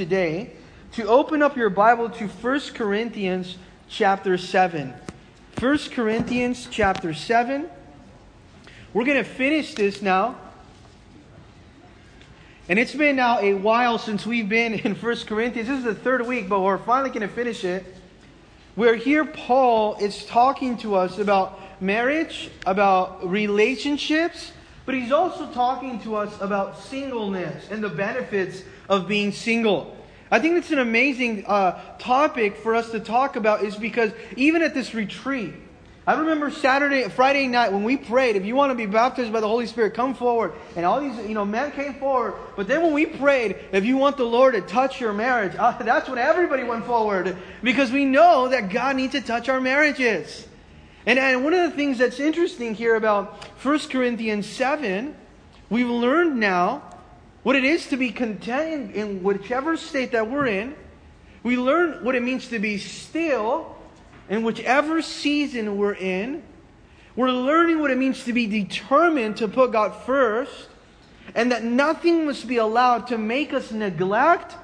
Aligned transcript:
today 0.00 0.50
to 0.92 1.06
open 1.06 1.42
up 1.42 1.58
your 1.58 1.68
Bible 1.68 2.08
to 2.08 2.26
1 2.26 2.60
Corinthians 2.72 3.58
chapter 3.86 4.38
7. 4.38 4.94
1 5.58 5.78
Corinthians 5.90 6.66
chapter 6.70 7.12
7. 7.12 7.68
We're 8.94 9.04
going 9.04 9.18
to 9.18 9.30
finish 9.30 9.74
this 9.74 10.00
now. 10.00 10.36
And 12.70 12.78
it's 12.78 12.94
been 12.94 13.16
now 13.16 13.40
a 13.40 13.52
while 13.52 13.98
since 13.98 14.24
we've 14.24 14.48
been 14.48 14.72
in 14.72 14.94
1 15.02 15.16
Corinthians. 15.26 15.68
This 15.68 15.78
is 15.80 15.84
the 15.84 15.94
third 15.94 16.26
week, 16.26 16.48
but 16.48 16.60
we're 16.60 16.78
finally 16.78 17.10
going 17.10 17.20
to 17.20 17.28
finish 17.28 17.62
it. 17.62 17.84
Where 18.76 18.94
here 18.94 19.26
Paul 19.26 19.96
is 19.96 20.24
talking 20.24 20.78
to 20.78 20.94
us 20.94 21.18
about 21.18 21.60
marriage, 21.82 22.50
about 22.64 23.28
relationships, 23.28 24.52
but 24.90 24.98
he's 24.98 25.12
also 25.12 25.46
talking 25.52 26.00
to 26.00 26.16
us 26.16 26.36
about 26.40 26.76
singleness 26.76 27.70
and 27.70 27.80
the 27.80 27.88
benefits 27.88 28.64
of 28.88 29.06
being 29.06 29.30
single. 29.30 29.96
I 30.32 30.40
think 30.40 30.56
it's 30.56 30.72
an 30.72 30.80
amazing 30.80 31.44
uh, 31.46 31.80
topic 32.00 32.56
for 32.56 32.74
us 32.74 32.90
to 32.90 32.98
talk 32.98 33.36
about, 33.36 33.62
is 33.62 33.76
because 33.76 34.10
even 34.34 34.62
at 34.62 34.74
this 34.74 34.92
retreat, 34.92 35.54
I 36.08 36.14
remember 36.14 36.50
Saturday, 36.50 37.08
Friday 37.08 37.46
night 37.46 37.72
when 37.72 37.84
we 37.84 37.98
prayed, 37.98 38.34
if 38.34 38.44
you 38.44 38.56
want 38.56 38.72
to 38.72 38.74
be 38.74 38.86
baptized 38.86 39.32
by 39.32 39.38
the 39.38 39.46
Holy 39.46 39.68
Spirit, 39.68 39.94
come 39.94 40.12
forward. 40.12 40.54
And 40.74 40.84
all 40.84 41.00
these, 41.00 41.16
you 41.18 41.34
know, 41.34 41.44
men 41.44 41.70
came 41.70 41.94
forward. 41.94 42.34
But 42.56 42.66
then 42.66 42.82
when 42.82 42.92
we 42.92 43.06
prayed, 43.06 43.58
if 43.70 43.84
you 43.84 43.96
want 43.96 44.16
the 44.16 44.24
Lord 44.24 44.54
to 44.54 44.60
touch 44.60 45.00
your 45.00 45.12
marriage, 45.12 45.54
uh, 45.56 45.78
that's 45.84 46.08
when 46.08 46.18
everybody 46.18 46.64
went 46.64 46.84
forward. 46.84 47.36
Because 47.62 47.92
we 47.92 48.06
know 48.06 48.48
that 48.48 48.70
God 48.70 48.96
needs 48.96 49.12
to 49.12 49.20
touch 49.20 49.48
our 49.48 49.60
marriages. 49.60 50.48
And, 51.06 51.18
and 51.18 51.44
one 51.44 51.54
of 51.54 51.70
the 51.70 51.76
things 51.76 51.98
that's 51.98 52.20
interesting 52.20 52.74
here 52.74 52.94
about 52.94 53.44
1 53.62 53.78
Corinthians 53.90 54.46
7, 54.46 55.14
we've 55.70 55.88
learned 55.88 56.38
now 56.38 56.82
what 57.42 57.56
it 57.56 57.64
is 57.64 57.86
to 57.88 57.96
be 57.96 58.10
content 58.10 58.94
in, 58.94 59.08
in 59.10 59.22
whichever 59.22 59.76
state 59.76 60.12
that 60.12 60.30
we're 60.30 60.46
in. 60.46 60.74
We 61.42 61.56
learn 61.56 62.04
what 62.04 62.14
it 62.14 62.22
means 62.22 62.48
to 62.48 62.58
be 62.58 62.76
still 62.76 63.76
in 64.28 64.44
whichever 64.44 65.02
season 65.02 65.76
we're 65.76 65.94
in, 65.94 66.42
we're 67.16 67.32
learning 67.32 67.80
what 67.80 67.90
it 67.90 67.98
means 67.98 68.24
to 68.24 68.32
be 68.32 68.46
determined 68.46 69.38
to 69.38 69.48
put 69.48 69.72
God 69.72 69.92
first, 70.06 70.68
and 71.34 71.50
that 71.50 71.64
nothing 71.64 72.26
must 72.26 72.46
be 72.46 72.58
allowed 72.58 73.08
to 73.08 73.18
make 73.18 73.52
us 73.52 73.72
neglect 73.72 74.54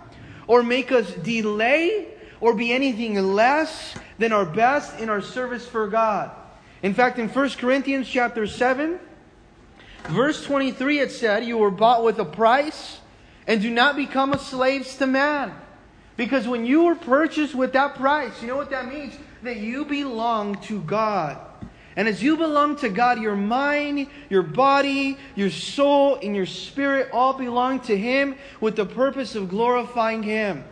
or 0.46 0.62
make 0.62 0.92
us 0.92 1.12
delay 1.14 2.06
or 2.40 2.54
be 2.54 2.72
anything 2.72 3.14
less 3.34 3.96
than 4.18 4.32
our 4.32 4.44
best 4.44 4.98
in 4.98 5.08
our 5.08 5.20
service 5.20 5.66
for 5.66 5.88
God. 5.88 6.30
In 6.82 6.94
fact, 6.94 7.18
in 7.18 7.28
1 7.28 7.50
Corinthians 7.50 8.08
chapter 8.08 8.46
7, 8.46 8.98
verse 10.04 10.44
23, 10.44 11.00
it 11.00 11.10
said, 11.12 11.44
You 11.44 11.58
were 11.58 11.70
bought 11.70 12.04
with 12.04 12.18
a 12.18 12.24
price, 12.24 13.00
and 13.46 13.62
do 13.62 13.70
not 13.70 13.96
become 13.96 14.32
a 14.32 14.38
slaves 14.38 14.96
to 14.96 15.06
man. 15.06 15.52
Because 16.16 16.48
when 16.48 16.64
you 16.64 16.84
were 16.84 16.94
purchased 16.94 17.54
with 17.54 17.72
that 17.74 17.96
price, 17.96 18.40
you 18.40 18.48
know 18.48 18.56
what 18.56 18.70
that 18.70 18.88
means? 18.88 19.14
that 19.46 19.56
you 19.56 19.84
belong 19.84 20.56
to 20.62 20.80
God. 20.82 21.38
And 21.96 22.06
as 22.06 22.22
you 22.22 22.36
belong 22.36 22.76
to 22.76 22.90
God, 22.90 23.20
your 23.20 23.36
mind, 23.36 24.08
your 24.28 24.42
body, 24.42 25.16
your 25.34 25.50
soul, 25.50 26.18
and 26.22 26.36
your 26.36 26.44
spirit 26.44 27.08
all 27.10 27.32
belong 27.32 27.80
to 27.80 27.96
Him 27.96 28.36
with 28.60 28.76
the 28.76 28.84
purpose 28.84 29.34
of 29.34 29.48
glorifying 29.48 30.22
Him. 30.22 30.62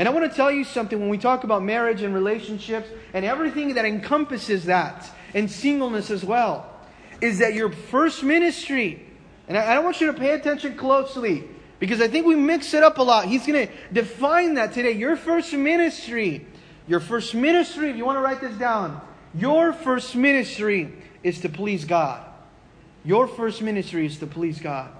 And 0.00 0.08
I 0.08 0.12
want 0.12 0.30
to 0.30 0.34
tell 0.34 0.50
you 0.50 0.64
something 0.64 0.98
when 0.98 1.10
we 1.10 1.18
talk 1.18 1.44
about 1.44 1.62
marriage 1.62 2.00
and 2.00 2.14
relationships 2.14 2.88
and 3.12 3.22
everything 3.22 3.74
that 3.74 3.84
encompasses 3.84 4.64
that, 4.64 5.06
and 5.34 5.50
singleness 5.50 6.10
as 6.10 6.24
well, 6.24 6.64
is 7.20 7.40
that 7.40 7.52
your 7.52 7.70
first 7.70 8.22
ministry, 8.22 9.04
and 9.46 9.58
I 9.58 9.74
don't 9.74 9.84
want 9.84 10.00
you 10.00 10.06
to 10.06 10.14
pay 10.14 10.30
attention 10.30 10.74
closely 10.74 11.44
because 11.78 12.00
I 12.00 12.08
think 12.08 12.24
we 12.24 12.34
mix 12.34 12.72
it 12.72 12.82
up 12.82 12.96
a 12.96 13.02
lot. 13.02 13.26
He's 13.26 13.46
going 13.46 13.68
to 13.68 13.72
define 13.92 14.54
that 14.54 14.72
today. 14.72 14.92
Your 14.92 15.16
first 15.16 15.52
ministry 15.52 16.46
your 16.90 16.98
first 16.98 17.36
ministry, 17.36 17.88
if 17.88 17.96
you 17.96 18.04
want 18.04 18.16
to 18.16 18.20
write 18.20 18.40
this 18.40 18.56
down, 18.56 19.00
your 19.32 19.72
first 19.72 20.16
ministry 20.16 20.92
is 21.22 21.40
to 21.42 21.48
please 21.48 21.84
God. 21.84 22.26
Your 23.04 23.28
first 23.28 23.62
ministry 23.62 24.06
is 24.06 24.18
to 24.18 24.26
please 24.26 24.58
God. 24.58 24.90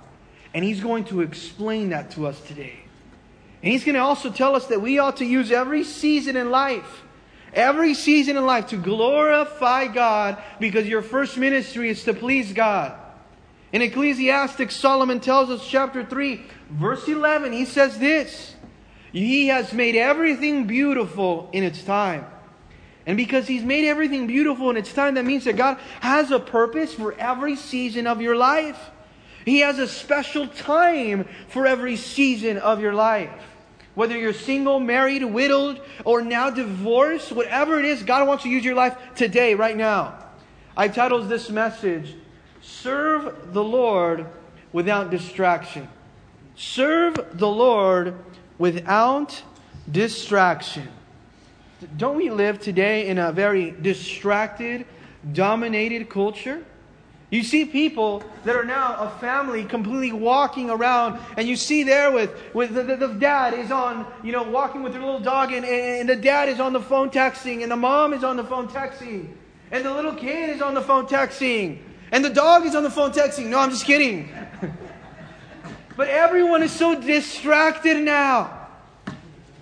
And 0.55 0.65
He's 0.65 0.81
going 0.81 1.05
to 1.06 1.21
explain 1.22 1.91
that 1.91 2.12
to 2.12 2.28
us 2.28 2.41
today. 2.43 2.80
And 3.62 3.72
He's 3.72 3.84
going 3.84 3.94
to 3.94 4.00
also 4.00 4.31
tell 4.31 4.56
us 4.56 4.66
that 4.66 4.81
we 4.81 4.98
ought 4.98 5.19
to 5.19 5.25
use 5.25 5.50
every 5.53 5.84
season 5.84 6.37
in 6.37 6.50
life, 6.50 7.03
every 7.53 7.94
season 7.94 8.37
in 8.37 8.47
life 8.47 8.69
to 8.69 8.76
glorify 8.76 9.87
God 9.87 10.43
because 10.59 10.87
your 10.87 11.03
first 11.03 11.37
ministry 11.37 11.91
is 11.91 12.04
to 12.04 12.15
please 12.15 12.53
God. 12.53 12.98
In 13.72 13.82
Ecclesiastes, 13.82 14.75
Solomon 14.75 15.21
tells 15.21 15.50
us, 15.50 15.66
chapter 15.66 16.04
3, 16.04 16.43
verse 16.71 17.06
11, 17.06 17.53
he 17.53 17.65
says 17.65 17.98
this 17.98 18.54
he 19.12 19.48
has 19.48 19.72
made 19.72 19.97
everything 19.97 20.66
beautiful 20.66 21.48
in 21.53 21.65
its 21.65 21.82
time. 21.82 22.27
And 23.06 23.16
because 23.16 23.48
He's 23.48 23.65
made 23.65 23.87
everything 23.87 24.27
beautiful 24.27 24.71
in 24.71 24.77
its 24.77 24.92
time, 24.92 25.15
that 25.15 25.25
means 25.25 25.44
that 25.44 25.56
God 25.56 25.78
has 26.00 26.31
a 26.31 26.38
purpose 26.38 26.94
for 26.94 27.12
every 27.15 27.56
season 27.56 28.06
of 28.06 28.21
your 28.21 28.37
life. 28.37 28.91
He 29.44 29.60
has 29.60 29.78
a 29.78 29.88
special 29.88 30.47
time 30.47 31.27
for 31.48 31.66
every 31.66 31.97
season 31.97 32.59
of 32.59 32.81
your 32.81 32.92
life. 32.92 33.31
Whether 34.00 34.16
you're 34.16 34.33
single, 34.33 34.81
married, 34.81 35.22
widowed, 35.22 35.83
or 36.06 36.22
now 36.22 36.49
divorced, 36.49 37.33
whatever 37.33 37.78
it 37.78 37.84
is, 37.84 38.03
God 38.03 38.27
wants 38.27 38.44
to 38.44 38.49
use 38.49 38.65
your 38.65 38.75
life 38.75 38.97
today, 39.15 39.55
right 39.55 39.77
now. 39.77 40.15
I 40.75 40.88
titled 40.88 41.28
this 41.28 41.50
message, 41.50 42.15
Serve 42.62 43.53
the 43.53 43.62
Lord 43.62 44.25
Without 44.72 45.10
Distraction. 45.10 45.87
Serve 46.56 47.15
the 47.34 47.47
Lord 47.47 48.15
without 48.56 49.43
distraction. 49.93 50.89
Don't 51.99 52.16
we 52.16 52.31
live 52.31 52.59
today 52.59 53.06
in 53.06 53.19
a 53.19 53.33
very 53.33 53.72
distracted, 53.83 54.87
dominated 55.31 56.09
culture? 56.09 56.65
You 57.31 57.45
see 57.45 57.65
people 57.65 58.25
that 58.45 58.57
are 58.57 58.65
now 58.65 58.97
a 58.97 59.11
family 59.21 59.65
completely 59.65 60.11
walking 60.11 60.69
around, 60.69 61.21
and 61.37 61.47
you 61.49 61.55
see 61.55 61.85
there 61.85 62.11
with, 62.11 62.33
with 62.55 62.75
the, 62.75 62.83
the, 62.83 62.97
the 62.97 63.15
dad 63.15 63.55
is 63.55 63.71
on, 63.71 64.05
you 64.25 64.33
know, 64.33 64.43
walking 64.43 64.83
with 64.83 64.93
their 64.93 65.01
little 65.01 65.21
dog, 65.21 65.53
and, 65.53 65.65
and 65.65 66.09
the 66.09 66.17
dad 66.17 66.49
is 66.49 66.59
on 66.59 66.73
the 66.73 66.81
phone 66.81 67.09
texting, 67.09 67.63
and 67.63 67.71
the 67.71 67.77
mom 67.77 68.13
is 68.13 68.25
on 68.25 68.37
the 68.37 68.45
phone 68.45 68.67
texting, 68.67 69.29
and 69.71 69.85
the 69.85 69.95
little 69.95 70.15
kid 70.15 70.51
is 70.51 70.61
on 70.61 70.75
the 70.75 70.83
phone 70.83 71.07
texting, 71.07 71.79
and 72.11 72.25
the 72.25 72.31
dog 72.31 72.67
is 72.67 72.75
on 72.75 72.83
the 72.83 72.91
phone 72.91 73.13
texting. 73.13 73.47
No, 73.47 73.61
I'm 73.61 73.71
just 73.71 73.85
kidding. 73.85 74.29
But 76.01 76.09
everyone 76.09 76.63
is 76.63 76.73
so 76.73 76.99
distracted 76.99 77.99
now. 77.99 78.69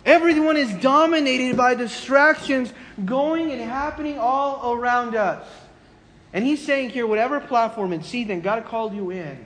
Everyone 0.05 0.57
is 0.57 0.73
dominated 0.75 1.57
by 1.57 1.75
distractions 1.75 2.73
going 3.05 3.51
and 3.51 3.61
happening 3.61 4.21
all 4.21 4.73
around 4.73 5.17
us. 5.17 5.45
And 6.33 6.44
he's 6.44 6.65
saying 6.65 6.91
here, 6.91 7.06
whatever 7.06 7.41
platform 7.41 7.93
and 7.93 8.05
season 8.05 8.41
God 8.41 8.65
called 8.65 8.94
you 8.94 9.11
in, 9.11 9.44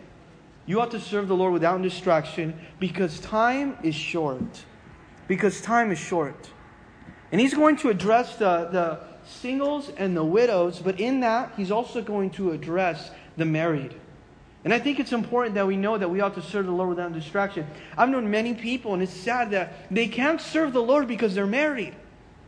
you 0.66 0.81
ought 0.81 0.91
to 0.93 1.00
serve 1.00 1.28
the 1.28 1.37
Lord 1.37 1.53
without 1.53 1.81
distraction 1.82 2.59
because 2.78 3.20
time 3.20 3.76
is 3.82 3.94
short. 3.94 4.65
Because 5.28 5.60
time 5.60 5.91
is 5.91 5.98
short. 5.98 6.50
And 7.31 7.41
he's 7.41 7.54
going 7.54 7.76
to 7.78 7.88
address 7.88 8.37
the, 8.37 8.69
the 8.70 9.00
singles 9.25 9.91
and 9.97 10.16
the 10.16 10.25
widows, 10.25 10.81
but 10.81 11.00
in 11.00 11.20
that, 11.20 11.53
he's 11.56 11.70
also 11.70 12.03
going 12.03 12.31
to 12.31 12.53
address 12.53 13.10
the 13.37 13.44
married. 13.44 13.94
And 14.64 14.72
I 14.72 14.78
think 14.78 15.00
it's 15.00 15.12
important 15.12 15.54
that 15.56 15.66
we 15.66 15.76
know 15.76 15.99
that 15.99 16.09
we 16.09 16.20
ought 16.20 16.34
to 16.34 16.43
serve 16.43 16.66
the 16.66 16.72
Lord 16.72 16.91
without 16.91 17.12
distraction. 17.12 17.66
I've 17.97 18.09
known 18.09 18.31
many 18.31 18.54
people, 18.54 18.94
and 18.94 19.03
it's 19.03 19.12
sad 19.12 19.50
that 19.50 19.91
they 19.91 20.06
can't 20.06 20.41
serve 20.41 20.72
the 20.72 20.82
Lord 20.82 21.09
because 21.09 21.34
they're 21.34 21.47
married. 21.47 21.94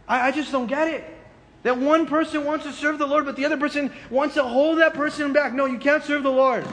I, 0.06 0.28
I 0.28 0.30
just 0.30 0.52
don't 0.52 0.66
get 0.66 0.88
it. 0.88 1.13
That 1.64 1.78
one 1.78 2.06
person 2.06 2.44
wants 2.44 2.64
to 2.66 2.72
serve 2.72 2.98
the 2.98 3.06
Lord, 3.06 3.24
but 3.24 3.36
the 3.36 3.44
other 3.44 3.56
person 3.56 3.90
wants 4.10 4.34
to 4.34 4.44
hold 4.44 4.78
that 4.78 4.94
person 4.94 5.32
back. 5.32 5.52
No, 5.52 5.64
you 5.64 5.78
can't 5.78 6.04
serve 6.04 6.22
the 6.22 6.30
Lord. 6.30 6.64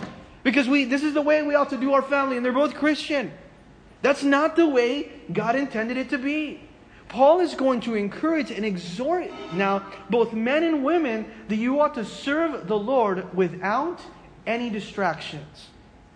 Because 0.43 0.67
we 0.67 0.83
this 0.83 1.01
is 1.01 1.13
the 1.13 1.21
way 1.21 1.41
we 1.41 1.55
ought 1.55 1.69
to 1.71 1.77
do 1.77 1.93
our 1.93 2.01
family, 2.01 2.35
and 2.37 2.45
they're 2.45 2.53
both 2.53 2.75
Christian. 2.75 3.31
That's 4.01 4.23
not 4.23 4.55
the 4.55 4.67
way 4.67 5.11
God 5.31 5.55
intended 5.55 5.97
it 5.97 6.09
to 6.09 6.17
be. 6.17 6.61
Paul 7.07 7.39
is 7.39 7.55
going 7.55 7.81
to 7.81 7.95
encourage 7.95 8.51
and 8.51 8.65
exhort 8.65 9.29
now 9.53 9.85
both 10.09 10.33
men 10.33 10.63
and 10.63 10.83
women 10.83 11.25
that 11.49 11.57
you 11.57 11.81
ought 11.81 11.95
to 11.95 12.05
serve 12.05 12.67
the 12.67 12.77
Lord 12.77 13.35
without 13.35 13.99
any 14.47 14.69
distractions. 14.69 15.70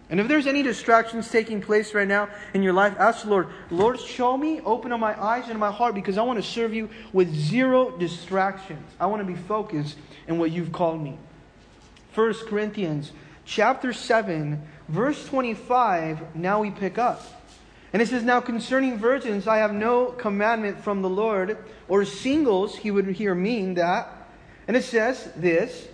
And 0.09 0.19
if 0.19 0.27
there's 0.27 0.45
any 0.45 0.61
distractions 0.61 1.29
taking 1.31 1.61
place 1.61 1.93
right 1.93 2.07
now 2.07 2.29
in 2.53 2.61
your 2.61 2.73
life, 2.73 2.95
ask 2.99 3.23
the 3.23 3.29
Lord, 3.29 3.47
Lord, 3.71 3.99
show 3.99 4.37
me, 4.37 4.61
open 4.61 4.91
up 4.91 4.99
my 4.99 5.19
eyes 5.19 5.49
and 5.49 5.59
my 5.59 5.71
heart 5.71 5.95
because 5.95 6.17
I 6.17 6.21
want 6.21 6.37
to 6.37 6.47
serve 6.47 6.73
you 6.73 6.89
with 7.11 7.33
zero 7.33 7.97
distractions. 7.97 8.87
I 8.99 9.07
want 9.07 9.21
to 9.21 9.25
be 9.25 9.39
focused 9.39 9.97
in 10.27 10.37
what 10.37 10.51
you've 10.51 10.71
called 10.71 11.01
me. 11.01 11.17
1 12.13 12.33
Corinthians 12.47 13.11
chapter 13.45 13.93
7, 13.93 14.61
verse 14.89 15.25
25, 15.27 16.35
now 16.35 16.61
we 16.61 16.69
pick 16.69 16.97
up. 16.97 17.23
And 17.91 18.01
it 18.01 18.07
says, 18.07 18.23
Now 18.23 18.41
concerning 18.41 18.97
virgins, 18.97 19.47
I 19.47 19.57
have 19.57 19.73
no 19.73 20.07
commandment 20.07 20.83
from 20.83 21.01
the 21.01 21.09
Lord, 21.09 21.57
or 21.87 22.05
singles, 22.05 22.75
he 22.75 22.91
would 22.91 23.07
here 23.07 23.33
mean 23.33 23.75
that. 23.75 24.11
And 24.67 24.75
it 24.75 24.83
says 24.83 25.31
this 25.35 25.87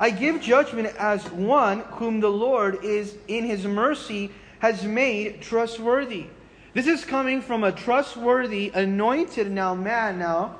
I 0.00 0.10
give 0.10 0.40
judgment 0.40 0.94
as 0.96 1.28
one 1.30 1.80
whom 1.80 2.20
the 2.20 2.30
Lord 2.30 2.84
is 2.84 3.16
in 3.26 3.44
his 3.44 3.64
mercy 3.64 4.30
has 4.60 4.84
made 4.84 5.40
trustworthy. 5.40 6.26
This 6.74 6.86
is 6.86 7.04
coming 7.04 7.42
from 7.42 7.64
a 7.64 7.72
trustworthy, 7.72 8.70
anointed 8.74 9.50
now 9.50 9.74
man 9.74 10.18
now, 10.18 10.56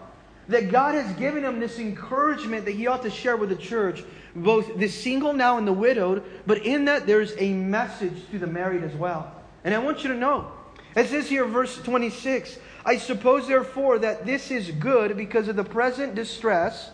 that 0.49 0.70
God 0.70 0.94
has 0.94 1.14
given 1.17 1.44
him 1.44 1.61
this 1.61 1.79
encouragement 1.79 2.64
that 2.64 2.75
he 2.75 2.87
ought 2.87 3.02
to 3.02 3.11
share 3.11 3.37
with 3.37 3.50
the 3.50 3.56
church, 3.56 4.02
both 4.35 4.79
the 4.79 4.88
single 4.88 5.32
now 5.32 5.58
and 5.58 5.67
the 5.67 5.73
widowed, 5.73 6.25
but 6.46 6.64
in 6.64 6.87
that 6.87 7.06
there's 7.06 7.35
a 7.38 7.52
message 7.52 8.29
to 8.31 8.38
the 8.38 8.46
married 8.46 8.82
as 8.82 8.94
well. 8.94 9.32
And 9.62 9.75
I 9.75 9.79
want 9.79 10.02
you 10.02 10.08
to 10.08 10.17
know, 10.17 10.50
it 10.96 11.08
says 11.08 11.29
here, 11.29 11.44
verse 11.44 11.76
26, 11.82 12.58
I 12.85 12.96
suppose 12.96 13.46
therefore 13.46 13.99
that 13.99 14.25
this 14.25 14.50
is 14.50 14.70
good 14.70 15.17
because 15.17 15.49
of 15.49 15.56
the 15.56 15.64
present 15.64 16.14
distress, 16.14 16.90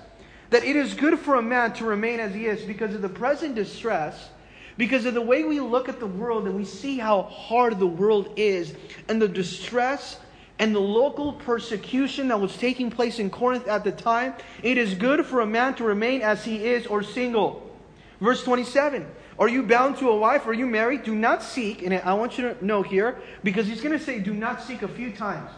that 0.55 0.63
it 0.63 0.77
is 0.77 0.95
good 0.95 1.19
for 1.19 1.35
a 1.35 1.43
man 1.43 1.73
to 1.73 1.85
remain 1.85 2.21
as 2.21 2.33
he 2.33 2.47
is 2.47 2.63
because 2.63 2.95
of 2.95 3.03
the 3.03 3.09
present 3.09 3.57
distress 3.57 4.29
because 4.77 5.05
of 5.05 5.13
the 5.13 5.21
way 5.21 5.43
we 5.43 5.59
look 5.59 5.89
at 5.89 5.99
the 5.99 6.07
world 6.07 6.47
and 6.47 6.55
we 6.55 6.65
see 6.65 6.97
how 6.97 7.23
hard 7.23 7.81
the 7.81 7.87
world 7.87 8.33
is 8.37 8.73
and 9.09 9.21
the 9.21 9.27
distress 9.27 10.21
and 10.61 10.73
the 10.73 10.81
local 10.81 11.33
persecution 11.33 12.29
that 12.29 12.41
was 12.41 12.57
taking 12.57 12.89
place 12.89 13.19
in 13.19 13.31
Corinth 13.31 13.67
at 13.67 13.83
the 13.83 13.91
time, 13.91 14.33
it 14.63 14.79
is 14.79 14.95
good 14.95 15.27
for 15.27 15.41
a 15.41 15.47
man 15.47 15.75
to 15.75 15.83
remain 15.83 16.23
as 16.23 16.45
he 16.45 16.65
is 16.65 16.87
or 16.87 17.03
single. 17.03 17.77
Verse 18.21 18.45
27 18.45 19.05
Are 19.41 19.49
you 19.49 19.65
bound 19.65 19.97
to 19.99 20.09
a 20.09 20.17
wife? 20.17 20.47
Are 20.47 20.53
you 20.53 20.67
married? 20.67 21.03
Do 21.03 21.17
not 21.17 21.43
seek. 21.43 21.83
And 21.83 21.93
I 21.93 22.15
want 22.15 22.39
you 22.39 22.55
to 22.55 22.65
know 22.65 22.83
here, 22.83 23.19
because 23.43 23.67
he's 23.67 23.81
going 23.81 23.99
to 23.99 24.05
say, 24.05 24.21
do 24.21 24.33
not 24.33 24.63
seek 24.63 24.83
a 24.83 24.89
few 24.89 25.11
times. 25.11 25.51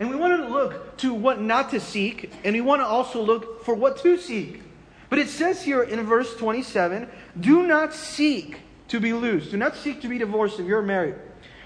And 0.00 0.10
we 0.10 0.16
want 0.16 0.42
to 0.42 0.48
look 0.48 0.96
to 0.98 1.14
what 1.14 1.40
not 1.40 1.70
to 1.70 1.80
seek, 1.80 2.32
and 2.44 2.54
we 2.54 2.60
want 2.60 2.80
to 2.80 2.86
also 2.86 3.22
look 3.22 3.64
for 3.64 3.74
what 3.74 3.98
to 3.98 4.18
seek. 4.18 4.62
But 5.08 5.18
it 5.18 5.28
says 5.28 5.62
here 5.62 5.82
in 5.82 6.04
verse 6.04 6.34
27 6.36 7.08
do 7.38 7.66
not 7.66 7.94
seek 7.94 8.58
to 8.88 9.00
be 9.00 9.12
loose. 9.12 9.50
Do 9.50 9.56
not 9.56 9.76
seek 9.76 10.00
to 10.02 10.08
be 10.08 10.18
divorced 10.18 10.58
if 10.58 10.66
you're 10.66 10.82
married. 10.82 11.14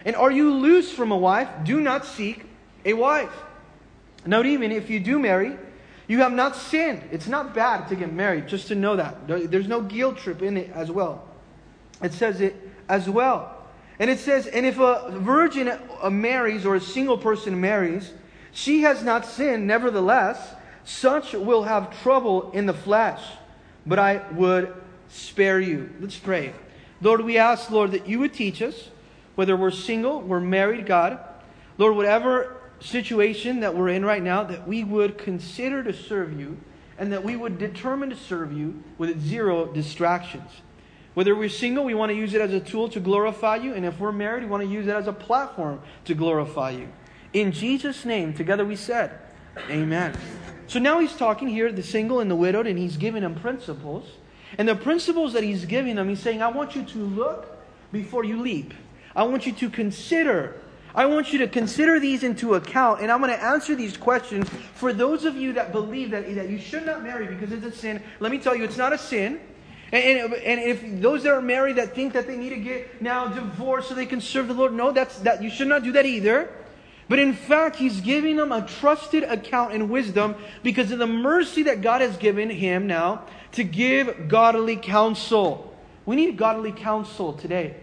And 0.05 0.17
are 0.17 0.31
you 0.31 0.53
loose 0.55 0.93
from 0.93 1.13
a 1.13 1.17
wife? 1.17 1.49
Do 1.65 1.81
not 1.81 2.05
seek 2.05 2.45
a 2.85 2.93
wife. 2.93 3.33
Note, 4.27 4.47
even 4.47 4.73
if 4.73 4.91
you 4.91 5.01
do 5.01 5.19
marry, 5.19 5.57
you 6.07 6.19
have 6.19 6.33
not 6.33 6.57
sinned. 6.57 7.03
It's 7.11 7.27
not 7.27 7.55
bad 7.55 7.89
to 7.89 7.97
get 7.97 8.13
married, 8.13 8.49
just 8.49 8.69
to 8.69 8.75
know 8.75 8.97
that. 8.97 9.27
There's 9.27 9.69
no 9.69 9.83
guilt 9.83 10.19
trip 10.19 10.43
in 10.43 10.57
it 10.57 10.71
as 10.75 10.91
well. 10.91 11.29
It 12.03 12.13
says 12.13 12.41
it 12.41 12.57
as 12.89 13.09
well. 13.09 13.58
And 13.99 14.11
it 14.11 14.19
says, 14.21 14.47
and 14.47 14.65
if 14.65 14.79
a 14.79 15.11
virgin 15.19 15.77
marries 16.11 16.65
or 16.65 16.77
a 16.77 16.81
single 16.81 17.19
person 17.19 17.61
marries, 17.61 18.13
she 18.53 18.83
has 18.83 19.03
not 19.03 19.27
sinned. 19.27 19.67
Nevertheless, 19.67 20.55
such 20.85 21.33
will 21.33 21.65
have 21.65 22.01
trouble 22.03 22.51
in 22.53 22.67
the 22.67 22.75
flesh. 22.75 23.23
But 23.85 23.99
I 23.99 24.23
would 24.33 24.75
spare 25.09 25.61
you. 25.61 25.91
Let's 26.01 26.17
pray. 26.17 26.53
Lord, 27.01 27.23
we 27.23 27.39
ask, 27.39 27.71
Lord, 27.71 27.93
that 27.93 28.09
you 28.09 28.19
would 28.21 28.35
teach 28.35 28.63
us, 28.63 28.91
whether 29.35 29.57
we're 29.57 29.71
single, 29.71 30.21
we're 30.21 30.41
married, 30.41 30.87
God. 30.87 31.19
Lord, 31.77 31.97
whatever 31.97 32.57
situation 32.81 33.61
that 33.61 33.75
we're 33.75 33.89
in 33.89 34.05
right 34.05 34.23
now, 34.23 34.45
that 34.45 34.67
we 34.67 34.85
would 34.85 35.19
consider 35.19 35.83
to 35.83 35.93
serve 35.93 36.39
you 36.39 36.59
and 36.99 37.13
that 37.13 37.25
we 37.25 37.37
would 37.37 37.59
determine 37.59 38.11
to 38.11 38.17
serve 38.17 38.53
you 38.53 38.83
with 38.99 39.21
zero 39.21 39.67
distractions. 39.67 40.51
Whether 41.19 41.35
we're 41.35 41.49
single, 41.49 41.83
we 41.83 41.95
want 41.95 42.11
to 42.11 42.17
use 42.17 42.33
it 42.33 42.41
as 42.41 42.53
a 42.53 42.61
tool 42.61 42.89
to 42.91 43.01
glorify 43.01 43.57
you, 43.57 43.75
and 43.75 43.85
if 43.85 43.99
we're 43.99 44.13
married, 44.13 44.45
we 44.45 44.51
want 44.51 44.63
to 44.63 44.69
use 44.69 44.87
it 44.87 44.95
as 44.95 45.09
a 45.09 45.13
platform 45.13 45.81
to 46.05 46.15
glorify 46.15 46.71
you. 46.71 46.87
In 47.33 47.51
Jesus' 47.51 48.05
name, 48.05 48.33
together 48.33 48.65
we 48.65 48.77
said, 48.77 49.19
Amen. 49.69 50.17
So 50.69 50.79
now 50.79 51.01
he's 51.01 51.17
talking 51.17 51.49
here, 51.49 51.73
the 51.73 51.83
single 51.83 52.21
and 52.21 52.31
the 52.31 52.37
widowed, 52.37 52.69
and 52.69 52.79
he's 52.79 52.97
giving 52.97 53.23
them 53.23 53.35
principles. 53.35 54.09
And 54.59 54.69
the 54.69 54.77
principles 54.77 55.33
that 55.33 55.43
he's 55.43 55.65
giving 55.65 55.97
them, 55.97 56.09
he's 56.09 56.21
saying, 56.21 56.41
I 56.41 56.53
want 56.53 56.77
you 56.77 56.85
to 56.85 56.99
look 56.99 57.49
before 57.91 58.23
you 58.23 58.41
leap. 58.41 58.73
I 59.17 59.25
want 59.25 59.45
you 59.45 59.51
to 59.55 59.71
consider. 59.71 60.61
I 60.95 61.07
want 61.07 61.33
you 61.33 61.41
to 61.41 61.49
consider 61.49 61.99
these 61.99 62.23
into 62.23 62.55
account. 62.55 63.01
And 63.01 63.11
I'm 63.11 63.21
going 63.21 63.37
to 63.37 63.45
answer 63.45 63.75
these 63.75 63.97
questions 63.97 64.49
for 64.75 64.93
those 64.93 65.25
of 65.25 65.35
you 65.35 65.53
that 65.55 65.73
believe 65.73 66.13
that, 66.13 66.33
that 66.37 66.49
you 66.49 66.61
should 66.61 66.87
not 66.87 67.03
marry 67.03 67.27
because 67.27 67.51
it's 67.51 67.67
a 67.67 67.73
sin. 67.73 68.01
Let 68.21 68.31
me 68.31 68.39
tell 68.39 68.55
you, 68.55 68.63
it's 68.63 68.77
not 68.77 68.93
a 68.93 68.99
sin. 68.99 69.41
And, 69.91 70.35
and, 70.35 70.61
if 70.61 71.01
those 71.01 71.23
that 71.23 71.33
are 71.33 71.41
married 71.41 71.77
that 71.77 71.95
think 71.95 72.13
that 72.13 72.27
they 72.27 72.37
need 72.37 72.51
to 72.51 72.57
get 72.57 73.01
now 73.01 73.27
divorced 73.27 73.89
so 73.89 73.95
they 73.95 74.05
can 74.05 74.21
serve 74.21 74.49
the 74.49 74.55
Lord, 74.55 74.75
no, 74.75 74.93
that's 74.93 75.19
that 75.21 75.43
you 75.43 75.49
should 75.49 75.69
not 75.69 75.83
do 75.83 75.93
that 75.93 76.05
either. 76.05 76.51
But 77.09 77.19
in 77.19 77.33
fact, 77.33 77.77
he's 77.77 78.03
giving 78.03 78.37
them 78.37 78.53
a 78.53 78.67
trusted 78.67 79.25
account 79.25 79.73
and 79.73 79.89
wisdom 79.89 80.35
because 80.63 80.93
of 80.93 80.99
the 80.99 81.07
mercy 81.07 81.63
that 81.65 81.81
God 81.81 82.03
has 82.03 82.19
given 82.19 82.51
him 82.51 82.87
now 82.87 83.25
to 83.53 83.65
give 83.65 84.29
godly 84.29 84.77
counsel. 84.77 85.75
We 86.05 86.17
need 86.17 86.37
godly 86.37 86.73
counsel 86.73 87.33
today 87.33 87.75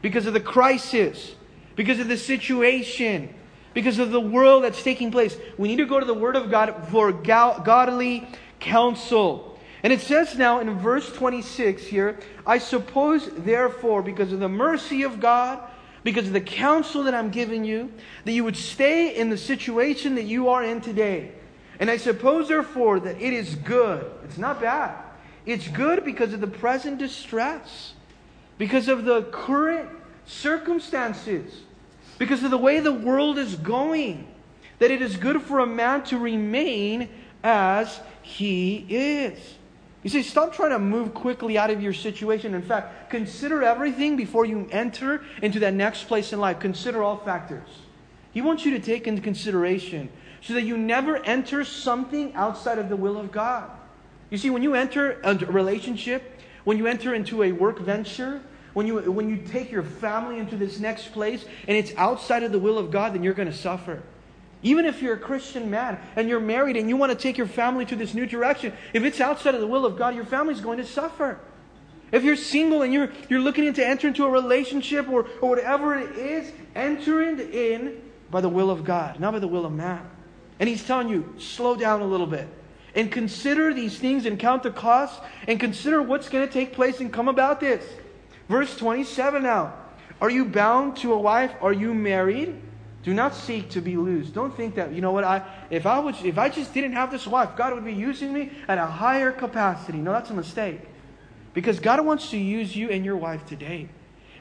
because 0.00 0.24
of 0.24 0.32
the 0.32 0.40
crisis, 0.40 1.34
because 1.76 1.98
of 1.98 2.08
the 2.08 2.16
situation, 2.16 3.34
because 3.74 3.98
of 3.98 4.12
the 4.12 4.20
world 4.20 4.64
that's 4.64 4.82
taking 4.82 5.10
place. 5.10 5.36
We 5.58 5.68
need 5.68 5.76
to 5.76 5.86
go 5.86 6.00
to 6.00 6.06
the 6.06 6.14
Word 6.14 6.36
of 6.36 6.50
God 6.50 6.88
for 6.90 7.12
godly 7.12 8.26
counsel. 8.60 9.49
And 9.82 9.92
it 9.92 10.00
says 10.00 10.36
now 10.36 10.60
in 10.60 10.78
verse 10.78 11.10
26 11.12 11.84
here, 11.84 12.18
I 12.46 12.58
suppose, 12.58 13.30
therefore, 13.30 14.02
because 14.02 14.32
of 14.32 14.40
the 14.40 14.48
mercy 14.48 15.02
of 15.02 15.20
God, 15.20 15.60
because 16.02 16.26
of 16.26 16.32
the 16.32 16.40
counsel 16.40 17.04
that 17.04 17.14
I'm 17.14 17.30
giving 17.30 17.64
you, 17.64 17.92
that 18.24 18.32
you 18.32 18.44
would 18.44 18.56
stay 18.56 19.16
in 19.16 19.30
the 19.30 19.38
situation 19.38 20.14
that 20.16 20.24
you 20.24 20.48
are 20.48 20.62
in 20.62 20.80
today. 20.80 21.32
And 21.78 21.90
I 21.90 21.96
suppose, 21.96 22.48
therefore, 22.48 23.00
that 23.00 23.20
it 23.20 23.32
is 23.32 23.54
good. 23.54 24.10
It's 24.24 24.38
not 24.38 24.60
bad. 24.60 24.94
It's 25.46 25.68
good 25.68 26.04
because 26.04 26.34
of 26.34 26.40
the 26.40 26.46
present 26.46 26.98
distress, 26.98 27.94
because 28.58 28.88
of 28.88 29.04
the 29.04 29.22
current 29.24 29.88
circumstances, 30.26 31.62
because 32.18 32.42
of 32.44 32.50
the 32.50 32.58
way 32.58 32.80
the 32.80 32.92
world 32.92 33.38
is 33.38 33.56
going, 33.56 34.26
that 34.78 34.90
it 34.90 35.00
is 35.00 35.16
good 35.16 35.40
for 35.40 35.60
a 35.60 35.66
man 35.66 36.04
to 36.04 36.18
remain 36.18 37.08
as 37.42 38.00
he 38.22 38.84
is. 38.90 39.56
You 40.02 40.08
see, 40.08 40.22
stop 40.22 40.54
trying 40.54 40.70
to 40.70 40.78
move 40.78 41.12
quickly 41.12 41.58
out 41.58 41.70
of 41.70 41.82
your 41.82 41.92
situation. 41.92 42.54
In 42.54 42.62
fact, 42.62 43.10
consider 43.10 43.62
everything 43.62 44.16
before 44.16 44.46
you 44.46 44.66
enter 44.72 45.22
into 45.42 45.58
that 45.60 45.74
next 45.74 46.04
place 46.04 46.32
in 46.32 46.40
life. 46.40 46.58
Consider 46.58 47.02
all 47.02 47.18
factors. 47.18 47.68
He 48.32 48.40
wants 48.40 48.64
you 48.64 48.70
to 48.72 48.78
take 48.80 49.06
into 49.06 49.20
consideration 49.20 50.08
so 50.40 50.54
that 50.54 50.62
you 50.62 50.78
never 50.78 51.22
enter 51.24 51.64
something 51.64 52.34
outside 52.34 52.78
of 52.78 52.88
the 52.88 52.96
will 52.96 53.18
of 53.18 53.30
God. 53.30 53.70
You 54.30 54.38
see, 54.38 54.48
when 54.48 54.62
you 54.62 54.74
enter 54.74 55.20
a 55.22 55.34
relationship, 55.34 56.40
when 56.64 56.78
you 56.78 56.86
enter 56.86 57.14
into 57.14 57.42
a 57.42 57.52
work 57.52 57.78
venture, 57.78 58.40
when 58.72 58.86
you, 58.86 59.00
when 59.10 59.28
you 59.28 59.36
take 59.36 59.70
your 59.70 59.82
family 59.82 60.38
into 60.38 60.56
this 60.56 60.78
next 60.78 61.12
place 61.12 61.44
and 61.66 61.76
it's 61.76 61.92
outside 61.96 62.42
of 62.42 62.52
the 62.52 62.58
will 62.58 62.78
of 62.78 62.90
God, 62.90 63.12
then 63.12 63.22
you're 63.22 63.34
going 63.34 63.50
to 63.50 63.56
suffer. 63.56 64.02
Even 64.62 64.84
if 64.84 65.00
you're 65.00 65.14
a 65.14 65.18
Christian 65.18 65.70
man 65.70 65.98
and 66.16 66.28
you're 66.28 66.40
married 66.40 66.76
and 66.76 66.88
you 66.88 66.96
want 66.96 67.12
to 67.12 67.18
take 67.18 67.38
your 67.38 67.46
family 67.46 67.84
to 67.86 67.96
this 67.96 68.12
new 68.12 68.26
direction, 68.26 68.72
if 68.92 69.04
it's 69.04 69.20
outside 69.20 69.54
of 69.54 69.60
the 69.60 69.66
will 69.66 69.86
of 69.86 69.96
God, 69.96 70.14
your 70.14 70.26
family's 70.26 70.60
going 70.60 70.78
to 70.78 70.84
suffer. 70.84 71.40
If 72.12 72.24
you're 72.24 72.36
single 72.36 72.82
and 72.82 72.92
you're, 72.92 73.10
you're 73.28 73.40
looking 73.40 73.72
to 73.72 73.86
enter 73.86 74.08
into 74.08 74.24
a 74.24 74.30
relationship 74.30 75.08
or, 75.08 75.26
or 75.40 75.50
whatever 75.50 75.96
it 75.96 76.16
is, 76.16 76.52
enter 76.74 77.22
in 77.22 78.02
by 78.30 78.40
the 78.40 78.48
will 78.48 78.70
of 78.70 78.84
God, 78.84 79.20
not 79.20 79.32
by 79.32 79.38
the 79.38 79.48
will 79.48 79.64
of 79.64 79.72
man. 79.72 80.08
And 80.58 80.68
he's 80.68 80.84
telling 80.84 81.08
you, 81.08 81.34
slow 81.38 81.76
down 81.76 82.02
a 82.02 82.06
little 82.06 82.26
bit 82.26 82.48
and 82.94 83.10
consider 83.10 83.72
these 83.72 83.98
things 83.98 84.26
and 84.26 84.38
count 84.38 84.62
the 84.62 84.70
costs 84.70 85.20
and 85.46 85.58
consider 85.58 86.02
what's 86.02 86.28
going 86.28 86.46
to 86.46 86.52
take 86.52 86.72
place 86.72 87.00
and 87.00 87.12
come 87.12 87.28
about 87.28 87.60
this. 87.60 87.84
Verse 88.48 88.76
27 88.76 89.42
now. 89.42 89.74
Are 90.20 90.28
you 90.28 90.44
bound 90.44 90.96
to 90.98 91.14
a 91.14 91.18
wife? 91.18 91.52
Are 91.62 91.72
you 91.72 91.94
married? 91.94 92.60
Do 93.02 93.14
not 93.14 93.34
seek 93.34 93.70
to 93.70 93.80
be 93.80 93.96
loose. 93.96 94.28
Don't 94.28 94.54
think 94.54 94.74
that, 94.74 94.92
you 94.92 95.00
know 95.00 95.12
what, 95.12 95.24
I 95.24 95.42
if 95.70 95.86
I 95.86 95.98
was 95.98 96.22
if 96.22 96.38
I 96.38 96.48
just 96.48 96.74
didn't 96.74 96.92
have 96.92 97.10
this 97.10 97.26
wife, 97.26 97.56
God 97.56 97.72
would 97.74 97.84
be 97.84 97.94
using 97.94 98.32
me 98.32 98.52
at 98.68 98.78
a 98.78 98.86
higher 98.86 99.32
capacity. 99.32 99.98
No, 99.98 100.12
that's 100.12 100.30
a 100.30 100.34
mistake. 100.34 100.80
Because 101.54 101.80
God 101.80 102.04
wants 102.04 102.30
to 102.30 102.36
use 102.36 102.76
you 102.76 102.90
and 102.90 103.04
your 103.04 103.16
wife 103.16 103.46
today. 103.46 103.88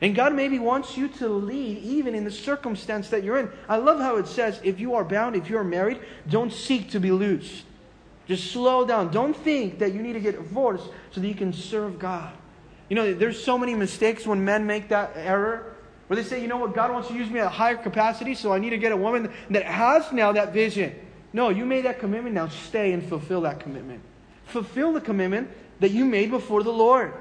And 0.02 0.16
God 0.16 0.34
maybe 0.34 0.60
wants 0.60 0.96
you 0.96 1.08
to 1.10 1.28
lead 1.28 1.80
even 1.80 2.16
in 2.16 2.24
the 2.24 2.32
circumstance 2.32 3.10
that 3.10 3.24
you're 3.24 3.38
in. 3.38 3.50
I 3.68 3.78
love 3.78 4.00
how 4.00 4.18
it 4.18 4.28
says, 4.28 4.60
if 4.64 4.80
you 4.80 4.96
are 4.96 5.04
bound, 5.04 5.36
if 5.36 5.50
you 5.50 5.58
are 5.58 5.64
married, 5.64 6.00
don't 6.30 6.54
seek 6.54 6.92
to 6.92 7.00
be 7.00 7.12
loose. 7.12 7.64
Just 8.28 8.52
slow 8.52 8.86
down. 8.86 9.12
Don't 9.12 9.36
think 9.36 9.80
that 9.80 9.94
you 9.94 10.02
need 10.02 10.14
to 10.14 10.20
get 10.20 10.36
divorced 10.36 10.88
so 11.12 11.20
that 11.20 11.28
you 11.28 11.36
can 11.36 11.52
serve 11.52 12.00
God. 12.00 12.32
You 12.88 12.96
know, 12.96 13.14
there's 13.14 13.44
so 13.44 13.58
many 13.58 13.76
mistakes 13.76 14.26
when 14.26 14.46
men 14.46 14.66
make 14.66 14.90
that 14.90 15.12
error. 15.16 15.76
Where 16.10 16.18
they 16.18 16.28
say, 16.28 16.42
you 16.42 16.48
know 16.48 16.58
what, 16.58 16.74
God 16.74 16.92
wants 16.92 17.08
to 17.10 17.14
use 17.14 17.30
me 17.30 17.40
at 17.40 17.46
a 17.46 17.50
higher 17.50 17.76
capacity, 17.76 18.34
so 18.34 18.52
I 18.52 18.58
need 18.58 18.72
to 18.72 18.80
get 18.80 18.92
a 18.92 18.98
woman 18.98 19.32
that 19.52 19.64
has 19.64 20.12
now 20.12 20.32
that 20.32 20.52
vision. 20.52 20.96
No, 21.34 21.50
you 21.50 21.68
made 21.68 21.86
that 21.86 22.00
commitment, 22.00 22.34
now 22.34 22.48
stay 22.48 22.94
and 22.94 23.08
fulfill 23.08 23.42
that 23.42 23.60
commitment. 23.60 24.02
Fulfill 24.46 24.92
the 24.92 25.02
commitment 25.02 25.52
that 25.82 25.92
you 25.92 26.06
made 26.06 26.32
before 26.32 26.64
the 26.64 26.74
Lord. 26.74 27.14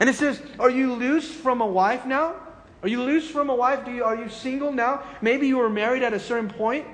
And 0.00 0.10
it 0.10 0.16
says, 0.16 0.42
Are 0.58 0.70
you 0.70 0.92
loose 0.94 1.30
from 1.30 1.60
a 1.60 1.66
wife 1.66 2.04
now? 2.04 2.34
Are 2.82 2.88
you 2.88 3.04
loose 3.04 3.30
from 3.30 3.48
a 3.48 3.54
wife? 3.54 3.84
Do 3.84 3.92
you, 3.92 4.02
are 4.02 4.16
you 4.16 4.28
single 4.28 4.72
now? 4.72 5.04
Maybe 5.20 5.46
you 5.46 5.58
were 5.58 5.70
married 5.70 6.02
at 6.02 6.12
a 6.12 6.18
certain 6.18 6.50
point, 6.50 6.84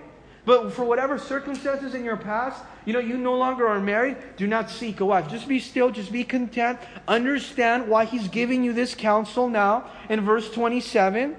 but 0.49 0.73
for 0.73 0.83
whatever 0.83 1.19
circumstances 1.19 1.95
in 1.95 2.02
your 2.07 2.17
past, 2.17 2.64
you 2.87 2.95
know, 2.95 3.00
you 3.00 3.19
no 3.19 3.37
longer 3.37 3.69
are 3.69 3.81
married. 3.81 4.17
Do 4.38 4.47
not 4.47 4.71
seek 4.71 5.00
a 5.00 5.05
wife. 5.05 5.28
Just 5.28 5.47
be 5.47 5.61
still, 5.61 5.90
just 5.90 6.11
be 6.11 6.25
content. 6.25 6.78
Understand 7.07 7.87
why 7.87 8.07
he's 8.07 8.28
giving 8.28 8.64
you 8.64 8.73
this 8.73 8.95
counsel 8.95 9.50
now 9.50 9.90
in 10.09 10.23
verse 10.23 10.50
27. 10.50 11.37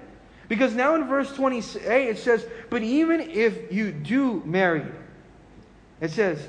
Because 0.48 0.76
now 0.76 0.94
in 0.94 1.08
verse 1.08 1.34
28 1.34 2.10
it 2.10 2.20
says, 2.20 2.46
But 2.70 2.84
even 2.84 3.20
if 3.20 3.74
you 3.74 3.92
do 3.92 4.44
marry, 4.46 4.86
it 6.02 6.12
says, 6.12 6.48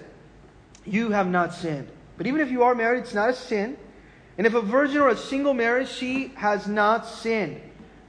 You 0.85 1.13
have 1.13 1.31
not 1.31 1.55
sinned. 1.55 1.89
But 2.19 2.27
even 2.27 2.43
if 2.43 2.51
you 2.51 2.63
are 2.65 2.75
married, 2.75 3.05
it's 3.05 3.15
not 3.15 3.31
a 3.31 3.35
sin. 3.35 3.79
And 4.37 4.47
if 4.47 4.53
a 4.53 4.61
virgin 4.61 4.99
or 4.99 5.09
a 5.09 5.17
single 5.17 5.55
marriage, 5.55 5.89
she 5.89 6.35
has 6.37 6.69
not 6.69 7.07
sinned. 7.07 7.59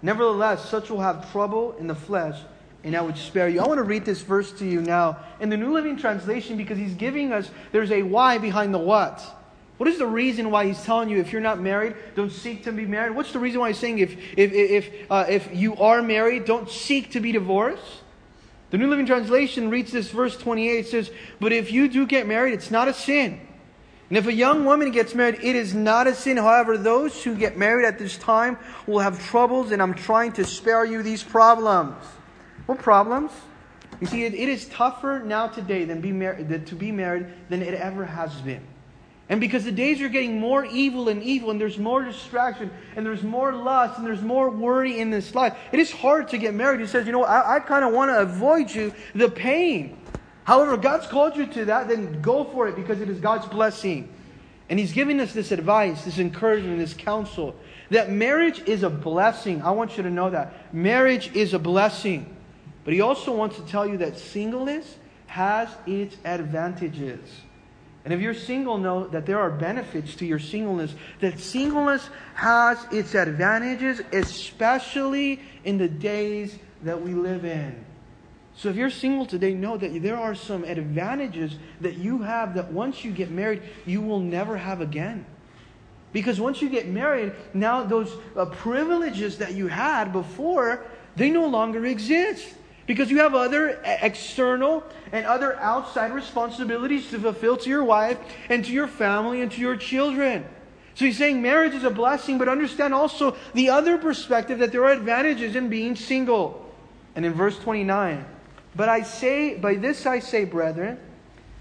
Nevertheless, 0.01 0.69
such 0.69 0.89
will 0.89 0.99
have 0.99 1.31
trouble 1.31 1.73
in 1.79 1.87
the 1.87 1.95
flesh, 1.95 2.37
and 2.83 2.95
I 2.95 3.01
would 3.01 3.17
spare 3.17 3.47
you. 3.47 3.61
I 3.61 3.67
want 3.67 3.77
to 3.77 3.83
read 3.83 4.05
this 4.05 4.21
verse 4.21 4.51
to 4.53 4.65
you 4.65 4.81
now 4.81 5.19
in 5.39 5.49
the 5.49 5.57
New 5.57 5.71
Living 5.73 5.97
Translation 5.97 6.57
because 6.57 6.77
he's 6.77 6.95
giving 6.95 7.31
us, 7.31 7.49
there's 7.71 7.91
a 7.91 8.01
why 8.01 8.37
behind 8.37 8.73
the 8.73 8.79
what. 8.79 9.21
What 9.77 9.87
is 9.87 9.97
the 9.97 10.07
reason 10.07 10.51
why 10.51 10.67
he's 10.67 10.83
telling 10.83 11.09
you 11.09 11.19
if 11.19 11.31
you're 11.31 11.41
not 11.41 11.59
married, 11.59 11.95
don't 12.15 12.31
seek 12.31 12.63
to 12.65 12.71
be 12.71 12.85
married? 12.85 13.15
What's 13.15 13.33
the 13.33 13.39
reason 13.39 13.59
why 13.59 13.69
he's 13.69 13.79
saying 13.79 13.99
if, 13.99 14.11
if, 14.37 14.53
if, 14.53 14.89
uh, 15.09 15.25
if 15.27 15.55
you 15.55 15.75
are 15.77 16.01
married, 16.01 16.45
don't 16.45 16.69
seek 16.69 17.11
to 17.11 17.19
be 17.19 17.31
divorced? 17.31 18.03
The 18.69 18.77
New 18.77 18.87
Living 18.87 19.05
Translation 19.05 19.69
reads 19.69 19.91
this 19.91 20.11
verse 20.11 20.37
28. 20.37 20.79
It 20.79 20.87
says, 20.87 21.11
But 21.39 21.51
if 21.51 21.71
you 21.71 21.87
do 21.87 22.05
get 22.05 22.27
married, 22.27 22.53
it's 22.53 22.71
not 22.71 22.87
a 22.87 22.93
sin. 22.93 23.41
And 24.09 24.17
if 24.17 24.27
a 24.27 24.33
young 24.33 24.65
woman 24.65 24.91
gets 24.91 25.15
married, 25.15 25.39
it 25.41 25.55
is 25.55 25.73
not 25.73 26.05
a 26.05 26.13
sin. 26.13 26.37
However, 26.37 26.77
those 26.77 27.23
who 27.23 27.35
get 27.35 27.57
married 27.57 27.85
at 27.85 27.97
this 27.97 28.17
time 28.17 28.57
will 28.85 28.99
have 28.99 29.23
troubles, 29.27 29.71
and 29.71 29.81
I'm 29.81 29.93
trying 29.93 30.33
to 30.33 30.45
spare 30.45 30.85
you 30.85 31.01
these 31.01 31.23
problems. 31.23 31.95
Problems? 32.75 33.31
You 33.99 34.07
see, 34.07 34.23
it, 34.23 34.33
it 34.33 34.49
is 34.49 34.67
tougher 34.69 35.21
now 35.23 35.47
today 35.47 35.85
than 35.85 36.01
be 36.01 36.11
mar- 36.11 36.35
to 36.35 36.75
be 36.75 36.91
married 36.91 37.27
than 37.49 37.61
it 37.61 37.73
ever 37.73 38.05
has 38.05 38.33
been. 38.41 38.61
And 39.29 39.39
because 39.39 39.63
the 39.63 39.71
days 39.71 40.01
are 40.01 40.09
getting 40.09 40.39
more 40.39 40.65
evil 40.65 41.07
and 41.07 41.23
evil, 41.23 41.51
and 41.51 41.61
there's 41.61 41.77
more 41.77 42.03
distraction, 42.03 42.69
and 42.95 43.05
there's 43.05 43.23
more 43.23 43.53
lust, 43.53 43.97
and 43.97 44.05
there's 44.05 44.21
more 44.21 44.49
worry 44.49 44.99
in 44.99 45.09
this 45.09 45.33
life, 45.33 45.55
it 45.71 45.79
is 45.79 45.91
hard 45.91 46.27
to 46.29 46.37
get 46.37 46.53
married. 46.53 46.81
He 46.81 46.87
says, 46.87 47.05
You 47.05 47.13
know, 47.13 47.23
I, 47.23 47.55
I 47.55 47.59
kind 47.59 47.85
of 47.85 47.93
want 47.93 48.09
to 48.09 48.19
avoid 48.19 48.69
you 48.71 48.93
the 49.15 49.29
pain. 49.29 49.97
However, 50.43 50.75
God's 50.75 51.07
called 51.07 51.37
you 51.37 51.45
to 51.45 51.65
that, 51.65 51.87
then 51.87 52.21
go 52.21 52.43
for 52.43 52.67
it 52.67 52.75
because 52.75 52.99
it 52.99 53.09
is 53.09 53.19
God's 53.19 53.45
blessing. 53.47 54.11
And 54.69 54.79
He's 54.79 54.91
giving 54.91 55.19
us 55.19 55.33
this 55.33 55.51
advice, 55.51 56.03
this 56.03 56.19
encouragement, 56.19 56.79
this 56.79 56.93
counsel 56.93 57.55
that 57.91 58.09
marriage 58.09 58.61
is 58.67 58.83
a 58.83 58.89
blessing. 58.89 59.61
I 59.61 59.71
want 59.71 59.97
you 59.97 60.03
to 60.03 60.09
know 60.09 60.29
that. 60.29 60.73
Marriage 60.73 61.29
is 61.35 61.53
a 61.53 61.59
blessing. 61.59 62.25
But 62.83 62.93
He 62.93 63.01
also 63.01 63.35
wants 63.35 63.55
to 63.57 63.61
tell 63.63 63.87
you 63.87 63.97
that 63.97 64.17
singleness 64.17 64.97
has 65.27 65.69
its 65.85 66.17
advantages. 66.25 67.19
And 68.03 68.13
if 68.13 68.19
you're 68.19 68.33
single, 68.33 68.77
know 68.77 69.07
that 69.07 69.25
there 69.25 69.39
are 69.39 69.51
benefits 69.51 70.15
to 70.15 70.25
your 70.25 70.39
singleness. 70.39 70.95
That 71.19 71.39
singleness 71.39 72.09
has 72.33 72.83
its 72.91 73.13
advantages, 73.13 74.01
especially 74.11 75.39
in 75.63 75.77
the 75.77 75.87
days 75.87 76.57
that 76.83 76.99
we 76.99 77.13
live 77.13 77.45
in. 77.45 77.85
So 78.55 78.69
if 78.69 78.75
you're 78.75 78.89
single 78.89 79.25
today, 79.25 79.53
know 79.53 79.77
that 79.77 80.01
there 80.01 80.17
are 80.17 80.35
some 80.35 80.63
advantages 80.63 81.57
that 81.79 81.97
you 81.97 82.21
have 82.23 82.55
that 82.55 82.71
once 82.71 83.05
you 83.05 83.11
get 83.11 83.29
married, 83.29 83.61
you 83.85 84.01
will 84.01 84.19
never 84.19 84.57
have 84.57 84.81
again. 84.81 85.25
Because 86.11 86.41
once 86.41 86.61
you 86.61 86.69
get 86.69 86.87
married, 86.87 87.33
now 87.53 87.83
those 87.83 88.13
uh, 88.35 88.45
privileges 88.45 89.37
that 89.37 89.53
you 89.53 89.67
had 89.67 90.11
before, 90.11 90.85
they 91.15 91.29
no 91.29 91.47
longer 91.47 91.85
exist. 91.85 92.53
Because 92.91 93.09
you 93.09 93.19
have 93.19 93.33
other 93.35 93.79
external 93.85 94.83
and 95.13 95.25
other 95.25 95.55
outside 95.61 96.11
responsibilities 96.11 97.09
to 97.11 97.19
fulfill 97.19 97.55
to 97.55 97.69
your 97.69 97.85
wife 97.85 98.17
and 98.49 98.65
to 98.65 98.73
your 98.73 98.89
family 98.89 99.39
and 99.39 99.49
to 99.53 99.61
your 99.61 99.77
children. 99.77 100.43
So 100.95 101.05
he's 101.05 101.17
saying 101.17 101.41
marriage 101.41 101.73
is 101.73 101.85
a 101.85 101.89
blessing, 101.89 102.37
but 102.37 102.49
understand 102.49 102.93
also 102.93 103.37
the 103.53 103.69
other 103.69 103.97
perspective 103.97 104.59
that 104.59 104.73
there 104.73 104.83
are 104.83 104.91
advantages 104.91 105.55
in 105.55 105.69
being 105.69 105.95
single. 105.95 106.69
And 107.15 107.25
in 107.25 107.31
verse 107.31 107.57
29, 107.59 108.25
but 108.75 108.89
I 108.89 109.03
say, 109.03 109.55
by 109.55 109.75
this 109.75 110.05
I 110.05 110.19
say, 110.19 110.43
brethren, 110.43 110.99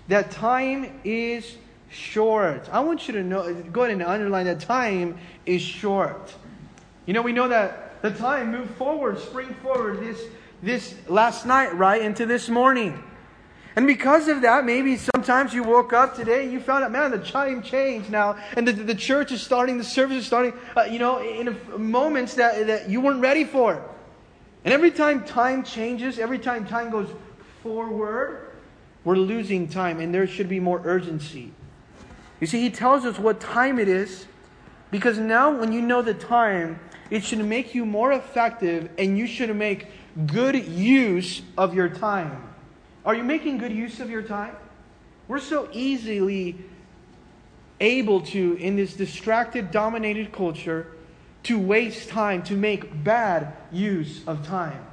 that 0.08 0.32
time 0.32 1.00
is 1.04 1.56
short. 1.90 2.68
I 2.72 2.80
want 2.80 3.06
you 3.06 3.14
to 3.14 3.22
know, 3.22 3.54
go 3.54 3.82
ahead 3.82 3.92
and 3.92 4.02
underline 4.02 4.46
that 4.46 4.58
time 4.58 5.16
is 5.46 5.62
short. 5.62 6.34
You 7.06 7.14
know, 7.14 7.22
we 7.22 7.32
know 7.32 7.46
that 7.46 8.02
the 8.02 8.10
time 8.10 8.50
moved 8.50 8.75
forward, 8.75 9.20
spring 9.20 9.54
forward 9.62 10.00
this, 10.00 10.20
this 10.62 10.94
last 11.08 11.46
night, 11.46 11.74
right, 11.76 12.02
into 12.02 12.26
this 12.26 12.48
morning. 12.48 13.02
And 13.76 13.86
because 13.86 14.28
of 14.28 14.42
that, 14.42 14.64
maybe 14.64 14.96
sometimes 14.96 15.54
you 15.54 15.62
woke 15.62 15.92
up 15.92 16.16
today 16.16 16.42
and 16.42 16.52
you 16.52 16.60
found 16.60 16.84
out, 16.84 16.90
man, 16.90 17.12
the 17.12 17.18
time 17.18 17.62
changed 17.62 18.10
now, 18.10 18.36
and 18.56 18.66
the, 18.66 18.72
the 18.72 18.94
church 18.94 19.32
is 19.32 19.42
starting, 19.42 19.78
the 19.78 19.84
service 19.84 20.18
is 20.18 20.26
starting, 20.26 20.52
uh, 20.76 20.82
you 20.82 20.98
know, 20.98 21.22
in 21.22 21.56
moments 21.78 22.34
that, 22.34 22.66
that 22.66 22.90
you 22.90 23.00
weren't 23.00 23.20
ready 23.20 23.44
for. 23.44 23.82
And 24.64 24.74
every 24.74 24.90
time 24.90 25.24
time 25.24 25.62
changes, 25.62 26.18
every 26.18 26.38
time 26.38 26.66
time 26.66 26.90
goes 26.90 27.08
forward, 27.62 28.50
we're 29.04 29.16
losing 29.16 29.68
time, 29.68 30.00
and 30.00 30.12
there 30.12 30.26
should 30.26 30.48
be 30.48 30.60
more 30.60 30.82
urgency. 30.84 31.52
You 32.40 32.46
see, 32.46 32.60
he 32.60 32.70
tells 32.70 33.04
us 33.04 33.18
what 33.18 33.40
time 33.40 33.78
it 33.78 33.88
is 33.88 34.26
because 34.90 35.18
now, 35.18 35.50
when 35.50 35.73
you 35.73 35.82
know 35.82 36.02
the 36.02 36.14
time, 36.14 36.80
it 37.11 37.25
should 37.25 37.44
make 37.44 37.75
you 37.75 37.85
more 37.85 38.12
effective 38.12 38.90
and 38.99 39.16
you 39.18 39.26
should 39.26 39.54
make 39.54 39.87
good 40.26 40.54
use 40.66 41.42
of 41.56 41.75
your 41.75 41.88
time. 41.88 42.42
Are 43.04 43.14
you 43.14 43.25
making 43.25 43.59
good 43.59 43.73
use 43.73 44.00
of 44.00 44.11
your 44.11 44.23
time? 44.23 44.54
We're 45.28 45.38
so 45.38 45.68
easily 45.73 46.56
able 47.80 48.20
to, 48.20 48.54
in 48.56 48.76
this 48.76 48.94
distracted, 48.94 49.70
dominated 49.70 50.32
culture, 50.32 50.88
to 51.44 51.59
waste 51.59 52.09
time, 52.09 52.42
to 52.42 52.54
make 52.54 53.02
bad 53.02 53.54
use 53.73 54.23
of 54.26 54.47
time. 54.47 54.85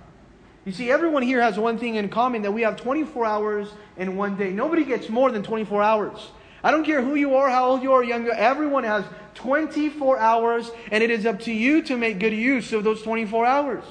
You 0.64 0.72
see, 0.72 0.92
everyone 0.92 1.24
here 1.24 1.42
has 1.42 1.58
one 1.58 1.78
thing 1.78 1.96
in 1.96 2.10
common 2.10 2.42
that 2.44 2.52
we 2.52 2.62
have 2.62 2.78
24 2.78 3.26
hours 3.26 3.70
in 3.98 4.16
one 4.16 4.38
day. 4.38 4.52
Nobody 4.52 4.84
gets 4.84 5.10
more 5.10 5.32
than 5.32 5.44
24 5.44 5.82
hours. 5.82 6.32
I 6.64 6.72
don't 6.72 6.84
care 6.84 7.02
who 7.02 7.16
you 7.16 7.36
are, 7.36 7.50
how 7.50 7.70
old 7.70 7.84
you 7.84 7.94
are, 7.94 8.04
young, 8.04 8.28
everyone 8.28 8.84
has 8.84 9.06
24 9.36 10.18
hours, 10.18 10.72
and 10.92 11.04
it 11.04 11.12
is 11.12 11.26
up 11.26 11.40
to 11.42 11.52
you 11.52 11.82
to 11.84 11.98
make 11.98 12.20
good 12.20 12.34
use 12.34 12.74
of 12.74 12.84
those 12.84 13.02
24 13.04 13.46
hours. 13.46 13.84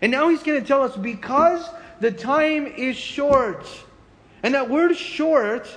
And 0.00 0.12
now 0.12 0.28
he's 0.28 0.42
going 0.42 0.60
to 0.60 0.66
tell 0.66 0.82
us 0.82 0.96
because 0.96 1.68
the 2.00 2.10
time 2.10 2.66
is 2.66 2.96
short. 2.96 3.66
And 4.42 4.54
that 4.54 4.70
word 4.70 4.96
short 4.96 5.68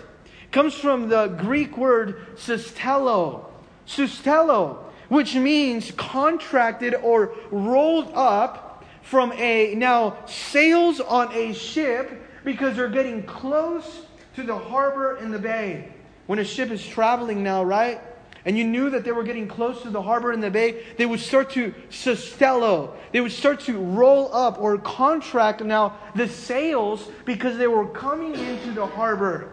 comes 0.51 0.73
from 0.75 1.09
the 1.09 1.27
Greek 1.27 1.77
word 1.77 2.37
sustello. 2.37 3.45
Sustello 3.85 4.83
which 5.13 5.35
means 5.35 5.91
contracted 5.91 6.95
or 6.95 7.35
rolled 7.51 8.11
up 8.15 8.83
from 9.03 9.31
a 9.33 9.75
now 9.75 10.17
sails 10.25 10.99
on 10.99 11.31
a 11.33 11.53
ship 11.53 12.19
because 12.43 12.75
they're 12.75 12.89
getting 12.89 13.21
close 13.23 14.05
to 14.35 14.41
the 14.41 14.57
harbor 14.57 15.17
in 15.17 15.29
the 15.29 15.37
bay. 15.37 15.93
When 16.25 16.39
a 16.39 16.43
ship 16.43 16.71
is 16.71 16.85
traveling 16.85 17.43
now, 17.43 17.63
right? 17.63 17.99
And 18.45 18.57
you 18.57 18.65
knew 18.65 18.89
that 18.89 19.05
they 19.05 19.11
were 19.11 19.23
getting 19.23 19.47
close 19.47 19.81
to 19.83 19.89
the 19.89 20.01
harbor 20.01 20.33
in 20.33 20.41
the 20.41 20.51
bay, 20.51 20.83
they 20.97 21.05
would 21.05 21.19
start 21.19 21.51
to 21.51 21.73
sustello. 21.89 22.93
They 23.11 23.21
would 23.21 23.31
start 23.31 23.61
to 23.61 23.77
roll 23.77 24.33
up 24.33 24.59
or 24.59 24.77
contract 24.77 25.61
now 25.61 25.97
the 26.15 26.27
sails 26.27 27.07
because 27.25 27.57
they 27.57 27.67
were 27.67 27.87
coming 27.87 28.35
into 28.35 28.71
the 28.71 28.85
harbor. 28.85 29.49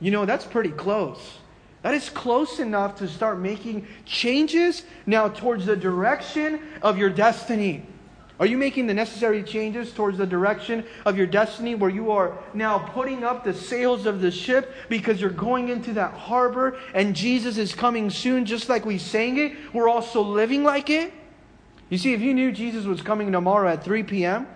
You 0.00 0.10
know, 0.10 0.26
that's 0.26 0.44
pretty 0.44 0.70
close. 0.70 1.38
That 1.82 1.94
is 1.94 2.10
close 2.10 2.58
enough 2.58 2.96
to 2.96 3.08
start 3.08 3.38
making 3.38 3.86
changes 4.04 4.82
now 5.06 5.28
towards 5.28 5.64
the 5.64 5.76
direction 5.76 6.60
of 6.82 6.98
your 6.98 7.10
destiny. 7.10 7.86
Are 8.38 8.44
you 8.44 8.58
making 8.58 8.86
the 8.86 8.92
necessary 8.92 9.42
changes 9.42 9.92
towards 9.92 10.18
the 10.18 10.26
direction 10.26 10.84
of 11.06 11.16
your 11.16 11.26
destiny 11.26 11.74
where 11.74 11.88
you 11.88 12.10
are 12.10 12.36
now 12.52 12.78
putting 12.78 13.24
up 13.24 13.44
the 13.44 13.54
sails 13.54 14.04
of 14.04 14.20
the 14.20 14.30
ship 14.30 14.74
because 14.90 15.20
you're 15.20 15.30
going 15.30 15.70
into 15.70 15.94
that 15.94 16.12
harbor 16.12 16.78
and 16.92 17.16
Jesus 17.16 17.56
is 17.56 17.74
coming 17.74 18.10
soon, 18.10 18.44
just 18.44 18.68
like 18.68 18.84
we 18.84 18.98
sang 18.98 19.38
it? 19.38 19.56
We're 19.72 19.88
also 19.88 20.20
living 20.20 20.64
like 20.64 20.90
it. 20.90 21.14
You 21.88 21.96
see, 21.96 22.12
if 22.12 22.20
you 22.20 22.34
knew 22.34 22.52
Jesus 22.52 22.84
was 22.84 23.00
coming 23.00 23.32
tomorrow 23.32 23.70
at 23.70 23.82
3 23.82 24.02
p.m., 24.02 24.46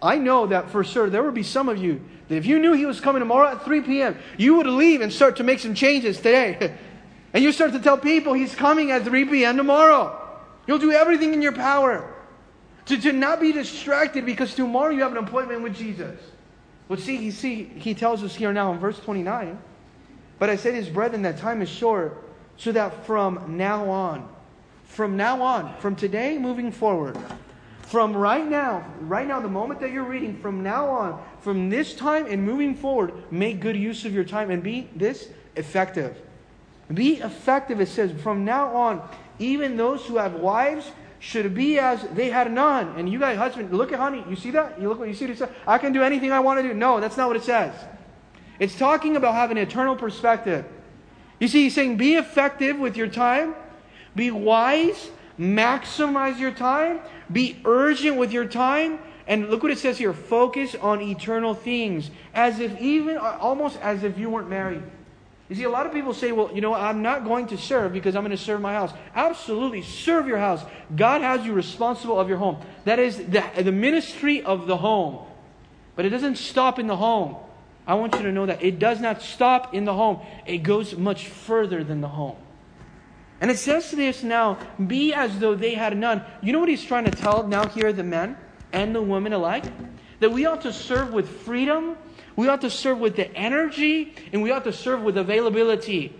I 0.00 0.16
know 0.16 0.46
that 0.46 0.70
for 0.70 0.82
sure 0.82 1.10
there 1.10 1.22
would 1.22 1.34
be 1.34 1.42
some 1.42 1.68
of 1.68 1.76
you 1.76 2.00
that 2.28 2.36
if 2.36 2.46
you 2.46 2.58
knew 2.58 2.72
he 2.72 2.86
was 2.86 3.00
coming 3.00 3.20
tomorrow 3.20 3.48
at 3.48 3.62
3 3.62 3.82
p.m., 3.82 4.16
you 4.38 4.54
would 4.54 4.66
leave 4.66 5.02
and 5.02 5.12
start 5.12 5.36
to 5.36 5.42
make 5.42 5.58
some 5.58 5.74
changes 5.74 6.16
today. 6.16 6.74
and 7.34 7.44
you 7.44 7.52
start 7.52 7.72
to 7.72 7.80
tell 7.80 7.98
people 7.98 8.32
he's 8.32 8.54
coming 8.54 8.90
at 8.90 9.02
3 9.02 9.26
p.m. 9.26 9.58
tomorrow. 9.58 10.18
You'll 10.66 10.78
do 10.78 10.92
everything 10.92 11.34
in 11.34 11.42
your 11.42 11.52
power 11.52 12.08
to, 12.86 13.00
to 13.00 13.12
not 13.12 13.40
be 13.40 13.52
distracted 13.52 14.26
because 14.26 14.54
tomorrow 14.54 14.90
you 14.90 15.02
have 15.02 15.12
an 15.12 15.18
appointment 15.18 15.62
with 15.62 15.76
Jesus. 15.76 16.18
Well, 16.88 16.98
see, 16.98 17.16
he, 17.16 17.30
see, 17.30 17.64
he 17.64 17.94
tells 17.94 18.22
us 18.22 18.34
here 18.34 18.52
now 18.52 18.72
in 18.72 18.78
verse 18.78 18.98
29 18.98 19.58
But 20.38 20.50
I 20.50 20.56
said, 20.56 20.74
his 20.74 20.88
brethren, 20.88 21.22
that 21.22 21.38
time 21.38 21.62
is 21.62 21.68
short, 21.68 22.22
so 22.56 22.72
that 22.72 23.06
from 23.06 23.56
now 23.56 23.88
on, 23.88 24.28
from 24.84 25.16
now 25.16 25.42
on, 25.42 25.74
from 25.78 25.96
today 25.96 26.38
moving 26.38 26.72
forward, 26.72 27.16
from 27.82 28.16
right 28.16 28.48
now, 28.48 28.84
right 29.02 29.26
now, 29.26 29.40
the 29.40 29.48
moment 29.48 29.80
that 29.80 29.92
you're 29.92 30.04
reading, 30.04 30.38
from 30.38 30.62
now 30.62 30.88
on, 30.88 31.22
from 31.40 31.68
this 31.68 31.94
time 31.94 32.26
and 32.26 32.42
moving 32.42 32.74
forward, 32.74 33.12
make 33.30 33.60
good 33.60 33.76
use 33.76 34.04
of 34.04 34.14
your 34.14 34.24
time 34.24 34.50
and 34.50 34.62
be 34.62 34.88
this 34.96 35.28
effective. 35.56 36.16
Be 36.92 37.16
effective, 37.16 37.80
it 37.80 37.88
says, 37.88 38.12
from 38.22 38.44
now 38.44 38.74
on, 38.74 39.06
even 39.38 39.76
those 39.76 40.06
who 40.06 40.16
have 40.16 40.34
wives 40.34 40.90
should 41.22 41.54
be 41.54 41.78
as 41.78 42.02
they 42.14 42.30
had 42.30 42.50
none. 42.52 42.88
And 42.96 43.08
you 43.08 43.20
guys, 43.20 43.38
husband, 43.38 43.72
look 43.72 43.92
at 43.92 44.00
honey. 44.00 44.24
You 44.28 44.34
see 44.34 44.50
that? 44.50 44.80
You 44.80 44.88
look 44.88 44.98
what 44.98 45.06
you 45.06 45.14
see 45.14 45.26
what 45.26 45.38
says? 45.38 45.48
I 45.68 45.78
can 45.78 45.92
do 45.92 46.02
anything 46.02 46.32
I 46.32 46.40
want 46.40 46.58
to 46.60 46.64
do. 46.64 46.74
No, 46.74 46.98
that's 46.98 47.16
not 47.16 47.28
what 47.28 47.36
it 47.36 47.44
says. 47.44 47.72
It's 48.58 48.76
talking 48.76 49.14
about 49.14 49.36
having 49.36 49.56
an 49.56 49.62
eternal 49.62 49.94
perspective. 49.94 50.64
You 51.38 51.46
see, 51.46 51.62
he's 51.62 51.76
saying 51.76 51.96
be 51.96 52.14
effective 52.16 52.76
with 52.76 52.96
your 52.96 53.06
time, 53.06 53.54
be 54.16 54.32
wise, 54.32 55.12
maximize 55.38 56.40
your 56.40 56.50
time, 56.50 56.98
be 57.30 57.56
urgent 57.64 58.16
with 58.16 58.32
your 58.32 58.44
time, 58.44 58.98
and 59.28 59.48
look 59.48 59.62
what 59.62 59.70
it 59.70 59.78
says 59.78 59.98
here 59.98 60.12
focus 60.12 60.74
on 60.74 61.00
eternal 61.00 61.54
things, 61.54 62.10
as 62.34 62.58
if 62.58 62.76
even, 62.80 63.16
uh, 63.16 63.38
almost 63.40 63.78
as 63.80 64.02
if 64.02 64.18
you 64.18 64.28
weren't 64.28 64.50
married. 64.50 64.82
You 65.52 65.56
see, 65.56 65.64
a 65.64 65.68
lot 65.68 65.84
of 65.84 65.92
people 65.92 66.14
say, 66.14 66.32
well, 66.32 66.50
you 66.50 66.62
know, 66.62 66.72
I'm 66.72 67.02
not 67.02 67.24
going 67.24 67.48
to 67.48 67.58
serve 67.58 67.92
because 67.92 68.16
I'm 68.16 68.22
going 68.22 68.30
to 68.30 68.42
serve 68.42 68.62
my 68.62 68.72
house. 68.72 68.90
Absolutely, 69.14 69.82
serve 69.82 70.26
your 70.26 70.38
house. 70.38 70.64
God 70.96 71.20
has 71.20 71.44
you 71.44 71.52
responsible 71.52 72.18
of 72.18 72.26
your 72.26 72.38
home. 72.38 72.56
That 72.86 72.98
is 72.98 73.18
the, 73.18 73.44
the 73.62 73.70
ministry 73.70 74.42
of 74.42 74.66
the 74.66 74.78
home. 74.78 75.26
But 75.94 76.06
it 76.06 76.08
doesn't 76.08 76.36
stop 76.36 76.78
in 76.78 76.86
the 76.86 76.96
home. 76.96 77.36
I 77.86 77.96
want 77.96 78.14
you 78.14 78.22
to 78.22 78.32
know 78.32 78.46
that. 78.46 78.62
It 78.62 78.78
does 78.78 78.98
not 78.98 79.20
stop 79.20 79.74
in 79.74 79.84
the 79.84 79.92
home, 79.92 80.20
it 80.46 80.62
goes 80.62 80.96
much 80.96 81.28
further 81.28 81.84
than 81.84 82.00
the 82.00 82.08
home. 82.08 82.36
And 83.42 83.50
it 83.50 83.58
says 83.58 83.90
to 83.90 83.96
this 83.96 84.22
now 84.22 84.58
be 84.86 85.12
as 85.12 85.38
though 85.38 85.54
they 85.54 85.74
had 85.74 85.94
none. 85.98 86.24
You 86.40 86.54
know 86.54 86.60
what 86.60 86.70
he's 86.70 86.82
trying 86.82 87.04
to 87.04 87.10
tell 87.10 87.46
now 87.46 87.68
here, 87.68 87.92
the 87.92 88.02
men 88.02 88.38
and 88.72 88.94
the 88.94 89.02
women 89.02 89.34
alike? 89.34 89.64
That 90.20 90.32
we 90.32 90.46
ought 90.46 90.62
to 90.62 90.72
serve 90.72 91.12
with 91.12 91.28
freedom 91.28 91.98
we 92.36 92.48
ought 92.48 92.60
to 92.62 92.70
serve 92.70 92.98
with 92.98 93.16
the 93.16 93.34
energy 93.34 94.14
and 94.32 94.42
we 94.42 94.50
ought 94.50 94.64
to 94.64 94.72
serve 94.72 95.02
with 95.02 95.16
availability. 95.16 96.14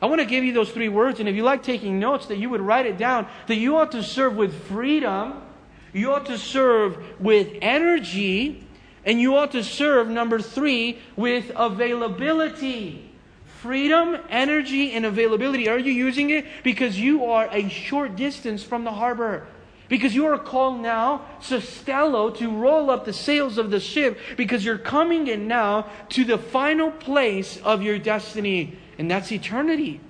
I 0.00 0.06
want 0.06 0.20
to 0.20 0.26
give 0.26 0.44
you 0.44 0.52
those 0.52 0.70
three 0.70 0.88
words, 0.88 1.18
and 1.18 1.28
if 1.28 1.34
you 1.34 1.42
like 1.42 1.62
taking 1.64 1.98
notes, 1.98 2.26
that 2.26 2.38
you 2.38 2.50
would 2.50 2.60
write 2.60 2.86
it 2.86 2.98
down. 2.98 3.26
That 3.48 3.56
you 3.56 3.76
ought 3.76 3.92
to 3.92 4.02
serve 4.02 4.36
with 4.36 4.66
freedom, 4.66 5.42
you 5.92 6.12
ought 6.12 6.26
to 6.26 6.38
serve 6.38 7.20
with 7.20 7.48
energy, 7.60 8.64
and 9.04 9.20
you 9.20 9.36
ought 9.36 9.52
to 9.52 9.64
serve, 9.64 10.08
number 10.08 10.40
three, 10.40 10.98
with 11.16 11.50
availability. 11.56 13.10
Freedom, 13.60 14.18
energy, 14.28 14.92
and 14.92 15.04
availability. 15.04 15.68
Are 15.68 15.78
you 15.78 15.92
using 15.92 16.30
it? 16.30 16.46
Because 16.62 16.98
you 17.00 17.24
are 17.24 17.48
a 17.50 17.68
short 17.68 18.14
distance 18.14 18.62
from 18.62 18.84
the 18.84 18.92
harbor. 18.92 19.48
Because 19.88 20.14
you 20.14 20.26
are 20.26 20.38
called 20.38 20.80
now, 20.80 21.22
Sustello, 21.40 22.36
to 22.36 22.50
roll 22.50 22.90
up 22.90 23.04
the 23.04 23.12
sails 23.12 23.56
of 23.56 23.70
the 23.70 23.80
ship 23.80 24.18
because 24.36 24.64
you're 24.64 24.78
coming 24.78 25.28
in 25.28 25.48
now 25.48 25.86
to 26.10 26.24
the 26.24 26.36
final 26.36 26.90
place 26.90 27.58
of 27.64 27.82
your 27.82 27.98
destiny, 27.98 28.78
and 28.98 29.10
that's 29.10 29.32
eternity. 29.32 30.00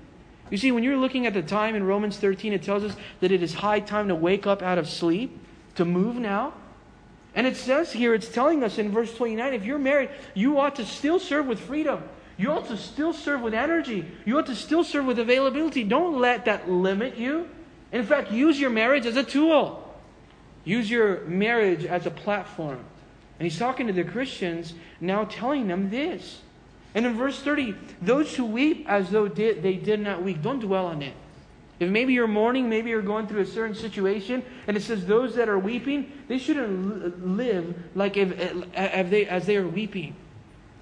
You 0.50 0.58
see, 0.58 0.72
when 0.72 0.82
you're 0.82 0.96
looking 0.96 1.26
at 1.26 1.34
the 1.34 1.42
time 1.42 1.74
in 1.74 1.84
Romans 1.84 2.16
13, 2.16 2.52
it 2.52 2.62
tells 2.62 2.82
us 2.82 2.96
that 3.20 3.30
it 3.30 3.42
is 3.42 3.54
high 3.54 3.80
time 3.80 4.08
to 4.08 4.14
wake 4.14 4.46
up 4.46 4.62
out 4.62 4.78
of 4.78 4.88
sleep, 4.88 5.38
to 5.76 5.84
move 5.84 6.16
now. 6.16 6.54
And 7.34 7.46
it 7.46 7.56
says 7.56 7.92
here, 7.92 8.14
it's 8.14 8.28
telling 8.28 8.64
us 8.64 8.78
in 8.78 8.90
verse 8.90 9.14
29 9.14 9.54
if 9.54 9.64
you're 9.64 9.78
married, 9.78 10.10
you 10.34 10.58
ought 10.58 10.76
to 10.76 10.84
still 10.84 11.20
serve 11.20 11.46
with 11.46 11.60
freedom. 11.60 12.02
You 12.36 12.52
ought 12.52 12.66
to 12.68 12.76
still 12.76 13.12
serve 13.12 13.42
with 13.42 13.54
energy. 13.54 14.10
You 14.24 14.38
ought 14.38 14.46
to 14.46 14.54
still 14.54 14.84
serve 14.84 15.04
with 15.04 15.18
availability. 15.18 15.84
Don't 15.84 16.18
let 16.18 16.46
that 16.46 16.70
limit 16.70 17.16
you. 17.16 17.48
In 17.92 18.04
fact, 18.04 18.30
use 18.30 18.60
your 18.60 18.70
marriage 18.70 19.06
as 19.06 19.16
a 19.16 19.24
tool. 19.24 19.84
Use 20.64 20.90
your 20.90 21.24
marriage 21.24 21.84
as 21.84 22.06
a 22.06 22.10
platform. 22.10 22.84
And 23.38 23.48
he's 23.48 23.58
talking 23.58 23.86
to 23.86 23.92
the 23.92 24.04
Christians, 24.04 24.74
now 25.00 25.24
telling 25.24 25.68
them 25.68 25.90
this. 25.90 26.42
And 26.94 27.06
in 27.06 27.16
verse 27.16 27.40
30, 27.40 27.74
those 28.02 28.34
who 28.34 28.44
weep 28.44 28.84
as 28.88 29.10
though 29.10 29.28
did, 29.28 29.62
they 29.62 29.74
did 29.74 30.00
not 30.00 30.22
weep, 30.22 30.42
don't 30.42 30.58
dwell 30.58 30.86
on 30.86 31.02
it. 31.02 31.14
If 31.78 31.88
maybe 31.88 32.12
you're 32.12 32.26
mourning, 32.26 32.68
maybe 32.68 32.90
you're 32.90 33.02
going 33.02 33.28
through 33.28 33.42
a 33.42 33.46
certain 33.46 33.76
situation, 33.76 34.42
and 34.66 34.76
it 34.76 34.82
says 34.82 35.06
those 35.06 35.36
that 35.36 35.48
are 35.48 35.58
weeping, 35.58 36.10
they 36.26 36.38
shouldn't 36.38 37.24
live 37.24 37.74
like 37.94 38.16
if, 38.16 38.32
eh, 38.32 38.66
eh, 38.74 39.00
if 39.00 39.10
they, 39.10 39.26
as 39.26 39.46
they 39.46 39.56
are 39.56 39.68
weeping. 39.68 40.16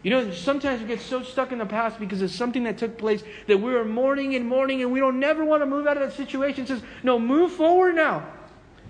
You 0.03 0.11
know, 0.11 0.31
sometimes 0.31 0.81
we 0.81 0.87
get 0.87 1.00
so 1.00 1.23
stuck 1.23 1.53
in 1.53 1.59
the 1.59 1.67
past 1.67 1.99
because 1.99 2.23
of 2.23 2.31
something 2.31 2.65
that 2.65 2.79
took 2.79 2.97
place 2.97 3.25
that 3.49 3.59
we 3.59 3.75
are 3.75 3.85
mourning 3.85 4.35
and 4.37 4.47
mourning 4.47 4.82
and 4.82 4.93
we 4.93 5.00
don't 5.00 5.19
never 5.19 5.45
want 5.45 5.63
to 5.63 5.67
move 5.67 5.87
out 5.87 5.97
of 5.97 6.09
that 6.09 6.17
situation. 6.17 6.65
It 6.65 6.69
says, 6.69 6.82
no, 7.02 7.19
move 7.19 7.52
forward 7.52 7.97
now. 7.97 8.26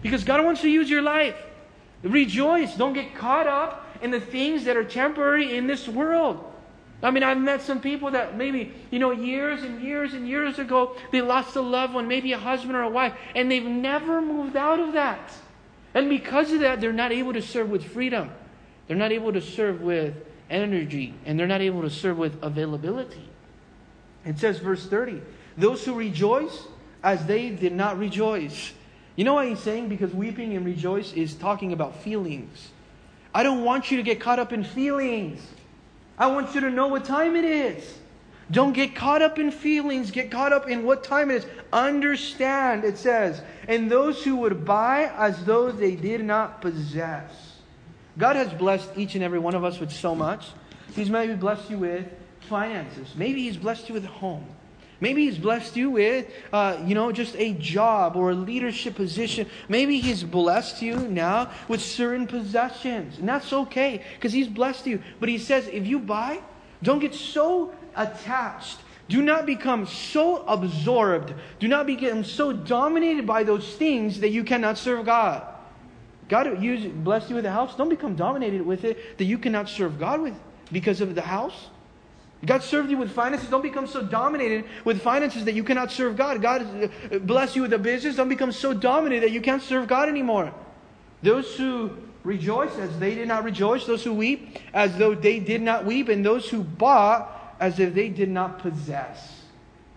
Because 0.02 0.24
God 0.24 0.44
wants 0.44 0.60
to 0.60 0.68
use 0.68 0.90
your 0.90 1.02
life. 1.02 1.34
Rejoice. 2.02 2.74
Don't 2.76 2.92
get 2.92 3.14
caught 3.14 3.46
up 3.46 3.86
in 4.02 4.10
the 4.10 4.20
things 4.20 4.64
that 4.64 4.76
are 4.76 4.84
temporary 4.84 5.56
in 5.56 5.66
this 5.66 5.88
world. 5.88 6.52
I 7.02 7.10
mean, 7.10 7.22
I've 7.22 7.38
met 7.38 7.62
some 7.62 7.80
people 7.80 8.10
that 8.12 8.36
maybe, 8.36 8.72
you 8.90 8.98
know, 8.98 9.10
years 9.10 9.62
and 9.62 9.82
years 9.82 10.14
and 10.14 10.26
years 10.26 10.58
ago, 10.58 10.96
they 11.12 11.20
lost 11.20 11.54
a 11.56 11.60
loved 11.60 11.94
one, 11.94 12.08
maybe 12.08 12.32
a 12.32 12.38
husband 12.38 12.74
or 12.74 12.82
a 12.82 12.88
wife, 12.88 13.14
and 13.34 13.50
they've 13.50 13.64
never 13.64 14.22
moved 14.22 14.56
out 14.56 14.80
of 14.80 14.94
that. 14.94 15.32
And 15.94 16.08
because 16.08 16.52
of 16.52 16.60
that, 16.60 16.80
they're 16.80 16.92
not 16.92 17.12
able 17.12 17.32
to 17.32 17.42
serve 17.42 17.70
with 17.70 17.84
freedom. 17.84 18.30
They're 18.88 18.96
not 18.96 19.12
able 19.12 19.32
to 19.32 19.40
serve 19.40 19.82
with 19.82 20.14
energy 20.50 21.14
and 21.24 21.38
they're 21.38 21.46
not 21.46 21.60
able 21.60 21.82
to 21.82 21.90
serve 21.90 22.18
with 22.18 22.42
availability. 22.42 23.28
It 24.24 24.38
says, 24.38 24.58
verse 24.58 24.86
30, 24.86 25.22
those 25.56 25.84
who 25.84 25.94
rejoice 25.94 26.66
as 27.02 27.24
they 27.26 27.50
did 27.50 27.72
not 27.72 27.98
rejoice. 27.98 28.72
You 29.14 29.24
know 29.24 29.34
what 29.34 29.48
he's 29.48 29.60
saying? 29.60 29.88
Because 29.88 30.12
weeping 30.12 30.56
and 30.56 30.66
rejoice 30.66 31.12
is 31.12 31.34
talking 31.34 31.72
about 31.72 31.96
feelings. 32.02 32.70
I 33.34 33.42
don't 33.42 33.64
want 33.64 33.90
you 33.90 33.96
to 33.96 34.02
get 34.02 34.20
caught 34.20 34.38
up 34.38 34.52
in 34.52 34.64
feelings. 34.64 35.46
I 36.18 36.26
want 36.26 36.54
you 36.54 36.60
to 36.62 36.70
know 36.70 36.88
what 36.88 37.04
time 37.04 37.36
it 37.36 37.44
is. 37.44 37.98
Don't 38.50 38.72
get 38.72 38.94
caught 38.94 39.22
up 39.22 39.38
in 39.38 39.50
feelings. 39.50 40.10
Get 40.10 40.30
caught 40.30 40.52
up 40.52 40.68
in 40.68 40.84
what 40.84 41.02
time 41.04 41.30
it 41.30 41.36
is. 41.36 41.46
Understand, 41.72 42.84
it 42.84 42.96
says, 42.96 43.42
and 43.68 43.90
those 43.90 44.22
who 44.22 44.36
would 44.36 44.64
buy 44.64 45.10
as 45.16 45.44
though 45.44 45.70
they 45.70 45.96
did 45.96 46.24
not 46.24 46.60
possess. 46.60 47.45
God 48.18 48.36
has 48.36 48.52
blessed 48.52 48.90
each 48.96 49.14
and 49.14 49.22
every 49.22 49.38
one 49.38 49.54
of 49.54 49.64
us 49.64 49.78
with 49.78 49.92
so 49.92 50.14
much. 50.14 50.46
He's 50.94 51.10
maybe 51.10 51.34
blessed 51.34 51.70
you 51.70 51.78
with 51.78 52.06
finances. 52.40 53.12
Maybe 53.16 53.42
He's 53.42 53.56
blessed 53.56 53.88
you 53.88 53.94
with 53.94 54.04
a 54.04 54.08
home. 54.08 54.46
Maybe 55.00 55.26
He's 55.26 55.36
blessed 55.38 55.76
you 55.76 55.90
with, 55.90 56.26
uh, 56.52 56.78
you 56.86 56.94
know, 56.94 57.12
just 57.12 57.36
a 57.36 57.52
job 57.52 58.16
or 58.16 58.30
a 58.30 58.34
leadership 58.34 58.94
position. 58.94 59.46
Maybe 59.68 60.00
He's 60.00 60.24
blessed 60.24 60.80
you 60.80 60.96
now 60.96 61.50
with 61.68 61.82
certain 61.82 62.26
possessions. 62.26 63.18
And 63.18 63.28
that's 63.28 63.52
okay 63.52 64.02
because 64.14 64.32
He's 64.32 64.48
blessed 64.48 64.86
you. 64.86 65.02
But 65.20 65.28
He 65.28 65.36
says, 65.38 65.68
if 65.68 65.86
you 65.86 65.98
buy, 65.98 66.40
don't 66.82 67.00
get 67.00 67.14
so 67.14 67.74
attached. 67.94 68.78
Do 69.08 69.22
not 69.22 69.46
become 69.46 69.86
so 69.86 70.44
absorbed. 70.46 71.34
Do 71.60 71.68
not 71.68 71.86
become 71.86 72.24
so 72.24 72.52
dominated 72.52 73.26
by 73.26 73.44
those 73.44 73.76
things 73.76 74.20
that 74.20 74.30
you 74.30 74.42
cannot 74.42 74.78
serve 74.78 75.04
God. 75.04 75.46
God 76.28 76.62
use, 76.62 76.84
bless 76.86 77.28
you 77.30 77.36
with 77.36 77.46
a 77.46 77.50
house. 77.50 77.76
Don't 77.76 77.88
become 77.88 78.16
dominated 78.16 78.62
with 78.62 78.84
it 78.84 79.18
that 79.18 79.24
you 79.24 79.38
cannot 79.38 79.68
serve 79.68 79.98
God 79.98 80.20
with 80.20 80.34
because 80.72 81.00
of 81.00 81.14
the 81.14 81.22
house. 81.22 81.68
God 82.44 82.62
served 82.62 82.90
you 82.90 82.98
with 82.98 83.12
finances. 83.12 83.48
Don't 83.48 83.62
become 83.62 83.86
so 83.86 84.02
dominated 84.02 84.64
with 84.84 85.00
finances 85.00 85.44
that 85.44 85.54
you 85.54 85.64
cannot 85.64 85.90
serve 85.90 86.16
God. 86.16 86.42
God 86.42 86.90
uh, 87.12 87.18
bless 87.18 87.56
you 87.56 87.62
with 87.62 87.72
a 87.72 87.78
business. 87.78 88.16
Don't 88.16 88.28
become 88.28 88.52
so 88.52 88.74
dominated 88.74 89.22
that 89.22 89.32
you 89.32 89.40
can't 89.40 89.62
serve 89.62 89.88
God 89.88 90.08
anymore. 90.08 90.52
Those 91.22 91.56
who 91.56 91.96
rejoice 92.24 92.76
as 92.76 92.98
they 92.98 93.14
did 93.14 93.28
not 93.28 93.44
rejoice, 93.44 93.86
those 93.86 94.04
who 94.04 94.12
weep 94.12 94.58
as 94.74 94.96
though 94.98 95.14
they 95.14 95.38
did 95.38 95.62
not 95.62 95.86
weep, 95.86 96.08
and 96.08 96.24
those 96.24 96.48
who 96.50 96.62
bought 96.62 97.54
as 97.58 97.78
if 97.78 97.94
they 97.94 98.08
did 98.08 98.28
not 98.28 98.58
possess. 98.58 99.42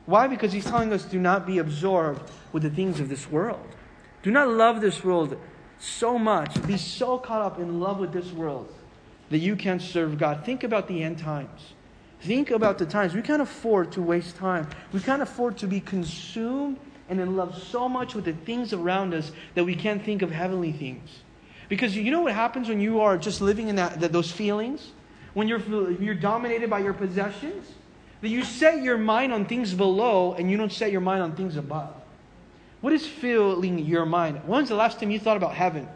Why? 0.05 0.27
Because 0.27 0.53
he's 0.53 0.65
telling 0.65 0.93
us 0.93 1.03
do 1.05 1.19
not 1.19 1.45
be 1.45 1.57
absorbed 1.57 2.31
with 2.51 2.63
the 2.63 2.69
things 2.69 2.99
of 2.99 3.09
this 3.09 3.29
world. 3.29 3.65
Do 4.23 4.31
not 4.31 4.47
love 4.47 4.81
this 4.81 5.03
world 5.03 5.37
so 5.79 6.19
much, 6.19 6.65
be 6.67 6.77
so 6.77 7.17
caught 7.17 7.41
up 7.41 7.57
in 7.57 7.79
love 7.79 7.99
with 7.99 8.11
this 8.11 8.31
world 8.31 8.73
that 9.29 9.39
you 9.39 9.55
can't 9.55 9.81
serve 9.81 10.17
God. 10.17 10.45
Think 10.45 10.63
about 10.63 10.87
the 10.87 11.03
end 11.03 11.19
times. 11.19 11.73
Think 12.21 12.51
about 12.51 12.77
the 12.77 12.85
times. 12.85 13.13
We 13.13 13.21
can't 13.21 13.41
afford 13.41 13.91
to 13.93 14.01
waste 14.01 14.35
time. 14.35 14.67
We 14.91 14.99
can't 14.99 15.21
afford 15.21 15.57
to 15.59 15.67
be 15.67 15.79
consumed 15.79 16.77
and 17.07 17.19
in 17.19 17.35
love 17.35 17.61
so 17.61 17.87
much 17.87 18.13
with 18.13 18.25
the 18.25 18.33
things 18.33 18.73
around 18.73 19.13
us 19.13 19.31
that 19.55 19.63
we 19.63 19.75
can't 19.75 20.03
think 20.03 20.21
of 20.21 20.31
heavenly 20.31 20.71
things. 20.71 21.09
Because 21.69 21.95
you 21.95 22.11
know 22.11 22.21
what 22.21 22.33
happens 22.33 22.67
when 22.67 22.81
you 22.81 22.99
are 22.99 23.17
just 23.17 23.41
living 23.41 23.69
in 23.69 23.75
that, 23.77 23.99
that 24.01 24.11
those 24.11 24.31
feelings? 24.31 24.91
When 25.33 25.47
you're, 25.47 25.61
you're 26.01 26.15
dominated 26.15 26.69
by 26.69 26.79
your 26.79 26.93
possessions? 26.93 27.71
That 28.21 28.29
you 28.29 28.43
set 28.43 28.83
your 28.83 28.97
mind 28.97 29.31
on 29.31 29.45
things 29.45 29.73
below 29.73 30.33
and 30.33 30.51
you 30.51 30.57
don't 30.57 30.71
set 30.71 30.91
your 30.91 31.01
mind 31.01 31.23
on 31.23 31.35
things 31.35 31.55
above. 31.55 31.95
What 32.81 32.93
is 32.93 33.05
filling 33.05 33.79
your 33.79 34.05
mind? 34.05 34.41
When 34.45 34.61
was 34.61 34.69
the 34.69 34.75
last 34.75 34.99
time 34.99 35.11
you 35.11 35.19
thought 35.19 35.37
about 35.37 35.53
heaven? 35.53 35.87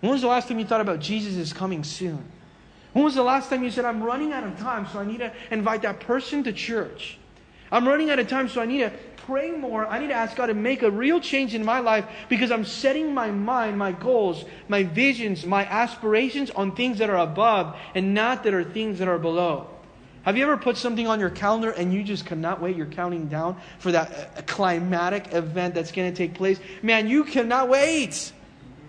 When 0.00 0.12
was 0.12 0.22
the 0.22 0.28
last 0.28 0.48
time 0.48 0.58
you 0.58 0.64
thought 0.64 0.80
about 0.80 1.00
Jesus 1.00 1.36
is 1.36 1.52
coming 1.52 1.84
soon? 1.84 2.24
When 2.92 3.04
was 3.04 3.14
the 3.14 3.22
last 3.22 3.48
time 3.48 3.62
you 3.62 3.70
said, 3.70 3.84
I'm 3.84 4.02
running 4.02 4.32
out 4.32 4.44
of 4.44 4.58
time, 4.58 4.86
so 4.92 4.98
I 4.98 5.04
need 5.04 5.18
to 5.18 5.32
invite 5.50 5.82
that 5.82 6.00
person 6.00 6.44
to 6.44 6.52
church? 6.52 7.18
I'm 7.70 7.88
running 7.88 8.10
out 8.10 8.18
of 8.18 8.28
time, 8.28 8.48
so 8.48 8.60
I 8.60 8.66
need 8.66 8.80
to 8.80 8.92
pray 9.26 9.50
more. 9.50 9.86
I 9.86 9.98
need 9.98 10.08
to 10.08 10.14
ask 10.14 10.36
God 10.36 10.46
to 10.46 10.54
make 10.54 10.82
a 10.82 10.90
real 10.90 11.20
change 11.20 11.54
in 11.54 11.64
my 11.64 11.78
life 11.78 12.04
because 12.28 12.50
I'm 12.50 12.64
setting 12.64 13.14
my 13.14 13.30
mind, 13.30 13.78
my 13.78 13.92
goals, 13.92 14.44
my 14.68 14.82
visions, 14.82 15.46
my 15.46 15.64
aspirations 15.64 16.50
on 16.50 16.74
things 16.74 16.98
that 16.98 17.08
are 17.08 17.18
above 17.18 17.76
and 17.94 18.14
not 18.14 18.42
that 18.44 18.52
are 18.52 18.64
things 18.64 18.98
that 18.98 19.08
are 19.08 19.18
below. 19.18 19.68
Have 20.22 20.36
you 20.36 20.44
ever 20.44 20.56
put 20.56 20.76
something 20.76 21.08
on 21.08 21.18
your 21.18 21.30
calendar 21.30 21.70
and 21.70 21.92
you 21.92 22.04
just 22.04 22.26
cannot 22.26 22.60
wait? 22.60 22.76
You're 22.76 22.86
counting 22.86 23.28
down 23.28 23.56
for 23.78 23.90
that 23.92 24.32
uh, 24.36 24.42
climatic 24.42 25.34
event 25.34 25.74
that's 25.74 25.90
going 25.90 26.12
to 26.12 26.16
take 26.16 26.34
place. 26.34 26.60
Man, 26.82 27.08
you 27.08 27.24
cannot 27.24 27.68
wait. 27.68 28.32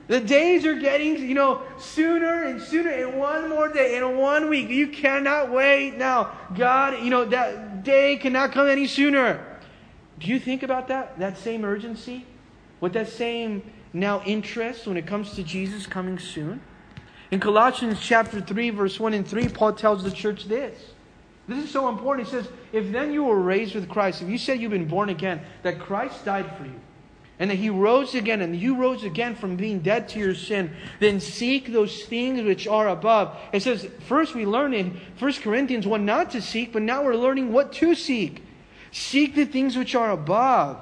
The 0.07 0.19
days 0.19 0.65
are 0.65 0.75
getting, 0.75 1.17
you 1.17 1.33
know, 1.33 1.63
sooner 1.79 2.43
and 2.43 2.61
sooner. 2.61 2.91
In 2.91 3.17
one 3.17 3.49
more 3.49 3.71
day, 3.71 3.97
in 3.97 4.17
one 4.17 4.47
week, 4.49 4.69
you 4.69 4.89
cannot 4.89 5.51
wait 5.51 5.97
now. 5.97 6.37
God, 6.55 7.03
you 7.03 7.09
know, 7.09 7.25
that 7.25 7.83
day 7.83 8.17
cannot 8.17 8.51
come 8.51 8.67
any 8.67 8.85
sooner. 8.85 9.43
Do 10.19 10.27
you 10.27 10.39
think 10.39 10.61
about 10.61 10.87
that? 10.89 11.17
That 11.17 11.37
same 11.37 11.65
urgency? 11.65 12.25
With 12.79 12.93
that 12.93 13.09
same 13.09 13.63
now 13.91 14.21
interest 14.23 14.85
when 14.85 14.97
it 14.97 15.07
comes 15.07 15.33
to 15.35 15.43
Jesus 15.43 15.87
coming 15.87 16.19
soon? 16.19 16.61
In 17.31 17.39
Colossians 17.39 17.99
chapter 17.99 18.39
3, 18.39 18.69
verse 18.71 18.99
1 18.99 19.13
and 19.13 19.27
3, 19.27 19.47
Paul 19.49 19.73
tells 19.73 20.03
the 20.03 20.11
church 20.11 20.45
this. 20.45 20.92
This 21.47 21.65
is 21.65 21.71
so 21.71 21.89
important. 21.89 22.27
He 22.27 22.32
says, 22.32 22.47
If 22.71 22.91
then 22.91 23.12
you 23.12 23.25
were 23.25 23.39
raised 23.39 23.75
with 23.75 23.89
Christ, 23.89 24.21
if 24.21 24.29
you 24.29 24.38
said 24.38 24.62
you've 24.62 24.71
been 24.71 24.88
born 24.88 25.10
again, 25.10 25.41
that 25.63 25.79
Christ 25.79 26.23
died 26.23 26.56
for 26.58 26.63
you, 26.63 26.79
and 27.38 27.51
that 27.51 27.56
he 27.56 27.69
rose 27.69 28.15
again, 28.15 28.41
and 28.41 28.56
you 28.56 28.75
rose 28.75 29.03
again 29.03 29.36
from 29.36 29.58
being 29.58 29.79
dead 29.79 30.08
to 30.10 30.19
your 30.19 30.36
sin, 30.36 30.73
then 30.99 31.19
seek 31.19 31.73
those 31.73 32.03
things 32.03 32.41
which 32.43 32.65
are 32.67 32.88
above. 32.88 33.38
It 33.51 33.62
says, 33.62 33.88
first 34.08 34.36
we 34.36 34.45
learn 34.45 34.73
in 34.73 34.99
1 35.19 35.34
Corinthians 35.34 35.86
1 35.86 36.06
not 36.06 36.32
to 36.32 36.41
seek, 36.41 36.71
but 36.71 36.82
now 36.82 37.03
we're 37.03 37.15
learning 37.15 37.51
what 37.51 37.73
to 37.73 37.93
seek. 37.93 38.43
Seek 38.91 39.36
the 39.36 39.45
things 39.45 39.75
which 39.75 39.95
are 39.95 40.12
above, 40.12 40.79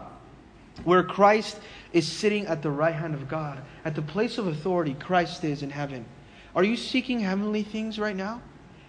where 0.84 1.02
Christ 1.02 1.60
is 1.94 2.08
sitting 2.08 2.46
at 2.46 2.62
the 2.62 2.70
right 2.70 2.94
hand 2.94 3.16
of 3.16 3.28
God. 3.28 3.60
At 3.84 3.96
the 3.96 4.02
place 4.02 4.38
of 4.38 4.48
authority, 4.48 4.94
Christ 4.94 5.44
is 5.44 5.64
in 5.64 5.72
heaven. 5.72 6.06
Are 6.56 6.64
you 6.64 6.76
seeking 6.76 7.20
heavenly 7.20 7.64
things 7.64 7.98
right 7.98 8.16
now? 8.16 8.42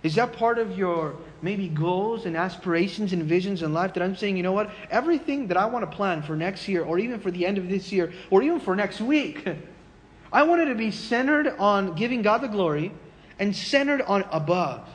Is 0.02 0.16
that 0.16 0.32
part 0.32 0.58
of 0.58 0.76
your 0.76 1.16
maybe 1.42 1.68
goals 1.68 2.26
and 2.26 2.36
aspirations 2.36 3.12
and 3.12 3.22
visions 3.22 3.62
in 3.62 3.72
life 3.72 3.94
that 3.94 4.02
I'm 4.02 4.16
saying, 4.16 4.36
you 4.36 4.42
know 4.42 4.52
what? 4.52 4.70
Everything 4.90 5.46
that 5.48 5.56
I 5.56 5.66
want 5.66 5.88
to 5.88 5.96
plan 5.96 6.22
for 6.22 6.34
next 6.36 6.66
year 6.66 6.82
or 6.82 6.98
even 6.98 7.20
for 7.20 7.30
the 7.30 7.46
end 7.46 7.58
of 7.58 7.68
this 7.68 7.92
year 7.92 8.12
or 8.30 8.42
even 8.42 8.58
for 8.58 8.74
next 8.74 9.00
week, 9.00 9.46
I 10.32 10.42
want 10.44 10.62
it 10.62 10.66
to 10.66 10.74
be 10.74 10.90
centered 10.90 11.54
on 11.58 11.94
giving 11.94 12.22
God 12.22 12.40
the 12.40 12.48
glory 12.48 12.92
and 13.38 13.54
centered 13.54 14.02
on 14.02 14.24
above. 14.30 14.88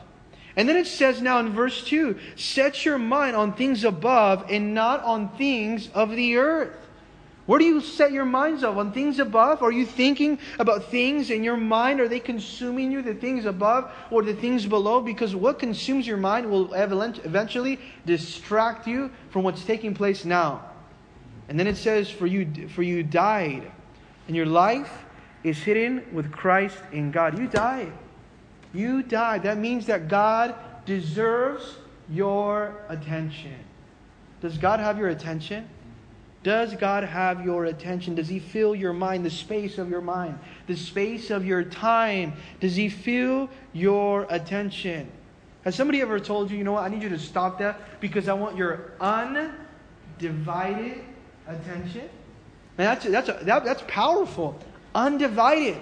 And 0.57 0.67
then 0.67 0.75
it 0.75 0.87
says 0.87 1.21
now 1.21 1.39
in 1.39 1.53
verse 1.53 1.83
2 1.85 2.17
set 2.35 2.83
your 2.83 2.97
mind 2.97 3.35
on 3.35 3.53
things 3.53 3.83
above 3.83 4.45
and 4.49 4.73
not 4.73 5.03
on 5.03 5.29
things 5.37 5.89
of 5.93 6.09
the 6.09 6.37
earth. 6.37 6.86
Where 7.47 7.59
do 7.59 7.65
you 7.65 7.79
set 7.79 8.11
your 8.11 8.25
minds 8.25 8.61
up? 8.61 8.75
On 8.75 8.91
things 8.91 9.19
above? 9.19 9.63
Are 9.63 9.71
you 9.71 9.85
thinking 9.85 10.37
about 10.59 10.91
things 10.91 11.31
in 11.31 11.45
your 11.45 11.55
mind? 11.55 12.01
Are 12.01 12.09
they 12.09 12.19
consuming 12.19 12.91
you, 12.91 13.01
the 13.01 13.13
things 13.15 13.45
above 13.45 13.89
or 14.11 14.21
the 14.21 14.33
things 14.33 14.65
below? 14.65 14.99
Because 14.99 15.33
what 15.33 15.57
consumes 15.57 16.05
your 16.05 16.17
mind 16.17 16.51
will 16.51 16.73
eventually 16.73 17.79
distract 18.05 18.85
you 18.85 19.09
from 19.29 19.43
what's 19.43 19.63
taking 19.63 19.93
place 19.93 20.25
now. 20.25 20.61
And 21.47 21.57
then 21.57 21.67
it 21.67 21.77
says, 21.77 22.11
For 22.11 22.27
you, 22.27 22.67
for 22.67 22.83
you 22.83 23.01
died, 23.01 23.71
and 24.27 24.35
your 24.35 24.45
life 24.45 25.05
is 25.45 25.57
hidden 25.57 26.05
with 26.11 26.29
Christ 26.29 26.77
in 26.91 27.11
God. 27.11 27.39
You 27.39 27.47
died. 27.47 27.93
You 28.73 29.03
died. 29.03 29.43
That 29.43 29.57
means 29.57 29.85
that 29.85 30.09
God 30.09 30.53
deserves 30.85 31.77
your 32.09 32.75
attention. 32.89 33.55
Does 34.41 34.57
God 34.57 34.81
have 34.81 34.97
your 34.97 35.07
attention? 35.07 35.69
Does 36.43 36.75
God 36.75 37.03
have 37.03 37.43
your 37.43 37.65
attention? 37.65 38.15
Does 38.15 38.27
He 38.27 38.39
fill 38.39 38.75
your 38.75 38.93
mind, 38.93 39.25
the 39.25 39.29
space 39.29 39.77
of 39.77 39.89
your 39.89 40.01
mind, 40.01 40.39
the 40.67 40.77
space 40.77 41.29
of 41.29 41.45
your 41.45 41.63
time? 41.63 42.33
Does 42.59 42.75
He 42.75 42.89
fill 42.89 43.49
your 43.73 44.27
attention? 44.29 45.11
Has 45.63 45.75
somebody 45.75 46.01
ever 46.01 46.19
told 46.19 46.49
you, 46.49 46.57
you 46.57 46.63
know 46.63 46.73
what, 46.73 46.83
I 46.83 46.89
need 46.89 47.03
you 47.03 47.09
to 47.09 47.19
stop 47.19 47.59
that 47.59 47.99
because 47.99 48.29
I 48.29 48.33
want 48.33 48.55
your 48.55 48.93
undivided 49.01 49.53
attention? 51.47 52.09
Man, 52.77 52.95
that's, 52.95 53.05
that's, 53.05 53.29
a, 53.29 53.43
that, 53.45 53.65
that's 53.65 53.83
powerful. 53.87 54.57
Undivided. 54.95 55.77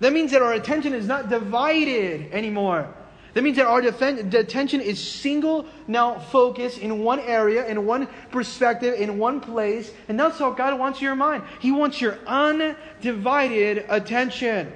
That 0.00 0.12
means 0.12 0.30
that 0.32 0.42
our 0.42 0.52
attention 0.52 0.94
is 0.94 1.06
not 1.06 1.28
divided 1.28 2.32
anymore. 2.32 2.92
That 3.34 3.44
means 3.44 3.56
that 3.58 3.66
our 3.66 3.80
defense, 3.80 4.34
attention 4.34 4.80
is 4.80 5.02
single 5.02 5.66
now 5.86 6.18
focus 6.18 6.78
in 6.78 7.04
one 7.04 7.20
area, 7.20 7.66
in 7.66 7.86
one 7.86 8.08
perspective, 8.30 8.94
in 8.94 9.18
one 9.18 9.40
place. 9.40 9.92
And 10.08 10.18
that's 10.18 10.38
how 10.38 10.50
God 10.50 10.78
wants 10.78 11.00
your 11.00 11.14
mind. 11.14 11.44
He 11.60 11.70
wants 11.70 12.00
your 12.00 12.18
undivided 12.26 13.86
attention. 13.88 14.72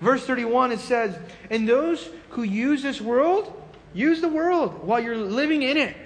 Verse 0.00 0.26
31, 0.26 0.72
it 0.72 0.80
says, 0.80 1.18
And 1.50 1.66
those 1.66 2.10
who 2.30 2.42
use 2.42 2.82
this 2.82 3.00
world, 3.00 3.52
use 3.94 4.20
the 4.20 4.28
world 4.28 4.84
while 4.86 5.00
you're 5.00 5.16
living 5.16 5.62
in 5.62 5.78
it. 5.78 5.96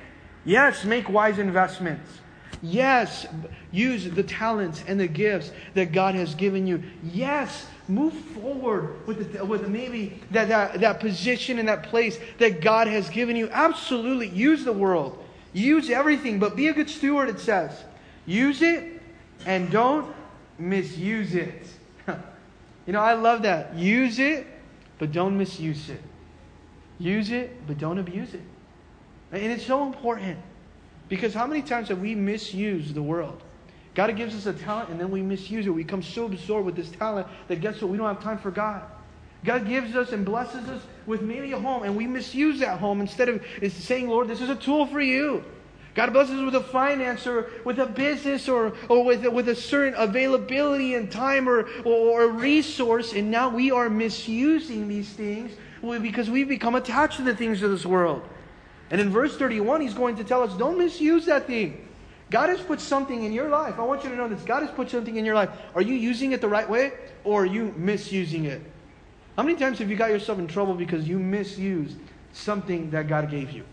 Yes, 0.44 0.84
make 0.84 1.08
wise 1.08 1.38
investments. 1.38 2.19
Yes, 2.62 3.26
use 3.72 4.04
the 4.04 4.22
talents 4.22 4.84
and 4.86 5.00
the 5.00 5.08
gifts 5.08 5.50
that 5.74 5.92
God 5.92 6.14
has 6.14 6.34
given 6.34 6.66
you. 6.66 6.82
Yes, 7.02 7.66
move 7.88 8.12
forward 8.12 9.06
with, 9.06 9.32
the, 9.32 9.44
with 9.44 9.68
maybe 9.68 10.20
that, 10.30 10.48
that, 10.48 10.80
that 10.80 11.00
position 11.00 11.58
and 11.58 11.68
that 11.68 11.84
place 11.84 12.18
that 12.38 12.60
God 12.60 12.86
has 12.86 13.08
given 13.08 13.34
you. 13.34 13.48
Absolutely, 13.50 14.28
use 14.28 14.64
the 14.64 14.72
world. 14.72 15.24
Use 15.52 15.90
everything, 15.90 16.38
but 16.38 16.54
be 16.54 16.68
a 16.68 16.74
good 16.74 16.90
steward, 16.90 17.28
it 17.28 17.40
says. 17.40 17.72
Use 18.26 18.62
it 18.62 19.00
and 19.46 19.70
don't 19.70 20.14
misuse 20.58 21.34
it. 21.34 21.66
you 22.86 22.92
know, 22.92 23.00
I 23.00 23.14
love 23.14 23.42
that. 23.42 23.74
Use 23.74 24.18
it, 24.18 24.46
but 24.98 25.12
don't 25.12 25.36
misuse 25.36 25.88
it. 25.88 26.00
Use 26.98 27.30
it, 27.30 27.66
but 27.66 27.78
don't 27.78 27.98
abuse 27.98 28.34
it. 28.34 28.42
And 29.32 29.50
it's 29.50 29.64
so 29.64 29.86
important. 29.86 30.38
Because 31.10 31.34
how 31.34 31.46
many 31.46 31.60
times 31.60 31.88
have 31.88 32.00
we 32.00 32.14
misused 32.14 32.94
the 32.94 33.02
world? 33.02 33.42
God 33.94 34.16
gives 34.16 34.34
us 34.34 34.46
a 34.46 34.52
talent 34.52 34.90
and 34.90 34.98
then 34.98 35.10
we 35.10 35.20
misuse 35.20 35.66
it. 35.66 35.70
We 35.70 35.82
become 35.82 36.02
so 36.02 36.24
absorbed 36.24 36.64
with 36.64 36.76
this 36.76 36.88
talent 36.88 37.26
that 37.48 37.60
guess 37.60 37.82
what? 37.82 37.90
We 37.90 37.98
don't 37.98 38.06
have 38.06 38.22
time 38.22 38.38
for 38.38 38.52
God. 38.52 38.82
God 39.44 39.66
gives 39.66 39.96
us 39.96 40.12
and 40.12 40.24
blesses 40.24 40.68
us 40.68 40.82
with 41.06 41.22
maybe 41.22 41.50
a 41.50 41.58
home 41.58 41.82
and 41.82 41.96
we 41.96 42.06
misuse 42.06 42.60
that 42.60 42.78
home 42.78 43.00
instead 43.00 43.28
of 43.28 43.44
saying, 43.72 44.08
Lord, 44.08 44.28
this 44.28 44.40
is 44.40 44.48
a 44.48 44.54
tool 44.54 44.86
for 44.86 45.00
you. 45.00 45.44
God 45.94 46.12
blesses 46.12 46.36
us 46.36 46.44
with 46.44 46.54
a 46.54 46.60
finance 46.60 47.26
or 47.26 47.50
with 47.64 47.80
a 47.80 47.86
business 47.86 48.48
or, 48.48 48.74
or 48.88 49.04
with, 49.04 49.26
with 49.26 49.48
a 49.48 49.56
certain 49.56 49.94
availability 49.98 50.94
and 50.94 51.10
time 51.10 51.48
or, 51.48 51.68
or, 51.84 52.22
or 52.22 52.28
resource, 52.28 53.12
and 53.12 53.28
now 53.28 53.48
we 53.48 53.72
are 53.72 53.90
misusing 53.90 54.86
these 54.86 55.08
things 55.08 55.50
because 55.82 56.30
we've 56.30 56.48
become 56.48 56.76
attached 56.76 57.16
to 57.16 57.22
the 57.22 57.34
things 57.34 57.62
of 57.64 57.72
this 57.72 57.84
world. 57.84 58.22
And 58.90 59.00
in 59.00 59.10
verse 59.10 59.36
31, 59.36 59.80
he's 59.80 59.94
going 59.94 60.16
to 60.16 60.24
tell 60.24 60.42
us 60.42 60.52
don't 60.54 60.78
misuse 60.78 61.26
that 61.26 61.46
thing. 61.46 61.86
God 62.30 62.48
has 62.48 62.60
put 62.60 62.80
something 62.80 63.24
in 63.24 63.32
your 63.32 63.48
life. 63.48 63.78
I 63.78 63.82
want 63.82 64.04
you 64.04 64.10
to 64.10 64.16
know 64.16 64.28
this. 64.28 64.42
God 64.42 64.62
has 64.62 64.70
put 64.70 64.90
something 64.90 65.16
in 65.16 65.24
your 65.24 65.34
life. 65.34 65.50
Are 65.74 65.82
you 65.82 65.94
using 65.94 66.32
it 66.32 66.40
the 66.40 66.48
right 66.48 66.68
way 66.68 66.92
or 67.24 67.42
are 67.42 67.46
you 67.46 67.74
misusing 67.76 68.44
it? 68.44 68.62
How 69.36 69.42
many 69.42 69.58
times 69.58 69.78
have 69.78 69.90
you 69.90 69.96
got 69.96 70.10
yourself 70.10 70.38
in 70.38 70.46
trouble 70.46 70.74
because 70.74 71.08
you 71.08 71.18
misused 71.18 71.96
something 72.32 72.90
that 72.90 73.08
God 73.08 73.30
gave 73.30 73.50
you? 73.50 73.64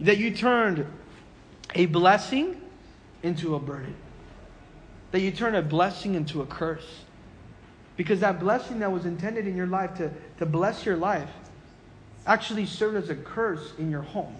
That 0.00 0.18
you 0.18 0.34
turned 0.34 0.86
a 1.74 1.86
blessing 1.86 2.60
into 3.22 3.54
a 3.54 3.58
burden. 3.58 3.94
That 5.12 5.20
you 5.20 5.30
turned 5.30 5.56
a 5.56 5.62
blessing 5.62 6.14
into 6.14 6.42
a 6.42 6.46
curse. 6.46 7.02
Because 7.96 8.20
that 8.20 8.40
blessing 8.40 8.80
that 8.80 8.92
was 8.92 9.06
intended 9.06 9.46
in 9.46 9.56
your 9.56 9.66
life 9.66 9.94
to, 9.94 10.10
to 10.38 10.44
bless 10.44 10.84
your 10.84 10.96
life 10.96 11.30
actually 12.26 12.66
served 12.66 12.96
as 12.96 13.10
a 13.10 13.14
curse 13.14 13.72
in 13.78 13.90
your 13.90 14.02
home. 14.02 14.34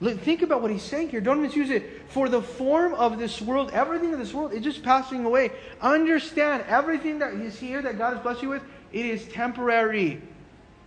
Think 0.00 0.40
about 0.40 0.62
what 0.62 0.70
he's 0.70 0.82
saying 0.82 1.10
here. 1.10 1.20
Don't 1.20 1.42
misuse 1.42 1.68
it. 1.68 2.08
For 2.08 2.30
the 2.30 2.40
form 2.40 2.94
of 2.94 3.18
this 3.18 3.42
world, 3.42 3.70
everything 3.74 4.14
in 4.14 4.18
this 4.18 4.32
world 4.32 4.54
is 4.54 4.62
just 4.62 4.82
passing 4.82 5.26
away. 5.26 5.52
Understand 5.82 6.64
everything 6.66 7.18
that 7.18 7.34
is 7.34 7.58
here 7.58 7.82
that 7.82 7.98
God 7.98 8.14
has 8.14 8.22
blessed 8.22 8.42
you 8.42 8.48
with, 8.48 8.62
it 8.92 9.04
is 9.04 9.26
temporary. 9.28 10.22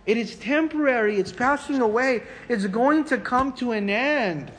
It 0.04 0.16
is 0.16 0.34
temporary. 0.36 1.16
It's 1.18 1.30
passing 1.30 1.80
away. 1.80 2.24
It's 2.48 2.66
going 2.66 3.04
to 3.04 3.18
come 3.18 3.52
to 3.54 3.70
an 3.70 3.88
end. 3.88 4.50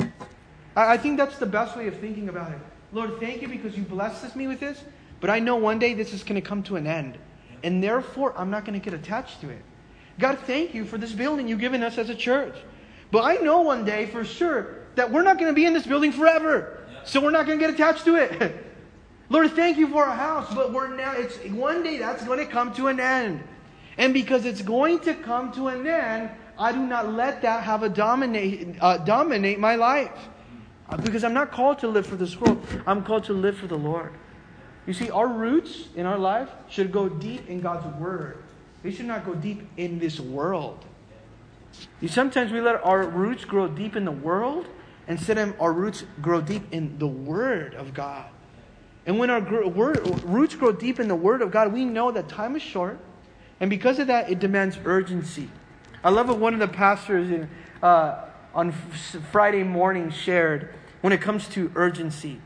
I 0.76 0.98
think 0.98 1.17
that's 1.17 1.38
the 1.38 1.45
best 1.45 1.76
way 1.76 1.88
of 1.88 1.98
thinking 1.98 2.30
about 2.30 2.52
it. 2.52 2.60
Lord, 2.93 3.19
thank 3.19 3.41
you 3.41 3.50
because 3.50 3.78
you 3.78 3.84
blessed 3.84 4.36
me 4.38 4.48
with 4.48 4.62
this, 4.62 4.82
but 5.19 5.30
I 5.30 5.39
know 5.39 5.58
one 5.58 5.80
day 5.80 5.93
this 5.93 6.13
is 6.13 6.24
going 6.24 6.41
to 6.41 6.48
come 6.48 6.63
to 6.63 6.78
an 6.78 6.88
end. 6.88 7.17
And 7.62 7.84
therefore, 7.84 8.34
I'm 8.38 8.50
not 8.50 8.63
going 8.63 8.80
to 8.80 8.84
get 8.84 8.93
attached 8.93 9.41
to 9.41 9.50
it. 9.50 9.62
God, 10.19 10.39
thank 10.45 10.73
you 10.73 10.86
for 10.86 10.97
this 10.97 11.12
building 11.12 11.47
you've 11.47 11.60
given 11.60 11.84
us 11.84 11.97
as 11.97 12.10
a 12.10 12.15
church. 12.15 12.56
But 13.12 13.23
I 13.23 13.36
know 13.36 13.62
one 13.62 13.86
day 13.86 14.06
for 14.06 14.23
sure 14.23 14.75
that 14.95 15.12
we're 15.12 15.23
not 15.23 15.38
going 15.38 15.51
to 15.51 15.56
be 15.56 15.65
in 15.65 15.73
this 15.73 15.86
building 15.86 16.12
forever. 16.12 16.80
So 17.04 17.21
we're 17.21 17.32
not 17.32 17.45
going 17.45 17.60
to 17.60 17.65
get 17.65 17.73
attached 17.73 18.06
to 18.06 18.15
it. 18.15 18.65
Lord, 19.30 19.51
thank 19.51 19.78
you 19.78 19.88
for 19.88 20.06
our 20.06 20.15
house, 20.15 20.54
but 20.54 20.71
we're 20.71 20.95
now 20.95 21.13
it's 21.13 21.38
one 21.49 21.84
day 21.84 21.97
that's 21.97 22.23
going 22.23 22.39
to 22.39 22.45
come 22.45 22.73
to 22.75 22.88
an 22.88 22.99
end. 22.99 23.43
And 23.97 24.13
because 24.13 24.45
it's 24.45 24.62
going 24.62 24.99
to 25.01 25.13
come 25.13 25.51
to 25.54 25.67
an 25.67 25.88
end, 25.88 26.30
I 26.58 26.71
do 26.71 26.80
not 26.80 27.12
let 27.13 27.41
that 27.41 27.63
have 27.63 27.84
a 27.84 27.89
dominate 27.89 28.78
uh, 28.80 28.97
dominate 28.97 29.60
my 29.60 29.75
life. 29.75 30.12
Uh, 30.88 30.97
because 30.97 31.23
I'm 31.23 31.34
not 31.34 31.51
called 31.51 31.80
to 31.80 31.88
live 31.88 32.06
for 32.06 32.15
this 32.15 32.39
world. 32.39 32.63
I'm 32.86 33.04
called 33.04 33.23
to 33.25 33.34
live 33.34 33.58
for 33.58 33.65
the 33.65 33.78
Lord. 33.78 34.13
You 34.86 34.93
see, 34.93 35.10
our 35.10 35.28
roots 35.28 35.88
in 35.95 36.06
our 36.06 36.19
life 36.19 36.49
should 36.69 36.91
go 36.91 37.10
deep 37.10 37.49
in 37.49 37.60
God's 37.60 37.88
word. 37.99 38.43
They 38.86 38.91
should 38.91 39.08
not 39.08 39.26
go 39.26 39.34
deep 39.34 39.67
in 39.78 39.98
this 39.98 40.19
world. 40.19 40.86
You 42.02 42.08
sometimes 42.08 42.52
we 42.52 42.62
let 42.62 42.86
our 42.86 43.08
roots 43.08 43.43
grow 43.43 43.67
deep 43.67 43.95
in 43.95 44.06
the 44.06 44.12
world 44.12 44.67
instead 45.08 45.39
of 45.39 45.60
our 45.60 45.74
roots 45.74 46.04
grow 46.21 46.39
deep 46.39 46.62
in 46.71 47.00
the 47.00 47.08
Word 47.08 47.74
of 47.74 47.95
God. 47.95 48.28
And 49.08 49.17
when 49.17 49.32
our 49.32 49.41
word, 49.41 50.24
roots 50.24 50.54
grow 50.54 50.71
deep 50.71 51.00
in 51.00 51.08
the 51.08 51.15
Word 51.15 51.41
of 51.41 51.50
God, 51.50 51.74
we 51.74 51.84
know 51.84 52.12
that 52.12 52.30
time 52.30 52.56
is 52.56 52.62
short, 52.62 53.00
and 53.60 53.71
because 53.71 53.98
of 53.98 54.06
that, 54.06 54.30
it 54.30 54.38
demands 54.38 54.78
urgency. 54.86 55.50
I 56.04 56.12
love 56.12 56.28
what 56.28 56.38
one 56.38 56.54
of 56.54 56.60
the 56.60 56.67
pastors 56.67 57.32
in, 57.32 57.50
uh, 57.82 58.26
on 58.54 58.71
Friday 59.32 59.63
morning 59.63 60.12
shared 60.12 60.76
when 61.02 61.12
it 61.12 61.21
comes 61.21 61.48
to 61.50 61.71
urgency. 61.74 62.39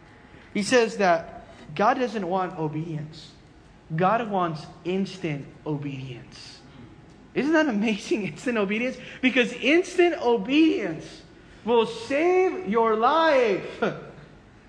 He 0.54 0.64
says 0.64 0.96
that 0.98 1.50
God 1.76 1.96
doesn't 1.96 2.26
want 2.26 2.58
obedience, 2.58 3.34
God 3.96 4.30
wants 4.30 4.66
instant 4.86 5.46
obedience. 5.66 6.60
Isn't 7.34 7.54
that 7.54 7.68
amazing? 7.68 8.28
Instant 8.28 8.58
obedience? 8.58 8.98
Because 9.22 9.54
instant 9.54 10.22
obedience 10.22 11.06
will 11.66 11.86
save 11.86 12.68
your 12.68 12.96
life. 12.96 13.84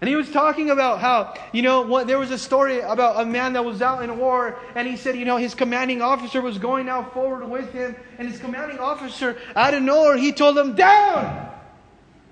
And 0.01 0.09
he 0.09 0.17
was 0.17 0.31
talking 0.31 0.71
about 0.71 1.01
how, 1.01 1.35
you 1.53 1.61
know, 1.61 1.83
what, 1.83 2.07
there 2.07 2.19
was 2.19 2.31
a 2.31 2.39
story 2.39 2.81
about 2.81 3.21
a 3.21 3.27
man 3.27 3.53
that 3.53 3.65
was 3.65 3.83
out 3.83 4.03
in 4.03 4.19
war, 4.19 4.59
and 4.75 4.89
he 4.89 4.97
said, 4.97 5.15
you 5.15 5.27
know, 5.27 5.37
his 5.37 5.55
commanding 5.55 6.01
officer 6.01 6.41
was 6.41 6.57
going 6.57 6.89
out 6.89 7.13
forward 7.13 7.47
with 7.47 7.71
him, 7.73 7.95
and 8.19 8.27
his 8.27 8.41
commanding 8.41 8.79
officer, 8.79 9.37
out 9.55 9.75
of 9.75 9.83
nowhere, 9.83 10.17
he 10.17 10.33
told 10.33 10.57
him, 10.57 10.75
down! 10.75 11.53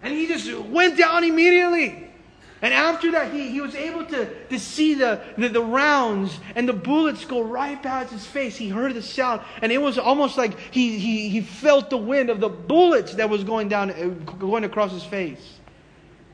And 0.02 0.14
he 0.14 0.26
just 0.26 0.50
went 0.68 0.96
down 0.96 1.24
immediately. 1.24 2.07
And 2.60 2.74
after 2.74 3.12
that, 3.12 3.32
he, 3.32 3.48
he 3.48 3.60
was 3.60 3.74
able 3.74 4.04
to, 4.06 4.46
to 4.46 4.58
see 4.58 4.94
the, 4.94 5.20
the, 5.36 5.48
the 5.48 5.62
rounds 5.62 6.38
and 6.56 6.68
the 6.68 6.72
bullets 6.72 7.24
go 7.24 7.42
right 7.42 7.80
past 7.80 8.10
his 8.12 8.26
face. 8.26 8.56
He 8.56 8.68
heard 8.68 8.94
the 8.94 9.02
sound, 9.02 9.42
and 9.62 9.70
it 9.70 9.78
was 9.78 9.96
almost 9.96 10.36
like 10.36 10.58
he, 10.72 10.98
he, 10.98 11.28
he 11.28 11.40
felt 11.40 11.88
the 11.88 11.96
wind 11.96 12.30
of 12.30 12.40
the 12.40 12.48
bullets 12.48 13.14
that 13.14 13.30
was 13.30 13.44
going 13.44 13.68
down, 13.68 13.90
uh, 13.90 14.08
going 14.38 14.64
across 14.64 14.92
his 14.92 15.04
face. 15.04 15.58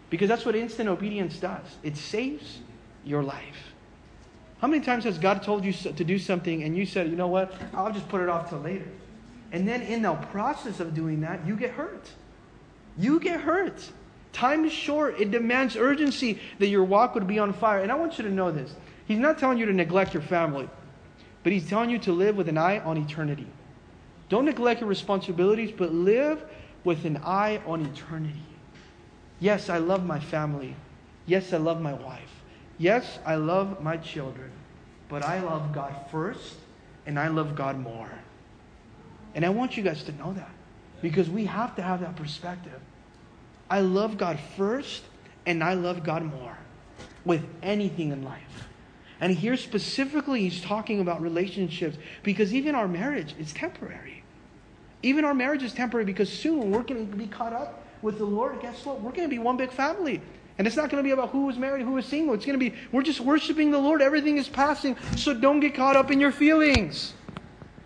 Because 0.09 0.29
that's 0.29 0.47
what 0.47 0.57
instant 0.57 0.89
obedience 0.89 1.39
does 1.39 1.67
it 1.83 1.97
saves 1.97 2.61
your 3.05 3.23
life. 3.23 3.73
How 4.61 4.69
many 4.69 4.83
times 4.83 5.05
has 5.05 5.19
God 5.19 5.43
told 5.43 5.63
you 5.65 5.73
to 5.73 6.05
do 6.05 6.19
something 6.19 6.63
and 6.63 6.75
you 6.75 6.87
said, 6.87 7.11
you 7.11 7.17
know 7.17 7.29
what, 7.29 7.53
I'll 7.75 7.93
just 7.93 8.09
put 8.09 8.23
it 8.23 8.31
off 8.31 8.49
till 8.49 8.61
later? 8.61 8.89
And 9.53 9.69
then 9.69 9.83
in 9.83 10.03
the 10.03 10.15
process 10.15 10.81
of 10.81 10.95
doing 10.95 11.21
that, 11.21 11.47
you 11.47 11.55
get 11.55 11.73
hurt. 11.73 12.09
You 12.97 13.21
get 13.21 13.41
hurt. 13.41 13.91
Time 14.35 14.65
is 14.65 14.73
short. 14.73 15.21
It 15.21 15.31
demands 15.31 15.77
urgency 15.77 16.41
that 16.59 16.67
your 16.67 16.83
walk 16.83 17.15
would 17.15 17.27
be 17.27 17.39
on 17.39 17.53
fire. 17.53 17.81
And 17.81 17.93
I 17.93 17.95
want 17.95 18.19
you 18.19 18.25
to 18.25 18.31
know 18.31 18.51
this. 18.51 18.75
He's 19.07 19.21
not 19.21 19.39
telling 19.39 19.59
you 19.59 19.67
to 19.67 19.73
neglect 19.73 20.13
your 20.13 20.25
family, 20.25 20.69
but 21.45 21.53
he's 21.53 21.69
telling 21.69 21.89
you 21.89 22.01
to 22.01 22.13
live 22.13 22.37
with 22.37 22.49
an 22.49 22.59
eye 22.59 22.81
on 22.81 22.99
eternity. 22.99 23.47
Don't 24.29 24.45
neglect 24.45 24.81
your 24.81 24.89
responsibilities, 24.89 25.71
but 25.77 25.95
live 25.95 26.43
with 26.83 27.05
an 27.05 27.19
eye 27.19 27.61
on 27.65 27.87
eternity. 27.87 28.43
Yes, 29.39 29.71
I 29.71 29.79
love 29.79 30.05
my 30.05 30.19
family. 30.19 30.75
Yes, 31.27 31.53
I 31.53 31.59
love 31.59 31.81
my 31.81 31.93
wife. 31.93 32.43
Yes, 32.77 33.21
I 33.25 33.37
love 33.37 33.83
my 33.83 33.97
children. 33.99 34.51
But 35.09 35.23
I 35.23 35.39
love 35.41 35.73
God 35.73 35.95
first, 36.11 36.57
and 37.07 37.21
I 37.21 37.29
love 37.29 37.55
God 37.55 37.79
more. 37.79 38.11
And 39.37 39.45
I 39.45 39.51
want 39.51 39.77
you 39.77 39.85
guys 39.85 40.03
to 40.05 40.13
know 40.13 40.33
that 40.33 40.51
because 41.03 41.31
we 41.31 41.45
have 41.45 41.77
to 41.77 41.83
have 41.83 42.01
that 42.01 42.17
perspective. 42.17 42.81
I 43.71 43.81
love 43.81 44.19
God 44.19 44.39
first 44.57 45.03
and 45.47 45.63
I 45.63 45.75
love 45.75 46.05
God 46.05 46.23
more 46.23 46.57
with 47.25 47.45
anything 47.63 48.13
in 48.13 48.23
life. 48.23 48.69
And 49.21 49.33
here 49.33 49.57
specifically, 49.57 50.41
he's 50.41 50.61
talking 50.61 51.01
about 51.01 51.23
relationships 51.23 51.97
because 52.23 52.53
even 52.53 52.75
our 52.75 52.89
marriage 52.89 53.35
is 53.39 53.53
temporary. 53.53 54.23
Even 55.03 55.25
our 55.25 55.35
marriage 55.35 55.63
is 55.63 55.73
temporary 55.73 56.05
because 56.05 56.31
soon 56.31 56.71
we're 56.71 56.83
going 56.83 57.11
to 57.11 57.17
be 57.17 57.27
caught 57.27 57.53
up 57.53 57.85
with 58.03 58.19
the 58.19 58.25
Lord. 58.25 58.61
Guess 58.61 58.85
what? 58.85 59.01
We're 59.01 59.13
going 59.13 59.29
to 59.29 59.29
be 59.29 59.39
one 59.39 59.57
big 59.57 59.71
family. 59.71 60.21
And 60.57 60.67
it's 60.67 60.77
not 60.77 60.91
going 60.91 61.03
to 61.03 61.07
be 61.07 61.11
about 61.11 61.31
who 61.31 61.47
was 61.47 61.57
married, 61.57 61.85
who 61.85 61.93
was 61.93 62.07
single. 62.07 62.35
It's 62.35 62.47
going 62.47 62.59
to 62.59 62.71
be, 62.71 62.77
we're 62.93 63.03
just 63.03 63.21
worshiping 63.21 63.71
the 63.71 63.79
Lord. 63.79 64.03
Everything 64.03 64.37
is 64.37 64.49
passing. 64.49 64.97
So 65.17 65.35
don't 65.35 65.61
get 65.61 65.75
caught 65.75 65.97
up 65.97 66.11
in 66.11 66.21
your 66.21 66.33
feelings. 66.33 67.15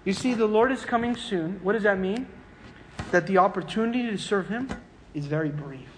You 0.05 0.13
see, 0.13 0.35
the 0.35 0.47
Lord 0.47 0.73
is 0.73 0.85
coming 0.85 1.17
soon. 1.17 1.61
What 1.63 1.73
does 1.73 1.85
that 1.85 1.99
mean? 1.99 2.27
That 3.11 3.27
the 3.27 3.39
opportunity 3.39 4.03
to 4.11 4.19
serve 4.19 4.49
Him 4.49 4.69
is 5.19 5.27
very 5.27 5.51
brief. 5.51 5.89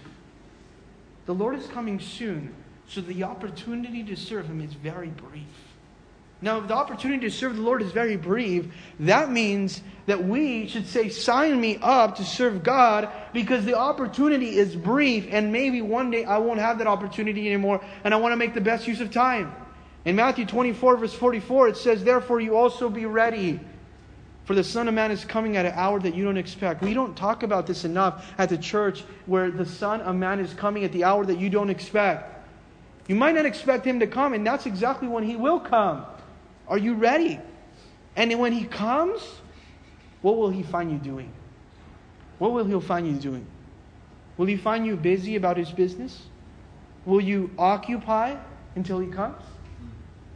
The 1.25 1.33
Lord 1.33 1.57
is 1.57 1.67
coming 1.67 1.99
soon, 1.99 2.53
so 2.87 3.01
the 3.01 3.23
opportunity 3.23 4.03
to 4.03 4.15
serve 4.15 4.47
Him 4.47 4.61
is 4.61 4.73
very 4.73 5.09
brief. 5.09 5.47
Now, 6.43 6.57
if 6.57 6.67
the 6.67 6.73
opportunity 6.73 7.29
to 7.29 7.31
serve 7.31 7.55
the 7.55 7.61
Lord 7.61 7.83
is 7.83 7.91
very 7.91 8.17
brief, 8.17 8.65
that 9.01 9.31
means 9.31 9.83
that 10.07 10.23
we 10.23 10.67
should 10.67 10.87
say, 10.87 11.09
Sign 11.09 11.61
me 11.61 11.77
up 11.81 12.15
to 12.15 12.25
serve 12.25 12.63
God 12.63 13.09
because 13.31 13.63
the 13.63 13.77
opportunity 13.77 14.57
is 14.57 14.75
brief, 14.75 15.27
and 15.29 15.51
maybe 15.51 15.83
one 15.83 16.09
day 16.09 16.25
I 16.25 16.39
won't 16.39 16.59
have 16.59 16.79
that 16.79 16.87
opportunity 16.87 17.45
anymore, 17.45 17.79
and 18.03 18.13
I 18.13 18.17
want 18.17 18.31
to 18.31 18.37
make 18.37 18.55
the 18.55 18.61
best 18.61 18.87
use 18.87 19.01
of 19.01 19.11
time. 19.11 19.53
In 20.03 20.15
Matthew 20.15 20.47
24, 20.47 20.97
verse 20.97 21.13
44, 21.13 21.67
it 21.69 21.77
says, 21.77 22.03
Therefore 22.03 22.41
you 22.41 22.57
also 22.57 22.89
be 22.89 23.05
ready 23.05 23.59
for 24.51 24.55
the 24.55 24.63
Son 24.65 24.89
of 24.89 24.93
Man 24.93 25.11
is 25.11 25.23
coming 25.23 25.55
at 25.55 25.65
an 25.65 25.71
hour 25.77 25.97
that 25.97 26.13
you 26.13 26.25
don't 26.25 26.35
expect. 26.35 26.81
We 26.81 26.93
don't 26.93 27.15
talk 27.15 27.43
about 27.43 27.65
this 27.65 27.85
enough 27.85 28.33
at 28.37 28.49
the 28.49 28.57
church 28.57 29.05
where 29.25 29.49
the 29.49 29.65
Son 29.65 30.01
of 30.01 30.13
Man 30.17 30.41
is 30.41 30.53
coming 30.53 30.83
at 30.83 30.91
the 30.91 31.05
hour 31.05 31.25
that 31.25 31.39
you 31.39 31.49
don't 31.49 31.69
expect. 31.69 32.45
You 33.07 33.15
might 33.15 33.33
not 33.33 33.45
expect 33.45 33.85
him 33.85 34.01
to 34.01 34.07
come, 34.07 34.33
and 34.33 34.45
that's 34.45 34.65
exactly 34.65 35.07
when 35.07 35.23
he 35.23 35.37
will 35.37 35.61
come. 35.61 36.05
Are 36.67 36.77
you 36.77 36.95
ready? 36.95 37.39
And 38.17 38.37
when 38.41 38.51
he 38.51 38.65
comes, 38.65 39.21
what 40.21 40.35
will 40.35 40.49
he 40.49 40.63
find 40.63 40.91
you 40.91 40.97
doing? 40.97 41.31
What 42.37 42.51
will 42.51 42.65
he 42.65 42.85
find 42.85 43.07
you 43.07 43.13
doing? 43.13 43.47
Will 44.35 44.47
he 44.47 44.57
find 44.57 44.85
you 44.85 44.97
busy 44.97 45.37
about 45.37 45.55
his 45.55 45.71
business? 45.71 46.23
Will 47.05 47.21
you 47.21 47.51
occupy 47.57 48.35
until 48.75 48.99
he 48.99 49.07
comes? 49.07 49.41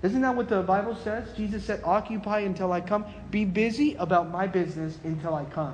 Isn't 0.06 0.22
that 0.22 0.36
what 0.36 0.50
the 0.50 0.62
Bible 0.62 0.96
says? 1.04 1.28
Jesus 1.36 1.66
said, 1.66 1.82
Occupy 1.84 2.42
until 2.42 2.72
I 2.72 2.80
come. 2.80 3.06
Be 3.32 3.44
busy 3.44 3.96
about 3.96 4.30
my 4.30 4.46
business 4.46 5.00
until 5.04 5.34
I 5.34 5.46
come. 5.46 5.74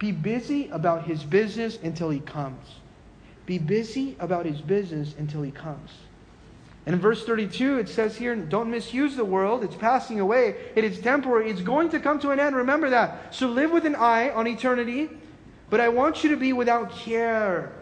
Be 0.00 0.10
busy 0.10 0.68
about 0.70 1.04
his 1.04 1.22
business 1.22 1.78
until 1.84 2.10
he 2.10 2.18
comes. 2.18 2.66
Be 3.46 3.58
busy 3.58 4.16
about 4.18 4.44
his 4.44 4.60
business 4.60 5.14
until 5.18 5.42
he 5.42 5.52
comes. 5.52 5.92
And 6.84 6.96
in 6.96 7.00
verse 7.00 7.24
32, 7.24 7.78
it 7.78 7.88
says 7.88 8.16
here, 8.16 8.34
don't 8.34 8.72
misuse 8.72 9.14
the 9.14 9.24
world. 9.24 9.62
It's 9.62 9.76
passing 9.76 10.18
away. 10.18 10.56
It 10.74 10.82
is 10.82 11.00
temporary. 11.00 11.48
It's 11.48 11.62
going 11.62 11.90
to 11.90 12.00
come 12.00 12.18
to 12.20 12.30
an 12.30 12.40
end. 12.40 12.56
Remember 12.56 12.90
that. 12.90 13.36
So 13.36 13.46
live 13.46 13.70
with 13.70 13.86
an 13.86 13.94
eye 13.94 14.30
on 14.30 14.48
eternity. 14.48 15.10
But 15.70 15.78
I 15.78 15.90
want 15.90 16.24
you 16.24 16.30
to 16.30 16.36
be 16.36 16.52
without 16.52 16.90
care. 16.90 17.72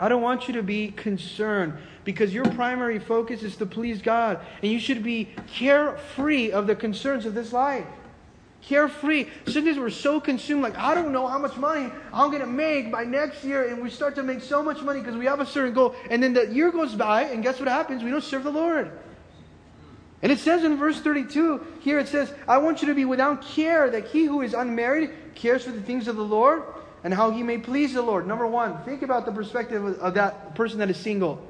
I 0.00 0.08
don't 0.08 0.22
want 0.22 0.48
you 0.48 0.54
to 0.54 0.62
be 0.62 0.90
concerned 0.90 1.74
because 2.04 2.34
your 2.34 2.44
primary 2.44 2.98
focus 2.98 3.42
is 3.42 3.56
to 3.56 3.66
please 3.66 4.02
God. 4.02 4.40
And 4.62 4.70
you 4.70 4.80
should 4.80 5.02
be 5.02 5.28
carefree 5.46 6.50
of 6.50 6.66
the 6.66 6.74
concerns 6.74 7.26
of 7.26 7.34
this 7.34 7.52
life. 7.52 7.86
Carefree. 8.62 9.26
Sometimes 9.46 9.78
we're 9.78 9.90
so 9.90 10.20
consumed, 10.20 10.62
like, 10.62 10.76
I 10.76 10.94
don't 10.94 11.12
know 11.12 11.26
how 11.26 11.38
much 11.38 11.56
money 11.56 11.92
I'm 12.12 12.30
going 12.30 12.40
to 12.40 12.46
make 12.46 12.90
by 12.90 13.04
next 13.04 13.44
year. 13.44 13.68
And 13.68 13.82
we 13.82 13.90
start 13.90 14.14
to 14.16 14.22
make 14.22 14.40
so 14.40 14.62
much 14.62 14.82
money 14.82 15.00
because 15.00 15.16
we 15.16 15.26
have 15.26 15.40
a 15.40 15.46
certain 15.46 15.74
goal. 15.74 15.94
And 16.10 16.22
then 16.22 16.32
the 16.32 16.52
year 16.52 16.72
goes 16.72 16.94
by, 16.94 17.24
and 17.24 17.42
guess 17.42 17.60
what 17.60 17.68
happens? 17.68 18.02
We 18.02 18.10
don't 18.10 18.24
serve 18.24 18.42
the 18.42 18.50
Lord. 18.50 18.90
And 20.22 20.32
it 20.32 20.38
says 20.38 20.64
in 20.64 20.78
verse 20.78 21.00
32, 21.00 21.64
here 21.80 21.98
it 21.98 22.08
says, 22.08 22.32
I 22.48 22.56
want 22.56 22.80
you 22.80 22.88
to 22.88 22.94
be 22.94 23.04
without 23.04 23.42
care 23.42 23.90
that 23.90 24.06
he 24.06 24.24
who 24.24 24.40
is 24.40 24.54
unmarried 24.54 25.10
cares 25.34 25.64
for 25.64 25.70
the 25.70 25.82
things 25.82 26.08
of 26.08 26.16
the 26.16 26.24
Lord 26.24 26.62
and 27.04 27.12
how 27.12 27.30
he 27.30 27.42
may 27.42 27.58
please 27.58 27.92
the 27.92 28.02
Lord. 28.02 28.26
Number 28.26 28.46
one, 28.46 28.82
think 28.84 29.02
about 29.02 29.26
the 29.26 29.32
perspective 29.32 29.84
of 30.00 30.14
that 30.14 30.54
person 30.54 30.78
that 30.78 30.90
is 30.90 30.96
single. 30.96 31.46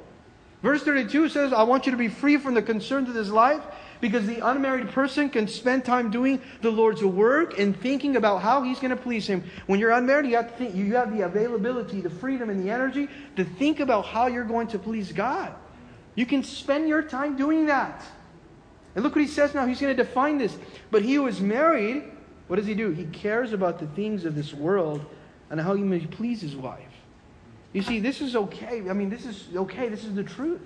Verse 0.63 0.83
32 0.83 1.29
says, 1.29 1.53
I 1.53 1.63
want 1.63 1.87
you 1.87 1.93
to 1.93 1.99
be 1.99 2.09
free 2.09 2.39
from 2.39 2.55
the 2.55 2.63
concerns 2.63 3.09
of 3.09 3.15
this 3.15 3.29
life 3.29 3.63
because 4.01 4.27
the 4.27 4.45
unmarried 4.47 4.91
person 4.91 5.29
can 5.29 5.47
spend 5.47 5.85
time 5.85 6.11
doing 6.11 6.41
the 6.63 6.71
Lord's 6.71 7.05
work 7.05 7.59
and 7.59 7.79
thinking 7.79 8.17
about 8.17 8.43
how 8.43 8.63
he's 8.63 8.81
going 8.81 8.91
to 8.91 8.97
please 8.97 9.27
him. 9.27 9.45
When 9.67 9.79
you're 9.79 9.93
unmarried, 9.93 10.27
you 10.27 10.37
have, 10.37 10.51
to 10.51 10.57
think, 10.57 10.75
you 10.75 10.95
have 10.97 11.15
the 11.15 11.23
availability, 11.23 12.01
the 12.01 12.11
freedom, 12.11 12.51
and 12.51 12.65
the 12.65 12.71
energy 12.71 13.09
to 13.37 13.45
think 13.45 13.81
about 13.81 14.07
how 14.07 14.27
you're 14.27 14.45
going 14.45 14.69
to 14.69 14.79
please 14.79 15.13
God. 15.13 15.55
You 16.15 16.27
can 16.27 16.43
spend 16.43 16.89
your 16.89 17.03
time 17.03 17.37
doing 17.37 17.67
that. 17.67 18.03
And 18.95 19.05
look 19.05 19.15
what 19.15 19.23
he 19.23 19.31
says 19.31 19.55
now. 19.55 19.67
He's 19.67 19.81
going 19.81 19.95
to 19.95 20.03
define 20.03 20.39
this. 20.39 20.57
But 20.91 21.03
he 21.03 21.15
who 21.15 21.27
is 21.27 21.41
married, 21.41 22.05
what 22.47 22.57
does 22.57 22.67
he 22.67 22.75
do? 22.75 22.91
He 22.91 23.05
cares 23.05 23.53
about 23.53 23.79
the 23.79 23.87
things 23.89 24.25
of 24.25 24.35
this 24.35 24.55
world 24.55 25.05
and 25.55 25.61
how 25.61 25.75
he 25.75 25.85
may 25.85 26.01
please 26.01 26.41
his 26.41 26.57
wife. 26.57 26.81
You 27.73 27.83
see, 27.83 28.01
this 28.01 28.21
is 28.21 28.35
okay. 28.35 28.91
I 28.91 28.93
mean, 28.93 29.09
this 29.09 29.25
is 29.25 29.47
okay. 29.55 29.89
This 29.89 30.03
is 30.03 30.13
the 30.13 30.25
truth. 30.25 30.61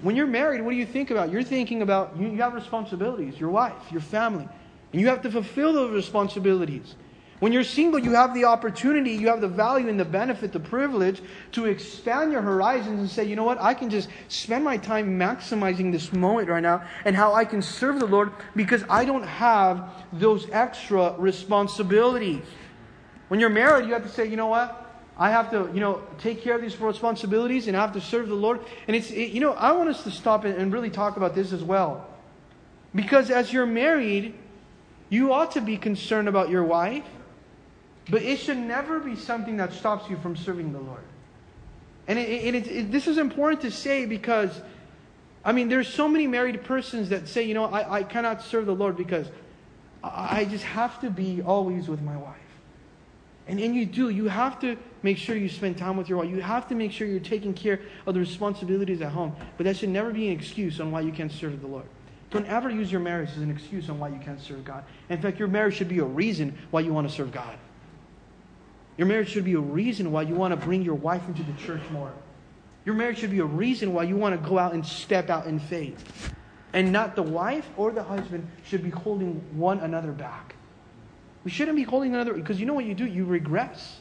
When 0.00 0.14
you're 0.14 0.28
married, 0.28 0.60
what 0.62 0.70
do 0.70 0.76
you 0.76 0.86
think 0.86 1.10
about? 1.10 1.32
You're 1.32 1.42
thinking 1.42 1.82
about 1.82 2.16
you, 2.16 2.28
you 2.28 2.40
have 2.40 2.54
responsibilities, 2.54 3.40
your 3.40 3.50
wife, 3.50 3.90
your 3.90 4.00
family, 4.00 4.48
and 4.92 5.00
you 5.00 5.08
have 5.08 5.22
to 5.22 5.30
fulfill 5.32 5.72
those 5.72 5.90
responsibilities. 5.90 6.94
When 7.40 7.52
you're 7.52 7.64
single, 7.64 7.98
you 7.98 8.12
have 8.12 8.32
the 8.32 8.44
opportunity, 8.44 9.10
you 9.10 9.26
have 9.26 9.40
the 9.40 9.48
value 9.48 9.88
and 9.88 9.98
the 9.98 10.04
benefit, 10.04 10.52
the 10.52 10.60
privilege 10.60 11.20
to 11.52 11.66
expand 11.66 12.30
your 12.30 12.42
horizons 12.42 13.00
and 13.00 13.10
say, 13.10 13.24
you 13.24 13.34
know 13.34 13.44
what, 13.44 13.60
I 13.60 13.74
can 13.74 13.90
just 13.90 14.08
spend 14.28 14.62
my 14.62 14.76
time 14.76 15.18
maximizing 15.18 15.90
this 15.90 16.12
moment 16.12 16.48
right 16.48 16.62
now 16.62 16.84
and 17.04 17.16
how 17.16 17.34
I 17.34 17.44
can 17.44 17.60
serve 17.60 17.98
the 17.98 18.06
Lord 18.06 18.32
because 18.54 18.84
I 18.88 19.04
don't 19.04 19.26
have 19.26 19.90
those 20.12 20.48
extra 20.50 21.14
responsibilities. 21.18 22.42
When 23.28 23.40
you're 23.40 23.50
married, 23.50 23.86
you 23.86 23.92
have 23.92 24.02
to 24.02 24.08
say, 24.08 24.26
you 24.26 24.36
know 24.36 24.46
what? 24.46 24.86
I 25.18 25.30
have 25.30 25.50
to, 25.50 25.70
you 25.74 25.80
know, 25.80 26.02
take 26.18 26.42
care 26.42 26.54
of 26.54 26.62
these 26.62 26.78
responsibilities 26.80 27.66
and 27.66 27.76
I 27.76 27.80
have 27.80 27.92
to 27.94 28.00
serve 28.00 28.28
the 28.28 28.34
Lord. 28.34 28.60
And 28.86 28.94
it's, 28.96 29.10
it, 29.10 29.32
you 29.32 29.40
know, 29.40 29.52
I 29.52 29.72
want 29.72 29.88
us 29.88 30.04
to 30.04 30.10
stop 30.10 30.44
and 30.44 30.72
really 30.72 30.90
talk 30.90 31.16
about 31.16 31.34
this 31.34 31.52
as 31.52 31.62
well. 31.62 32.06
Because 32.94 33.30
as 33.30 33.52
you're 33.52 33.66
married, 33.66 34.34
you 35.10 35.32
ought 35.32 35.52
to 35.52 35.60
be 35.60 35.76
concerned 35.76 36.28
about 36.28 36.50
your 36.50 36.62
wife, 36.64 37.04
but 38.08 38.22
it 38.22 38.38
should 38.38 38.56
never 38.56 39.00
be 39.00 39.16
something 39.16 39.56
that 39.56 39.72
stops 39.72 40.08
you 40.08 40.16
from 40.18 40.36
serving 40.36 40.72
the 40.72 40.78
Lord. 40.78 41.02
And 42.06 42.18
it, 42.18 42.66
it, 42.66 42.90
this 42.92 43.06
is 43.06 43.18
important 43.18 43.60
to 43.62 43.70
say 43.70 44.06
because, 44.06 44.62
I 45.44 45.52
mean, 45.52 45.68
there's 45.68 45.88
so 45.88 46.08
many 46.08 46.26
married 46.26 46.64
persons 46.64 47.10
that 47.10 47.28
say, 47.28 47.42
you 47.42 47.54
know, 47.54 47.64
I, 47.64 47.98
I 47.98 48.02
cannot 48.04 48.42
serve 48.42 48.66
the 48.66 48.74
Lord 48.74 48.96
because 48.96 49.26
I 50.02 50.46
just 50.46 50.64
have 50.64 51.00
to 51.00 51.10
be 51.10 51.42
always 51.42 51.88
with 51.88 52.00
my 52.00 52.16
wife. 52.16 52.36
And, 53.48 53.58
and 53.58 53.74
you 53.74 53.86
do. 53.86 54.10
You 54.10 54.28
have 54.28 54.60
to 54.60 54.76
make 55.02 55.16
sure 55.16 55.34
you 55.34 55.48
spend 55.48 55.78
time 55.78 55.96
with 55.96 56.08
your 56.08 56.18
wife. 56.18 56.28
You 56.28 56.40
have 56.42 56.68
to 56.68 56.74
make 56.74 56.92
sure 56.92 57.06
you're 57.06 57.18
taking 57.18 57.54
care 57.54 57.80
of 58.06 58.14
the 58.14 58.20
responsibilities 58.20 59.00
at 59.00 59.10
home. 59.10 59.34
But 59.56 59.64
that 59.64 59.76
should 59.76 59.88
never 59.88 60.12
be 60.12 60.28
an 60.28 60.38
excuse 60.38 60.78
on 60.80 60.90
why 60.90 61.00
you 61.00 61.12
can't 61.12 61.32
serve 61.32 61.60
the 61.60 61.66
Lord. 61.66 61.86
Don't 62.30 62.46
ever 62.46 62.68
use 62.68 62.92
your 62.92 63.00
marriage 63.00 63.30
as 63.30 63.38
an 63.38 63.50
excuse 63.50 63.88
on 63.88 63.98
why 63.98 64.08
you 64.08 64.18
can't 64.18 64.40
serve 64.40 64.64
God. 64.64 64.84
In 65.08 65.20
fact, 65.20 65.38
your 65.38 65.48
marriage 65.48 65.76
should 65.76 65.88
be 65.88 65.98
a 65.98 66.04
reason 66.04 66.58
why 66.70 66.80
you 66.80 66.92
want 66.92 67.08
to 67.08 67.14
serve 67.14 67.32
God. 67.32 67.56
Your 68.98 69.06
marriage 69.06 69.30
should 69.30 69.44
be 69.44 69.54
a 69.54 69.60
reason 69.60 70.12
why 70.12 70.22
you 70.22 70.34
want 70.34 70.52
to 70.52 70.66
bring 70.66 70.82
your 70.82 70.96
wife 70.96 71.26
into 71.26 71.42
the 71.42 71.54
church 71.54 71.80
more. 71.90 72.12
Your 72.84 72.94
marriage 72.94 73.18
should 73.18 73.30
be 73.30 73.38
a 73.38 73.44
reason 73.44 73.94
why 73.94 74.02
you 74.02 74.16
want 74.16 74.40
to 74.40 74.48
go 74.48 74.58
out 74.58 74.74
and 74.74 74.84
step 74.84 75.30
out 75.30 75.46
in 75.46 75.58
faith. 75.58 76.34
And 76.74 76.92
not 76.92 77.16
the 77.16 77.22
wife 77.22 77.68
or 77.78 77.92
the 77.92 78.02
husband 78.02 78.46
should 78.64 78.82
be 78.82 78.90
holding 78.90 79.36
one 79.56 79.78
another 79.80 80.12
back. 80.12 80.54
We 81.48 81.52
shouldn't 81.52 81.78
be 81.78 81.82
holding 81.82 82.14
another 82.14 82.34
because 82.34 82.60
you 82.60 82.66
know 82.66 82.74
what 82.74 82.84
you 82.84 82.94
do? 82.94 83.06
You 83.06 83.24
regress. 83.24 84.00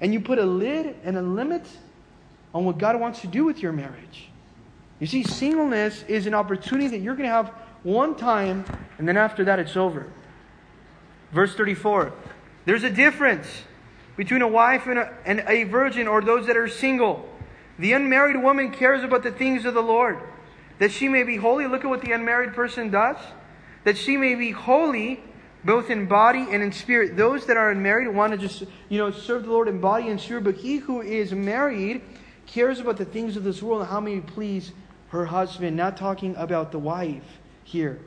And 0.00 0.12
you 0.12 0.20
put 0.20 0.38
a 0.38 0.46
lid 0.46 0.94
and 1.02 1.18
a 1.18 1.22
limit 1.22 1.66
on 2.54 2.64
what 2.64 2.78
God 2.78 3.00
wants 3.00 3.20
to 3.22 3.26
do 3.26 3.44
with 3.44 3.58
your 3.58 3.72
marriage. 3.72 4.28
You 5.00 5.08
see, 5.08 5.24
singleness 5.24 6.04
is 6.06 6.28
an 6.28 6.34
opportunity 6.34 6.86
that 6.86 6.98
you're 6.98 7.16
going 7.16 7.28
to 7.28 7.34
have 7.34 7.48
one 7.82 8.14
time, 8.14 8.64
and 8.96 9.08
then 9.08 9.16
after 9.16 9.44
that, 9.46 9.58
it's 9.58 9.76
over. 9.76 10.06
Verse 11.32 11.52
34 11.56 12.12
There's 12.64 12.84
a 12.84 12.90
difference 12.90 13.48
between 14.16 14.42
a 14.42 14.48
wife 14.48 14.86
and 14.86 15.00
a, 15.00 15.12
and 15.26 15.42
a 15.48 15.64
virgin 15.64 16.06
or 16.06 16.20
those 16.20 16.46
that 16.46 16.56
are 16.56 16.68
single. 16.68 17.28
The 17.80 17.92
unmarried 17.92 18.40
woman 18.40 18.70
cares 18.70 19.02
about 19.02 19.24
the 19.24 19.32
things 19.32 19.64
of 19.64 19.74
the 19.74 19.82
Lord, 19.82 20.20
that 20.78 20.92
she 20.92 21.08
may 21.08 21.24
be 21.24 21.38
holy. 21.38 21.66
Look 21.66 21.82
at 21.82 21.90
what 21.90 22.02
the 22.02 22.12
unmarried 22.12 22.54
person 22.54 22.88
does. 22.88 23.16
That 23.82 23.98
she 23.98 24.16
may 24.16 24.36
be 24.36 24.52
holy 24.52 25.24
both 25.68 25.90
in 25.90 26.06
body 26.06 26.46
and 26.50 26.62
in 26.62 26.72
spirit. 26.72 27.14
Those 27.14 27.44
that 27.44 27.58
are 27.58 27.70
unmarried 27.70 28.08
want 28.08 28.32
to 28.32 28.38
just, 28.38 28.64
you 28.88 28.96
know, 28.96 29.10
serve 29.10 29.44
the 29.44 29.50
Lord 29.50 29.68
in 29.68 29.82
body 29.82 30.08
and 30.08 30.18
spirit, 30.18 30.44
but 30.44 30.54
he 30.54 30.78
who 30.78 31.02
is 31.02 31.30
married 31.32 32.00
cares 32.46 32.80
about 32.80 32.96
the 32.96 33.04
things 33.04 33.36
of 33.36 33.44
this 33.44 33.62
world 33.62 33.82
and 33.82 33.90
how 33.90 34.00
may 34.00 34.18
please 34.20 34.72
her 35.08 35.26
husband, 35.26 35.76
not 35.76 35.98
talking 35.98 36.34
about 36.36 36.72
the 36.72 36.78
wife 36.78 37.38
here. 37.64 38.00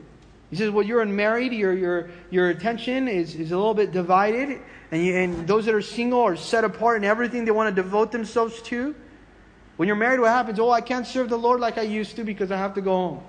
He 0.50 0.56
says, 0.56 0.70
well, 0.70 0.84
you're 0.84 1.02
unmarried, 1.02 1.52
your, 1.52 1.72
your, 1.72 2.10
your 2.30 2.50
attention 2.50 3.06
is, 3.06 3.36
is 3.36 3.52
a 3.52 3.56
little 3.56 3.74
bit 3.74 3.92
divided, 3.92 4.60
and, 4.90 5.06
you, 5.06 5.14
and 5.14 5.46
those 5.46 5.64
that 5.66 5.74
are 5.74 5.80
single 5.80 6.20
are 6.20 6.34
set 6.34 6.64
apart 6.64 6.96
in 6.96 7.04
everything 7.04 7.44
they 7.44 7.52
want 7.52 7.74
to 7.74 7.80
devote 7.80 8.10
themselves 8.10 8.60
to. 8.62 8.92
When 9.76 9.86
you're 9.86 9.96
married, 9.96 10.18
what 10.18 10.30
happens? 10.30 10.58
Oh, 10.58 10.72
I 10.72 10.80
can't 10.80 11.06
serve 11.06 11.28
the 11.28 11.38
Lord 11.38 11.60
like 11.60 11.78
I 11.78 11.82
used 11.82 12.16
to 12.16 12.24
because 12.24 12.50
I 12.50 12.56
have 12.56 12.74
to 12.74 12.80
go 12.80 12.90
home. 12.90 13.20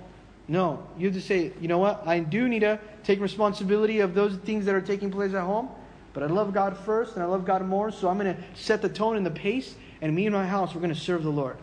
No, 0.46 0.86
you 0.98 1.06
have 1.06 1.14
to 1.14 1.22
say, 1.22 1.52
you 1.60 1.68
know 1.68 1.78
what? 1.78 2.06
I 2.06 2.20
do 2.20 2.48
need 2.48 2.60
to 2.60 2.78
take 3.02 3.20
responsibility 3.20 4.00
of 4.00 4.14
those 4.14 4.36
things 4.36 4.66
that 4.66 4.74
are 4.74 4.80
taking 4.80 5.10
place 5.10 5.32
at 5.32 5.42
home, 5.42 5.70
but 6.12 6.22
I 6.22 6.26
love 6.26 6.52
God 6.52 6.76
first 6.76 7.14
and 7.14 7.22
I 7.22 7.26
love 7.26 7.44
God 7.44 7.64
more, 7.64 7.90
so 7.90 8.08
I'm 8.08 8.18
going 8.18 8.34
to 8.34 8.42
set 8.54 8.82
the 8.82 8.88
tone 8.88 9.16
and 9.16 9.24
the 9.24 9.30
pace, 9.30 9.74
and 10.02 10.14
me 10.14 10.26
and 10.26 10.34
my 10.34 10.46
house, 10.46 10.74
we're 10.74 10.82
going 10.82 10.92
to 10.92 11.00
serve 11.00 11.22
the 11.22 11.30
Lord. 11.30 11.56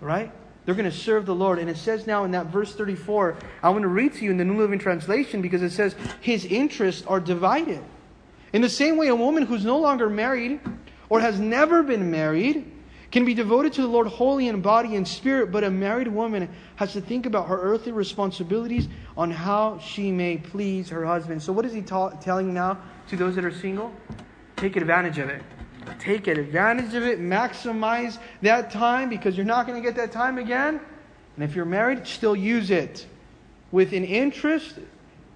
Right? 0.00 0.32
They're 0.64 0.74
going 0.74 0.90
to 0.90 0.96
serve 0.96 1.26
the 1.26 1.34
Lord. 1.34 1.58
And 1.58 1.68
it 1.68 1.76
says 1.76 2.06
now 2.06 2.24
in 2.24 2.30
that 2.32 2.46
verse 2.46 2.74
34, 2.74 3.36
I 3.62 3.70
want 3.70 3.82
to 3.82 3.88
read 3.88 4.14
to 4.14 4.24
you 4.24 4.30
in 4.30 4.36
the 4.36 4.44
New 4.44 4.58
Living 4.58 4.78
Translation 4.78 5.42
because 5.42 5.62
it 5.62 5.70
says, 5.70 5.94
His 6.20 6.44
interests 6.44 7.04
are 7.06 7.20
divided. 7.20 7.82
In 8.52 8.62
the 8.62 8.68
same 8.68 8.96
way, 8.96 9.08
a 9.08 9.14
woman 9.14 9.44
who's 9.44 9.64
no 9.64 9.78
longer 9.78 10.08
married 10.08 10.60
or 11.08 11.20
has 11.20 11.38
never 11.38 11.82
been 11.82 12.10
married 12.10 12.71
can 13.12 13.26
be 13.26 13.34
devoted 13.34 13.74
to 13.74 13.82
the 13.82 13.88
Lord 13.88 14.06
wholly 14.06 14.48
in 14.48 14.62
body 14.62 14.96
and 14.96 15.06
spirit, 15.06 15.52
but 15.52 15.62
a 15.62 15.70
married 15.70 16.08
woman 16.08 16.48
has 16.76 16.94
to 16.94 17.00
think 17.00 17.26
about 17.26 17.46
her 17.46 17.60
earthly 17.60 17.92
responsibilities 17.92 18.88
on 19.16 19.30
how 19.30 19.78
she 19.78 20.10
may 20.10 20.38
please 20.38 20.88
her 20.88 21.04
husband. 21.04 21.42
So, 21.42 21.52
what 21.52 21.66
is 21.66 21.74
he 21.74 21.82
ta- 21.82 22.10
telling 22.10 22.52
now 22.52 22.78
to 23.08 23.16
those 23.16 23.34
that 23.36 23.44
are 23.44 23.52
single? 23.52 23.92
Take 24.56 24.76
advantage 24.76 25.18
of 25.18 25.28
it. 25.28 25.42
Take 25.98 26.26
advantage 26.26 26.94
of 26.94 27.02
it. 27.02 27.20
Maximize 27.20 28.18
that 28.40 28.70
time 28.70 29.10
because 29.10 29.36
you're 29.36 29.44
not 29.44 29.66
going 29.66 29.80
to 29.80 29.86
get 29.86 29.94
that 29.96 30.10
time 30.10 30.38
again. 30.38 30.80
And 31.36 31.44
if 31.44 31.54
you're 31.54 31.64
married, 31.64 32.06
still 32.06 32.34
use 32.34 32.70
it 32.70 33.06
with 33.72 33.92
an 33.92 34.04
interest 34.04 34.78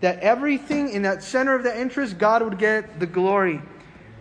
that 0.01 0.19
everything 0.21 0.91
in 0.91 1.03
that 1.03 1.23
center 1.23 1.55
of 1.55 1.62
the 1.62 1.79
interest, 1.79 2.17
God 2.17 2.43
would 2.43 2.59
get 2.59 3.01
the 3.01 3.07
glory. 3.07 3.61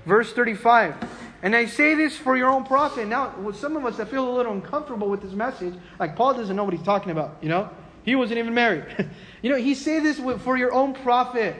Verse 0.05 0.33
35. 0.33 1.24
And 1.45 1.55
I 1.55 1.67
say 1.67 1.93
this 1.93 2.17
for 2.17 2.35
your 2.35 2.49
own 2.49 2.63
profit. 2.63 3.07
Now, 3.07 3.37
with 3.37 3.55
some 3.55 3.77
of 3.77 3.85
us 3.85 3.97
that 3.97 4.09
feel 4.09 4.27
a 4.27 4.33
little 4.35 4.51
uncomfortable 4.51 5.07
with 5.07 5.21
this 5.21 5.33
message, 5.33 5.75
like 5.99 6.15
Paul 6.15 6.33
doesn't 6.33 6.55
know 6.55 6.63
what 6.63 6.73
he's 6.73 6.81
talking 6.81 7.11
about, 7.11 7.37
you 7.39 7.49
know? 7.49 7.69
He 8.03 8.15
wasn't 8.15 8.39
even 8.39 8.55
married. 8.55 8.85
you 9.43 9.51
know, 9.51 9.55
he 9.55 9.75
says 9.75 10.01
this 10.01 10.41
for 10.41 10.57
your 10.57 10.73
own 10.73 10.95
profit. 10.95 11.55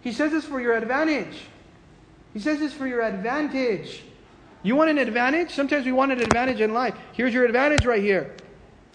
He 0.00 0.12
says 0.12 0.32
this 0.32 0.46
for 0.46 0.62
your 0.62 0.74
advantage. 0.74 1.42
He 2.32 2.40
says 2.40 2.58
this 2.58 2.72
for 2.72 2.86
your 2.86 3.02
advantage. 3.02 4.02
You 4.62 4.76
want 4.76 4.88
an 4.88 4.96
advantage? 4.96 5.50
Sometimes 5.50 5.84
we 5.84 5.92
want 5.92 6.10
an 6.12 6.22
advantage 6.22 6.62
in 6.62 6.72
life. 6.72 6.94
Here's 7.12 7.34
your 7.34 7.44
advantage 7.44 7.84
right 7.84 8.02
here. 8.02 8.34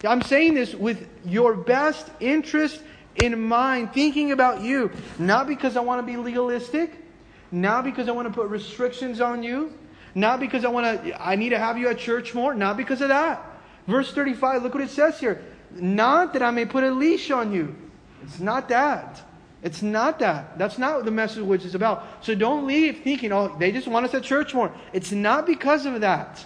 I'm 0.02 0.22
saying 0.22 0.54
this 0.54 0.74
with 0.74 1.06
your 1.24 1.54
best 1.54 2.10
interest 2.18 2.82
in 3.22 3.40
mind, 3.40 3.92
thinking 3.92 4.32
about 4.32 4.62
you. 4.62 4.90
Not 5.20 5.46
because 5.46 5.76
I 5.76 5.80
want 5.80 6.04
to 6.04 6.12
be 6.12 6.16
legalistic, 6.16 7.04
not 7.52 7.84
because 7.84 8.08
I 8.08 8.10
want 8.10 8.26
to 8.26 8.34
put 8.34 8.48
restrictions 8.48 9.20
on 9.20 9.44
you, 9.44 9.78
not 10.18 10.40
because 10.40 10.64
I 10.64 10.68
want 10.68 11.04
to 11.04 11.22
I 11.22 11.36
need 11.36 11.50
to 11.50 11.58
have 11.58 11.78
you 11.78 11.88
at 11.88 11.98
church 11.98 12.34
more, 12.34 12.54
not 12.54 12.76
because 12.76 13.00
of 13.00 13.08
that. 13.08 13.44
Verse 13.86 14.12
35, 14.12 14.62
look 14.62 14.74
what 14.74 14.82
it 14.82 14.90
says 14.90 15.18
here. 15.18 15.42
Not 15.70 16.32
that 16.32 16.42
I 16.42 16.50
may 16.50 16.64
put 16.64 16.84
a 16.84 16.90
leash 16.90 17.30
on 17.30 17.52
you. 17.52 17.74
It's 18.22 18.40
not 18.40 18.68
that. 18.68 19.22
It's 19.62 19.82
not 19.82 20.18
that. 20.20 20.58
That's 20.58 20.78
not 20.78 20.96
what 20.96 21.04
the 21.04 21.10
message 21.10 21.42
which 21.42 21.64
is 21.64 21.74
about. 21.74 22.06
So 22.20 22.34
don't 22.34 22.66
leave 22.66 23.00
thinking, 23.02 23.32
oh, 23.32 23.56
they 23.58 23.72
just 23.72 23.88
want 23.88 24.06
us 24.06 24.14
at 24.14 24.22
church 24.22 24.54
more. 24.54 24.72
It's 24.92 25.10
not 25.10 25.46
because 25.46 25.86
of 25.86 26.00
that. 26.00 26.44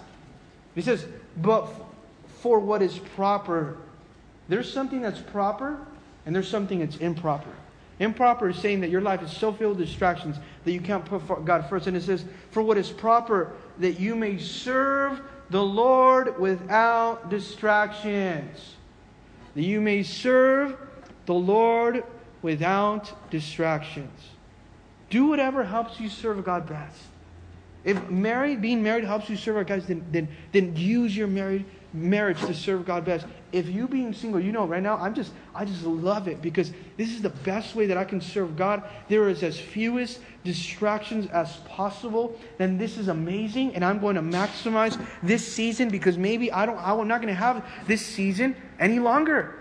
He 0.75 0.81
says, 0.81 1.07
but 1.37 1.69
for 2.41 2.59
what 2.59 2.81
is 2.83 2.99
proper. 2.99 3.77
There's 4.49 4.73
something 4.73 5.01
that's 5.01 5.21
proper, 5.21 5.79
and 6.25 6.35
there's 6.35 6.49
something 6.49 6.81
that's 6.81 6.97
improper. 6.97 7.51
Improper 7.99 8.49
is 8.49 8.57
saying 8.57 8.81
that 8.81 8.91
your 8.91 9.01
life 9.01 9.23
is 9.23 9.31
so 9.31 9.53
filled 9.53 9.79
with 9.79 9.87
distractions 9.87 10.37
that 10.65 10.73
you 10.73 10.81
can't 10.81 11.05
put 11.05 11.45
God 11.45 11.69
first. 11.69 11.87
And 11.87 11.97
it 11.97 12.03
says, 12.03 12.25
for 12.51 12.63
what 12.63 12.79
is 12.79 12.91
proper, 12.91 13.53
that 13.79 14.01
you 14.01 14.17
may 14.17 14.39
serve 14.39 15.21
the 15.51 15.63
Lord 15.63 16.39
without 16.41 17.29
distractions. 17.31 18.75
That 19.55 19.63
you 19.63 19.81
may 19.81 20.03
serve 20.03 20.77
the 21.27 21.35
Lord 21.35 22.05
without 22.41 23.31
distractions. 23.31 24.31
Do 25.11 25.27
whatever 25.27 25.63
helps 25.63 26.01
you 26.01 26.09
serve 26.09 26.45
God 26.45 26.67
best. 26.67 26.99
If 27.85 28.09
married, 28.09 28.63
being 28.63 28.83
married 28.83 29.05
helps 29.05 29.29
you 29.29 29.37
serve 29.37 29.57
God, 29.57 29.67
guys. 29.67 29.87
then, 29.87 30.05
then, 30.11 30.29
then 30.53 30.75
use 30.77 31.17
your 31.17 31.27
married 31.27 31.67
marriage 31.93 32.41
to 32.41 32.55
serve 32.55 32.85
God 32.85 33.05
best. 33.05 33.27
If 33.53 33.69
you 33.69 33.87
being 33.87 34.13
single, 34.15 34.41
you 34.41 34.53
know 34.53 34.67
right 34.67 34.83
now, 34.83 34.97
I'm 34.97 35.15
just 35.15 35.33
I 35.55 35.65
just 35.65 35.85
love 35.85 36.29
it 36.29 36.41
because 36.41 36.73
this 36.97 37.11
is 37.11 37.23
the 37.23 37.31
best 37.31 37.75
way 37.75 37.87
that 37.87 37.97
I 37.97 38.05
can 38.05 38.21
serve 38.21 38.57
God. 38.57 38.83
There 39.09 39.29
is 39.29 39.43
as 39.43 39.59
fewest 39.59 40.21
distractions 40.45 41.27
as 41.31 41.57
possible. 41.69 42.39
Then 42.59 42.79
this 42.79 42.99
is 42.99 43.09
amazing, 43.09 43.75
and 43.75 43.85
I'm 43.85 43.99
going 43.99 44.17
to 44.17 44.23
maximize 44.23 44.99
this 45.23 45.47
season 45.47 45.91
because 45.91 46.17
maybe 46.17 46.51
I 46.51 46.67
don't 46.67 46.79
I'm 46.79 47.09
not 47.09 47.21
going 47.21 47.33
to 47.33 47.41
have 47.41 47.65
this 47.87 48.05
season 48.05 48.57
any 48.79 48.99
longer. 48.99 49.57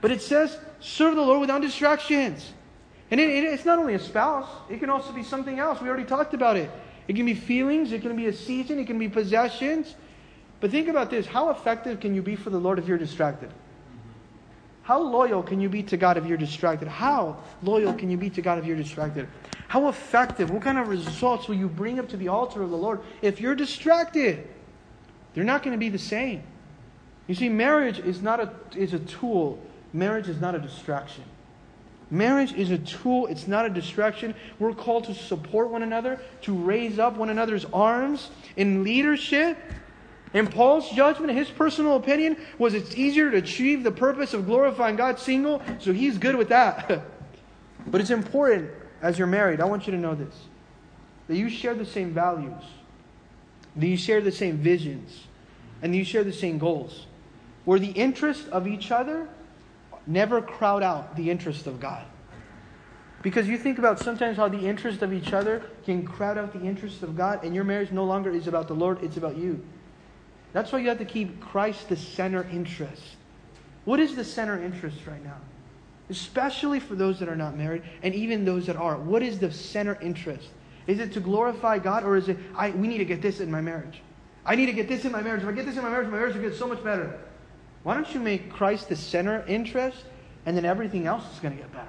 But 0.00 0.10
it 0.10 0.20
says 0.20 0.58
Serve 0.84 1.16
the 1.16 1.22
Lord 1.22 1.40
without 1.40 1.62
distractions. 1.62 2.52
And 3.10 3.18
it, 3.18 3.30
it, 3.30 3.44
it's 3.44 3.64
not 3.64 3.78
only 3.78 3.94
a 3.94 3.98
spouse, 3.98 4.46
it 4.68 4.80
can 4.80 4.90
also 4.90 5.12
be 5.12 5.22
something 5.22 5.58
else. 5.58 5.80
We 5.80 5.88
already 5.88 6.04
talked 6.04 6.34
about 6.34 6.58
it. 6.58 6.70
It 7.08 7.16
can 7.16 7.24
be 7.24 7.32
feelings, 7.32 7.90
it 7.90 8.02
can 8.02 8.14
be 8.14 8.26
a 8.26 8.32
season, 8.32 8.78
it 8.78 8.86
can 8.86 8.98
be 8.98 9.08
possessions. 9.08 9.94
But 10.60 10.70
think 10.70 10.88
about 10.88 11.10
this 11.10 11.26
how 11.26 11.50
effective 11.50 12.00
can 12.00 12.14
you 12.14 12.22
be 12.22 12.36
for 12.36 12.50
the 12.50 12.58
Lord 12.58 12.78
if 12.78 12.88
you're 12.88 12.98
distracted? 12.98 13.50
How 14.82 15.00
loyal 15.00 15.42
can 15.42 15.60
you 15.60 15.68
be 15.68 15.82
to 15.84 15.96
God 15.96 16.18
if 16.18 16.26
you're 16.26 16.36
distracted? 16.36 16.88
How 16.88 17.38
loyal 17.62 17.94
can 17.94 18.10
you 18.10 18.18
be 18.18 18.28
to 18.30 18.42
God 18.42 18.58
if 18.58 18.66
you're 18.66 18.76
distracted? 18.76 19.26
How 19.68 19.88
effective, 19.88 20.50
what 20.50 20.62
kind 20.62 20.78
of 20.78 20.88
results 20.88 21.48
will 21.48 21.56
you 21.56 21.68
bring 21.68 21.98
up 21.98 22.08
to 22.10 22.18
the 22.18 22.28
altar 22.28 22.62
of 22.62 22.70
the 22.70 22.76
Lord 22.76 23.00
if 23.22 23.40
you're 23.40 23.54
distracted? 23.54 24.46
They're 25.32 25.42
not 25.42 25.62
going 25.62 25.72
to 25.72 25.78
be 25.78 25.88
the 25.88 25.98
same. 25.98 26.42
You 27.26 27.34
see, 27.34 27.48
marriage 27.48 27.98
is 27.98 28.20
not 28.20 28.40
a, 28.40 28.52
is 28.76 28.92
a 28.92 28.98
tool 28.98 29.58
Marriage 29.94 30.28
is 30.28 30.40
not 30.40 30.56
a 30.56 30.58
distraction. 30.58 31.22
Marriage 32.10 32.52
is 32.52 32.72
a 32.72 32.78
tool, 32.78 33.28
it's 33.28 33.46
not 33.46 33.64
a 33.64 33.70
distraction. 33.70 34.34
We're 34.58 34.74
called 34.74 35.04
to 35.04 35.14
support 35.14 35.70
one 35.70 35.84
another, 35.84 36.20
to 36.42 36.52
raise 36.52 36.98
up 36.98 37.16
one 37.16 37.30
another's 37.30 37.64
arms 37.66 38.30
in 38.56 38.82
leadership. 38.82 39.56
And 40.34 40.50
Paul's 40.50 40.90
judgment, 40.90 41.32
his 41.32 41.48
personal 41.48 41.94
opinion, 41.94 42.36
was 42.58 42.74
it's 42.74 42.96
easier 42.96 43.30
to 43.30 43.36
achieve 43.36 43.84
the 43.84 43.92
purpose 43.92 44.34
of 44.34 44.46
glorifying 44.46 44.96
God 44.96 45.20
single, 45.20 45.62
so 45.78 45.92
he's 45.92 46.18
good 46.18 46.34
with 46.34 46.48
that. 46.48 47.02
but 47.86 48.00
it's 48.00 48.10
important 48.10 48.70
as 49.00 49.16
you're 49.16 49.28
married, 49.28 49.60
I 49.60 49.66
want 49.66 49.86
you 49.86 49.92
to 49.92 49.98
know 49.98 50.14
this 50.14 50.34
that 51.26 51.36
you 51.36 51.48
share 51.48 51.74
the 51.74 51.86
same 51.86 52.12
values, 52.12 52.62
that 53.76 53.86
you 53.86 53.96
share 53.96 54.20
the 54.20 54.32
same 54.32 54.58
visions, 54.58 55.24
and 55.80 55.94
you 55.94 56.04
share 56.04 56.22
the 56.22 56.32
same 56.32 56.58
goals. 56.58 57.06
Where 57.64 57.78
the 57.78 57.92
interests 57.92 58.46
of 58.48 58.66
each 58.66 58.90
other 58.90 59.26
never 60.06 60.42
crowd 60.42 60.82
out 60.82 61.16
the 61.16 61.30
interest 61.30 61.66
of 61.66 61.80
God. 61.80 62.04
Because 63.22 63.48
you 63.48 63.56
think 63.56 63.78
about 63.78 64.00
sometimes 64.00 64.36
how 64.36 64.48
the 64.48 64.58
interest 64.60 65.00
of 65.00 65.14
each 65.14 65.32
other 65.32 65.62
can 65.86 66.04
crowd 66.04 66.36
out 66.36 66.52
the 66.52 66.60
interest 66.60 67.02
of 67.02 67.16
God, 67.16 67.42
and 67.42 67.54
your 67.54 67.64
marriage 67.64 67.90
no 67.90 68.04
longer 68.04 68.30
is 68.30 68.46
about 68.46 68.68
the 68.68 68.74
Lord, 68.74 69.02
it's 69.02 69.16
about 69.16 69.36
you. 69.38 69.64
That's 70.54 70.70
why 70.70 70.78
you 70.78 70.88
have 70.88 70.98
to 70.98 71.04
keep 71.04 71.40
Christ 71.40 71.88
the 71.88 71.96
center 71.96 72.48
interest. 72.50 73.02
What 73.84 74.00
is 74.00 74.14
the 74.14 74.24
center 74.24 74.62
interest 74.62 74.98
right 75.06 75.22
now? 75.22 75.36
Especially 76.08 76.78
for 76.78 76.94
those 76.94 77.18
that 77.18 77.28
are 77.28 77.36
not 77.36 77.56
married, 77.56 77.82
and 78.02 78.14
even 78.14 78.44
those 78.44 78.66
that 78.66 78.76
are. 78.76 78.96
What 78.96 79.22
is 79.22 79.38
the 79.38 79.50
center 79.50 79.98
interest? 80.00 80.48
Is 80.86 81.00
it 81.00 81.12
to 81.14 81.20
glorify 81.20 81.80
God, 81.80 82.04
or 82.04 82.16
is 82.16 82.28
it, 82.28 82.38
I, 82.56 82.70
we 82.70 82.86
need 82.86 82.98
to 82.98 83.04
get 83.04 83.20
this 83.20 83.40
in 83.40 83.50
my 83.50 83.60
marriage? 83.60 84.00
I 84.46 84.54
need 84.54 84.66
to 84.66 84.72
get 84.72 84.86
this 84.86 85.04
in 85.04 85.10
my 85.10 85.22
marriage. 85.22 85.42
If 85.42 85.48
I 85.48 85.52
get 85.52 85.66
this 85.66 85.76
in 85.76 85.82
my 85.82 85.90
marriage, 85.90 86.08
my 86.08 86.18
marriage 86.18 86.36
will 86.36 86.42
get 86.42 86.54
so 86.54 86.68
much 86.68 86.84
better. 86.84 87.18
Why 87.82 87.94
don't 87.94 88.14
you 88.14 88.20
make 88.20 88.50
Christ 88.50 88.88
the 88.88 88.96
center 88.96 89.44
interest 89.48 90.04
and 90.46 90.56
then 90.56 90.64
everything 90.64 91.06
else 91.06 91.24
is 91.34 91.40
going 91.40 91.56
to 91.56 91.60
get 91.60 91.72
better? 91.72 91.88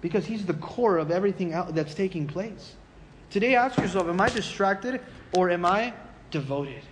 Because 0.00 0.24
he's 0.24 0.46
the 0.46 0.54
core 0.54 0.96
of 0.96 1.10
everything 1.10 1.50
that's 1.50 1.94
taking 1.94 2.26
place. 2.26 2.76
Today, 3.30 3.56
ask 3.56 3.78
yourself 3.78 4.06
Am 4.06 4.20
I 4.20 4.30
distracted 4.30 5.00
or 5.36 5.50
am 5.50 5.66
I 5.66 5.92
devoted? 6.30 6.82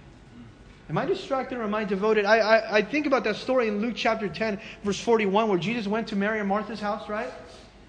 Am 0.88 0.98
I 0.98 1.06
distracted 1.06 1.58
or 1.58 1.62
am 1.62 1.74
I 1.74 1.84
devoted? 1.84 2.24
I, 2.24 2.38
I, 2.38 2.76
I 2.78 2.82
think 2.82 3.06
about 3.06 3.24
that 3.24 3.36
story 3.36 3.68
in 3.68 3.80
Luke 3.80 3.94
chapter 3.96 4.28
10, 4.28 4.60
verse 4.82 5.00
41, 5.00 5.48
where 5.48 5.58
Jesus 5.58 5.86
went 5.86 6.08
to 6.08 6.16
Mary 6.16 6.40
and 6.40 6.48
Martha's 6.48 6.80
house, 6.80 7.08
right? 7.08 7.30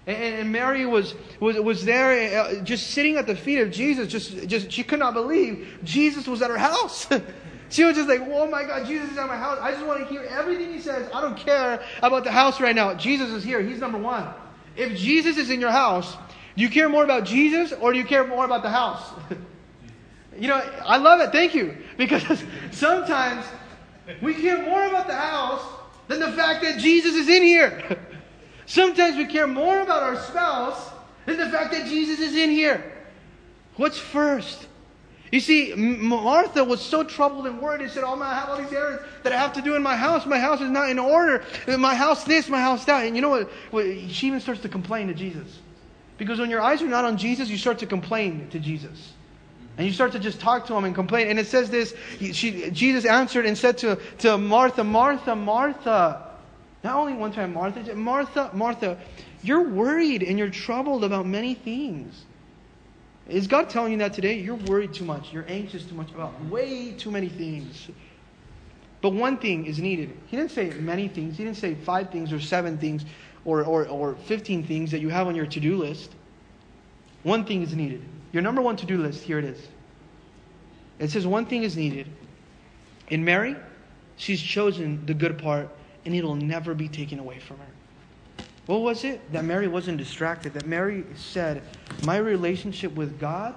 And, 0.06 0.16
and 0.16 0.52
Mary 0.52 0.86
was, 0.86 1.14
was, 1.40 1.58
was 1.58 1.84
there 1.84 2.40
uh, 2.40 2.62
just 2.62 2.90
sitting 2.90 3.16
at 3.16 3.26
the 3.26 3.36
feet 3.36 3.60
of 3.60 3.70
Jesus. 3.70 4.08
Just, 4.08 4.48
just, 4.48 4.70
she 4.70 4.84
could 4.84 4.98
not 4.98 5.14
believe 5.14 5.80
Jesus 5.82 6.26
was 6.26 6.42
at 6.42 6.50
her 6.50 6.58
house. 6.58 7.08
She 7.70 7.82
was 7.82 7.96
just 7.96 8.08
like, 8.08 8.20
oh 8.20 8.46
my 8.46 8.62
God, 8.62 8.86
Jesus 8.86 9.10
is 9.10 9.18
at 9.18 9.26
my 9.26 9.36
house. 9.36 9.58
I 9.60 9.72
just 9.72 9.84
want 9.84 10.00
to 10.00 10.06
hear 10.06 10.22
everything 10.30 10.72
he 10.72 10.78
says. 10.78 11.10
I 11.12 11.20
don't 11.20 11.36
care 11.36 11.82
about 12.02 12.22
the 12.22 12.30
house 12.30 12.60
right 12.60 12.74
now. 12.74 12.94
Jesus 12.94 13.30
is 13.30 13.42
here. 13.42 13.60
He's 13.60 13.80
number 13.80 13.98
one. 13.98 14.28
If 14.76 14.96
Jesus 14.96 15.38
is 15.38 15.50
in 15.50 15.60
your 15.60 15.72
house, 15.72 16.14
do 16.56 16.62
you 16.62 16.68
care 16.68 16.88
more 16.88 17.02
about 17.02 17.24
Jesus 17.24 17.72
or 17.72 17.92
do 17.92 17.98
you 17.98 18.04
care 18.04 18.24
more 18.26 18.44
about 18.44 18.62
the 18.62 18.70
house? 18.70 19.02
you 20.38 20.48
know, 20.48 20.56
I 20.84 20.96
love 20.96 21.20
it. 21.20 21.32
Thank 21.32 21.54
you. 21.54 21.76
Because 21.96 22.24
sometimes 22.70 23.44
we 24.20 24.34
care 24.34 24.62
more 24.62 24.86
about 24.86 25.06
the 25.06 25.14
house 25.14 25.62
than 26.08 26.20
the 26.20 26.32
fact 26.32 26.62
that 26.62 26.78
Jesus 26.78 27.14
is 27.14 27.28
in 27.28 27.42
here. 27.42 27.98
Sometimes 28.66 29.16
we 29.16 29.26
care 29.26 29.46
more 29.46 29.80
about 29.80 30.02
our 30.02 30.16
spouse 30.16 30.90
than 31.26 31.36
the 31.36 31.50
fact 31.50 31.72
that 31.72 31.86
Jesus 31.86 32.18
is 32.18 32.34
in 32.34 32.50
here. 32.50 32.92
What's 33.76 33.98
first? 33.98 34.68
You 35.30 35.40
see, 35.40 35.74
Martha 35.74 36.62
was 36.62 36.80
so 36.80 37.02
troubled 37.02 37.46
and 37.46 37.60
worried. 37.60 37.82
She 37.82 37.88
said, 37.94 38.04
Oh, 38.04 38.20
I 38.22 38.34
have 38.34 38.48
all 38.48 38.56
these 38.56 38.72
errands 38.72 39.02
that 39.22 39.32
I 39.32 39.36
have 39.36 39.52
to 39.54 39.62
do 39.62 39.74
in 39.74 39.82
my 39.82 39.96
house. 39.96 40.24
My 40.26 40.38
house 40.38 40.60
is 40.60 40.70
not 40.70 40.90
in 40.90 40.98
order. 40.98 41.44
My 41.66 41.94
house 41.94 42.24
this, 42.24 42.48
my 42.48 42.60
house 42.60 42.84
that. 42.84 43.04
And 43.04 43.16
you 43.16 43.22
know 43.22 43.46
what? 43.70 43.90
She 44.10 44.28
even 44.28 44.40
starts 44.40 44.60
to 44.62 44.68
complain 44.68 45.08
to 45.08 45.14
Jesus. 45.14 45.58
Because 46.18 46.38
when 46.38 46.50
your 46.50 46.62
eyes 46.62 46.82
are 46.82 46.86
not 46.86 47.04
on 47.04 47.16
Jesus, 47.16 47.48
you 47.48 47.58
start 47.58 47.80
to 47.80 47.86
complain 47.86 48.48
to 48.50 48.60
Jesus. 48.60 49.12
And 49.76 49.86
you 49.86 49.92
start 49.92 50.12
to 50.12 50.18
just 50.18 50.40
talk 50.40 50.66
to 50.66 50.74
him 50.74 50.84
and 50.84 50.94
complain. 50.94 51.28
And 51.28 51.38
it 51.38 51.46
says 51.46 51.68
this 51.68 51.94
she, 52.18 52.70
Jesus 52.70 53.04
answered 53.04 53.44
and 53.44 53.58
said 53.58 53.78
to, 53.78 53.98
to 54.18 54.38
Martha, 54.38 54.84
Martha, 54.84 55.34
Martha. 55.34 56.30
Not 56.84 56.96
only 56.96 57.14
one 57.14 57.32
time, 57.32 57.54
Martha, 57.54 57.94
Martha, 57.94 58.50
Martha, 58.52 58.98
you're 59.42 59.68
worried 59.68 60.22
and 60.22 60.38
you're 60.38 60.50
troubled 60.50 61.02
about 61.02 61.26
many 61.26 61.54
things. 61.54 62.24
Is 63.28 63.46
God 63.46 63.70
telling 63.70 63.92
you 63.92 63.98
that 63.98 64.12
today? 64.12 64.34
You're 64.34 64.54
worried 64.54 64.92
too 64.92 65.04
much. 65.04 65.32
You're 65.32 65.46
anxious 65.48 65.84
too 65.84 65.94
much 65.94 66.10
about 66.10 66.38
way 66.44 66.92
too 66.92 67.10
many 67.10 67.28
things. 67.28 67.88
But 69.00 69.14
one 69.14 69.38
thing 69.38 69.66
is 69.66 69.78
needed. 69.78 70.16
He 70.26 70.36
didn't 70.36 70.52
say 70.52 70.70
many 70.70 71.08
things. 71.08 71.36
He 71.36 71.44
didn't 71.44 71.56
say 71.56 71.74
five 71.74 72.10
things 72.10 72.32
or 72.32 72.40
seven 72.40 72.78
things 72.78 73.04
or, 73.44 73.64
or, 73.64 73.86
or 73.88 74.14
15 74.26 74.66
things 74.66 74.90
that 74.90 75.00
you 75.00 75.08
have 75.08 75.26
on 75.26 75.34
your 75.34 75.46
to 75.46 75.60
do 75.60 75.76
list. 75.76 76.10
One 77.22 77.44
thing 77.44 77.62
is 77.62 77.74
needed. 77.74 78.02
Your 78.34 78.42
number 78.42 78.60
one 78.60 78.74
to 78.78 78.86
do 78.86 78.98
list, 78.98 79.22
here 79.22 79.38
it 79.38 79.44
is. 79.44 79.68
It 80.98 81.12
says 81.12 81.24
one 81.24 81.46
thing 81.46 81.62
is 81.62 81.76
needed. 81.76 82.08
In 83.08 83.24
Mary, 83.24 83.54
she's 84.16 84.42
chosen 84.42 85.06
the 85.06 85.14
good 85.14 85.38
part, 85.38 85.68
and 86.04 86.16
it'll 86.16 86.34
never 86.34 86.74
be 86.74 86.88
taken 86.88 87.20
away 87.20 87.38
from 87.38 87.58
her. 87.58 88.44
What 88.66 88.80
was 88.80 89.04
it? 89.04 89.32
That 89.32 89.44
Mary 89.44 89.68
wasn't 89.68 89.98
distracted. 89.98 90.52
That 90.54 90.66
Mary 90.66 91.04
said, 91.14 91.62
My 92.02 92.16
relationship 92.16 92.96
with 92.96 93.20
God 93.20 93.54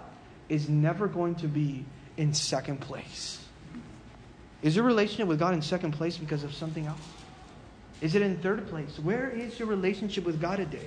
is 0.48 0.70
never 0.70 1.08
going 1.08 1.34
to 1.36 1.48
be 1.48 1.84
in 2.18 2.32
second 2.36 2.80
place. 2.80 3.44
Is 4.62 4.76
your 4.76 4.86
relationship 4.86 5.28
with 5.28 5.40
God 5.40 5.56
in 5.56 5.64
second 5.64 5.94
place 5.94 6.18
because 6.18 6.44
of 6.44 6.54
something 6.54 6.86
else? 6.86 7.02
Is 8.02 8.14
it 8.14 8.22
in 8.22 8.38
third 8.38 8.68
place? 8.68 9.00
Where 9.00 9.28
is 9.28 9.58
your 9.58 9.70
relationship 9.70 10.24
with 10.24 10.40
God 10.40 10.58
today? 10.58 10.86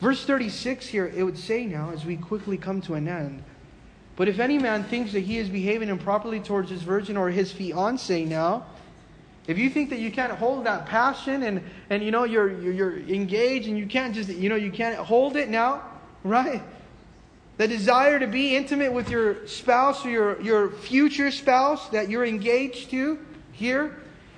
Verse 0.00 0.24
36 0.24 0.86
here, 0.86 1.12
it 1.14 1.22
would 1.24 1.38
say 1.38 1.66
now, 1.66 1.90
as 1.90 2.04
we 2.04 2.16
quickly 2.16 2.56
come 2.56 2.80
to 2.82 2.94
an 2.94 3.08
end, 3.08 3.42
but 4.16 4.28
if 4.28 4.38
any 4.38 4.58
man 4.58 4.84
thinks 4.84 5.12
that 5.12 5.20
he 5.20 5.38
is 5.38 5.48
behaving 5.48 5.88
improperly 5.88 6.40
towards 6.40 6.70
his 6.70 6.82
virgin 6.82 7.16
or 7.16 7.30
his 7.30 7.52
fiancee 7.52 8.24
now, 8.24 8.66
if 9.46 9.58
you 9.58 9.70
think 9.70 9.90
that 9.90 9.98
you 9.98 10.10
can't 10.10 10.32
hold 10.32 10.66
that 10.66 10.86
passion 10.86 11.42
and, 11.42 11.62
and 11.88 12.02
you 12.02 12.10
know 12.10 12.24
you're, 12.24 12.60
you're, 12.60 12.98
you're 12.98 12.98
engaged 13.08 13.66
and 13.66 13.78
you 13.78 13.86
can't 13.86 14.14
just 14.14 14.28
you 14.28 14.48
know 14.48 14.56
you 14.56 14.70
can't 14.70 14.98
hold 14.98 15.36
it 15.36 15.48
now, 15.48 15.82
right? 16.22 16.62
The 17.56 17.66
desire 17.66 18.18
to 18.18 18.26
be 18.26 18.54
intimate 18.54 18.92
with 18.92 19.08
your 19.10 19.46
spouse 19.46 20.04
or 20.04 20.10
your, 20.10 20.40
your 20.42 20.70
future 20.70 21.30
spouse 21.30 21.88
that 21.88 22.08
you're 22.08 22.26
engaged 22.26 22.90
to 22.90 23.18
here, 23.52 23.96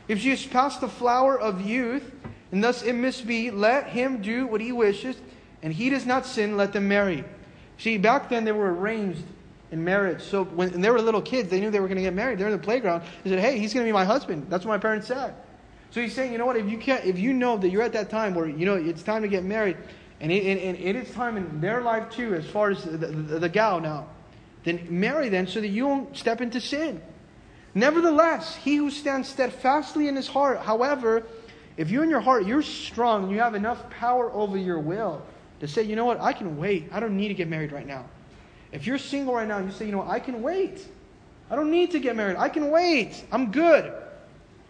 if 0.08 0.20
she 0.20 0.30
has 0.30 0.46
passed 0.46 0.80
the 0.80 0.88
flower 0.88 1.38
of 1.38 1.60
youth, 1.60 2.10
and 2.52 2.64
thus 2.64 2.82
it 2.82 2.94
must 2.94 3.26
be, 3.26 3.50
let 3.50 3.88
him 3.88 4.22
do 4.22 4.46
what 4.46 4.60
he 4.60 4.72
wishes, 4.72 5.16
and 5.62 5.72
he 5.72 5.90
does 5.90 6.06
not 6.06 6.26
sin, 6.26 6.56
let 6.56 6.72
them 6.72 6.88
marry. 6.88 7.24
See, 7.78 7.98
back 7.98 8.28
then 8.28 8.44
they 8.44 8.52
were 8.52 8.74
arranged 8.74 9.22
in 9.70 9.84
marriage. 9.84 10.22
So 10.22 10.44
when 10.44 10.80
they 10.80 10.90
were 10.90 11.00
little 11.00 11.22
kids, 11.22 11.48
they 11.50 11.60
knew 11.60 11.70
they 11.70 11.80
were 11.80 11.88
going 11.88 11.96
to 11.96 12.02
get 12.02 12.14
married. 12.14 12.38
They're 12.38 12.48
in 12.48 12.52
the 12.52 12.58
playground. 12.58 13.02
They 13.24 13.30
said, 13.30 13.38
"Hey, 13.38 13.58
he's 13.58 13.72
going 13.72 13.84
to 13.84 13.88
be 13.88 13.92
my 13.92 14.04
husband." 14.04 14.46
That's 14.48 14.64
what 14.64 14.72
my 14.72 14.78
parents 14.78 15.06
said. 15.06 15.34
So 15.90 16.00
he's 16.00 16.14
saying, 16.14 16.30
you 16.32 16.38
know 16.38 16.46
what? 16.46 16.56
If 16.56 16.70
you 16.70 16.78
can't, 16.78 17.04
if 17.04 17.18
you 17.18 17.32
know 17.32 17.56
that 17.56 17.68
you're 17.70 17.82
at 17.82 17.92
that 17.94 18.10
time 18.10 18.34
where 18.34 18.48
you 18.48 18.64
know 18.64 18.74
it's 18.74 19.02
time 19.02 19.22
to 19.22 19.28
get 19.28 19.44
married, 19.44 19.76
and 20.20 20.30
it, 20.30 20.46
and, 20.46 20.60
and 20.60 20.78
it 20.78 20.96
is 20.96 21.12
time 21.14 21.36
in 21.36 21.60
their 21.60 21.80
life 21.80 22.10
too, 22.10 22.34
as 22.34 22.46
far 22.46 22.70
as 22.70 22.84
the, 22.84 22.96
the, 22.96 23.38
the 23.38 23.48
gal 23.48 23.80
now, 23.80 24.06
then 24.64 24.86
marry 24.88 25.28
then, 25.28 25.46
so 25.46 25.60
that 25.60 25.68
you 25.68 25.86
won't 25.86 26.16
step 26.16 26.40
into 26.40 26.60
sin. 26.60 27.00
Nevertheless, 27.74 28.56
he 28.56 28.76
who 28.76 28.90
stands 28.90 29.28
steadfastly 29.28 30.08
in 30.08 30.16
his 30.16 30.28
heart, 30.28 30.60
however, 30.60 31.24
if 31.76 31.90
you 31.90 32.02
in 32.02 32.10
your 32.10 32.20
heart 32.20 32.46
you're 32.46 32.62
strong, 32.62 33.30
you 33.30 33.38
have 33.38 33.54
enough 33.54 33.88
power 33.90 34.30
over 34.32 34.56
your 34.56 34.78
will 34.78 35.22
to 35.60 35.68
say, 35.68 35.82
you 35.82 35.94
know 35.94 36.04
what, 36.04 36.20
I 36.20 36.32
can 36.32 36.56
wait. 36.56 36.88
I 36.90 37.00
don't 37.00 37.16
need 37.16 37.28
to 37.28 37.34
get 37.34 37.48
married 37.48 37.72
right 37.72 37.86
now. 37.86 38.04
If 38.72 38.86
you're 38.86 38.98
single 38.98 39.34
right 39.34 39.46
now 39.46 39.58
and 39.58 39.66
you 39.66 39.72
say, 39.72 39.86
you 39.86 39.92
know, 39.92 39.98
what, 39.98 40.08
I 40.08 40.18
can 40.18 40.42
wait. 40.42 40.86
I 41.50 41.56
don't 41.56 41.70
need 41.70 41.90
to 41.92 41.98
get 41.98 42.16
married. 42.16 42.36
I 42.36 42.48
can 42.48 42.70
wait. 42.70 43.24
I'm 43.32 43.50
good. 43.50 43.92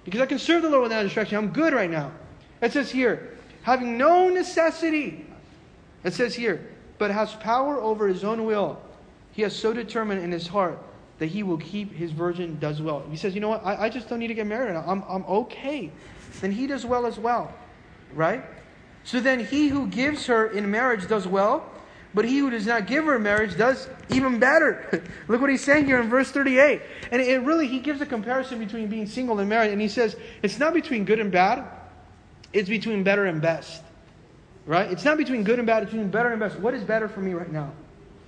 Because 0.04 0.20
I 0.20 0.26
can 0.26 0.38
serve 0.38 0.62
the 0.62 0.70
Lord 0.70 0.84
without 0.84 1.02
distraction. 1.02 1.36
I'm 1.36 1.50
good 1.50 1.72
right 1.72 1.90
now. 1.90 2.12
It 2.62 2.72
says 2.72 2.90
here, 2.90 3.36
having 3.62 3.98
no 3.98 4.28
necessity. 4.28 5.26
It 6.02 6.14
says 6.14 6.34
here, 6.34 6.70
but 6.98 7.10
has 7.10 7.34
power 7.34 7.80
over 7.80 8.08
his 8.08 8.24
own 8.24 8.46
will. 8.46 8.80
He 9.32 9.42
has 9.42 9.54
so 9.54 9.72
determined 9.72 10.22
in 10.22 10.32
his 10.32 10.46
heart 10.46 10.78
that 11.18 11.26
he 11.26 11.42
will 11.42 11.58
keep 11.58 11.92
his 11.92 12.12
virgin 12.12 12.58
does 12.58 12.80
well. 12.80 13.04
He 13.10 13.16
says, 13.16 13.34
you 13.34 13.40
know 13.40 13.50
what? 13.50 13.64
I, 13.64 13.84
I 13.84 13.88
just 13.90 14.08
don't 14.08 14.18
need 14.18 14.28
to 14.28 14.34
get 14.34 14.46
married. 14.46 14.74
I'm, 14.74 15.04
I'm 15.06 15.24
okay. 15.24 15.90
Then 16.40 16.50
he 16.50 16.66
does 16.66 16.86
well 16.86 17.04
as 17.06 17.18
well. 17.18 17.52
Right? 18.14 18.42
So 19.04 19.20
then 19.20 19.40
he 19.40 19.68
who 19.68 19.86
gives 19.86 20.26
her 20.26 20.46
in 20.46 20.70
marriage 20.70 21.08
does 21.08 21.26
well. 21.26 21.70
But 22.12 22.24
he 22.24 22.38
who 22.38 22.50
does 22.50 22.66
not 22.66 22.86
give 22.86 23.04
her 23.04 23.16
in 23.16 23.22
marriage 23.22 23.56
does 23.56 23.88
even 24.08 24.40
better. 24.40 25.02
Look 25.28 25.40
what 25.40 25.50
he's 25.50 25.62
saying 25.62 25.86
here 25.86 26.00
in 26.00 26.08
verse 26.08 26.30
38. 26.30 26.82
And 27.12 27.22
it 27.22 27.42
really, 27.42 27.68
he 27.68 27.78
gives 27.78 28.00
a 28.00 28.06
comparison 28.06 28.58
between 28.58 28.88
being 28.88 29.06
single 29.06 29.38
and 29.38 29.48
married. 29.48 29.70
And 29.70 29.80
he 29.80 29.88
says, 29.88 30.16
it's 30.42 30.58
not 30.58 30.74
between 30.74 31.04
good 31.04 31.20
and 31.20 31.30
bad, 31.30 31.64
it's 32.52 32.68
between 32.68 33.04
better 33.04 33.26
and 33.26 33.40
best. 33.40 33.82
Right? 34.66 34.90
It's 34.90 35.04
not 35.04 35.18
between 35.18 35.44
good 35.44 35.58
and 35.58 35.66
bad, 35.66 35.84
it's 35.84 35.92
between 35.92 36.10
better 36.10 36.30
and 36.30 36.40
best. 36.40 36.58
What 36.58 36.74
is 36.74 36.82
better 36.82 37.08
for 37.08 37.20
me 37.20 37.32
right 37.32 37.50
now? 37.50 37.72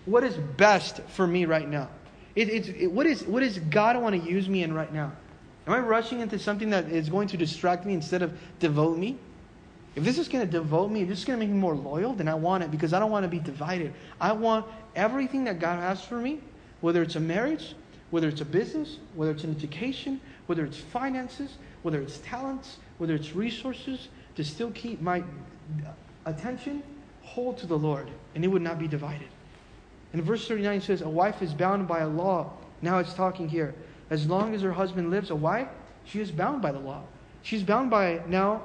What 0.07 0.25
is 0.25 0.35
best 0.57 1.01
for 1.09 1.27
me 1.27 1.45
right 1.45 1.69
now? 1.69 1.89
It, 2.35 2.49
it's, 2.49 2.69
it, 2.69 2.87
what, 2.87 3.07
is, 3.07 3.25
what 3.25 3.43
is 3.43 3.59
God 3.59 4.01
want 4.01 4.21
to 4.21 4.31
use 4.31 4.49
me 4.49 4.63
in 4.63 4.73
right 4.73 4.93
now? 4.93 5.13
Am 5.67 5.75
I 5.75 5.79
rushing 5.79 6.21
into 6.21 6.39
something 6.39 6.71
that 6.71 6.87
is 6.87 7.09
going 7.09 7.29
to 7.29 7.37
distract 7.37 7.85
me 7.85 7.95
instead 7.95 8.23
of 8.23 8.37
devote 8.59 8.97
me? 8.97 9.19
If 9.95 10.05
this 10.05 10.19
is 10.19 10.29
going 10.29 10.45
to 10.45 10.51
devote 10.51 10.91
me, 10.91 11.03
if 11.03 11.09
this 11.09 11.19
is 11.19 11.25
going 11.25 11.39
to 11.39 11.45
make 11.45 11.53
me 11.53 11.61
more 11.61 11.75
loyal, 11.75 12.15
then 12.15 12.29
I 12.29 12.35
want 12.35 12.65
it 12.65 12.71
because 12.71 12.93
I 12.93 12.99
don't 12.99 13.11
want 13.11 13.25
to 13.25 13.29
be 13.29 13.39
divided. 13.39 13.93
I 14.21 14.33
want 14.33 14.67
everything 14.97 15.45
that 15.45 15.59
God 15.59 15.79
has 15.79 16.03
for 16.03 16.17
me, 16.17 16.41
whether 16.81 17.03
it's 17.03 17.17
a 17.17 17.21
marriage, 17.21 17.75
whether 18.11 18.29
it's 18.29 18.41
a 18.41 18.47
business, 18.47 18.99
whether 19.15 19.31
it's 19.31 19.45
an 19.45 19.51
education, 19.55 20.21
whether 20.47 20.65
it's 20.65 20.79
finances, 20.79 21.57
whether 21.83 22.01
it's 22.01 22.19
talents, 22.19 22.79
whether 22.99 23.15
it's 23.15 23.35
resources, 23.35 24.09
to 24.37 24.45
still 24.45 24.71
keep 24.71 25.01
my 25.03 25.23
attention 26.25 26.83
whole 27.23 27.53
to 27.55 27.67
the 27.67 27.77
Lord, 27.77 28.09
and 28.35 28.45
it 28.45 28.49
would 28.49 28.63
not 28.63 28.79
be 28.79 28.89
divided. 28.89 29.29
And 30.13 30.23
verse 30.23 30.47
39 30.47 30.81
says, 30.81 31.03
A 31.03 31.09
wife 31.09 31.43
is 31.43 31.55
bound 31.55 31.89
by 31.89 32.01
a 32.01 32.09
law. 32.09 32.53
Now 32.83 32.99
it's 32.99 33.15
talking 33.15 33.49
here. 33.49 33.75
As 34.11 34.27
long 34.27 34.55
as 34.55 34.63
her 34.63 34.73
husband 34.73 35.11
lives, 35.11 35.31
a 35.31 35.37
wife, 35.37 35.69
she 36.05 36.21
is 36.21 36.31
bound 36.31 36.61
by 36.61 36.73
the 36.73 36.79
law. 36.79 37.03
She's 37.43 37.63
bound 37.63 37.91
by 37.91 38.21
now 38.27 38.63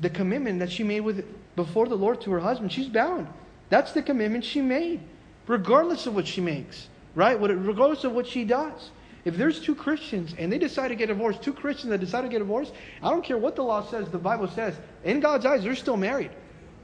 the 0.00 0.10
commitment 0.10 0.60
that 0.60 0.70
she 0.70 0.84
made 0.84 1.00
with 1.00 1.24
before 1.56 1.88
the 1.88 1.96
Lord 1.96 2.20
to 2.22 2.30
her 2.32 2.40
husband. 2.40 2.72
She's 2.72 2.88
bound. 2.88 3.26
That's 3.68 3.92
the 3.92 4.02
commitment 4.02 4.44
she 4.44 4.62
made, 4.62 5.00
regardless 5.46 6.06
of 6.06 6.14
what 6.14 6.26
she 6.26 6.40
makes, 6.40 6.88
right? 7.14 7.38
Regardless 7.40 8.04
of 8.04 8.12
what 8.12 8.26
she 8.26 8.44
does. 8.44 8.90
If 9.24 9.36
there's 9.36 9.60
two 9.60 9.74
Christians 9.74 10.34
and 10.38 10.50
they 10.50 10.58
decide 10.58 10.88
to 10.88 10.94
get 10.94 11.06
divorced, 11.06 11.42
two 11.42 11.52
Christians 11.52 11.90
that 11.90 11.98
decide 11.98 12.22
to 12.22 12.28
get 12.28 12.38
divorced, 12.38 12.72
I 13.02 13.10
don't 13.10 13.24
care 13.24 13.36
what 13.36 13.56
the 13.56 13.62
law 13.62 13.84
says, 13.84 14.08
the 14.08 14.18
Bible 14.18 14.48
says, 14.48 14.74
in 15.04 15.20
God's 15.20 15.44
eyes, 15.44 15.62
they're 15.64 15.74
still 15.74 15.96
married 15.96 16.30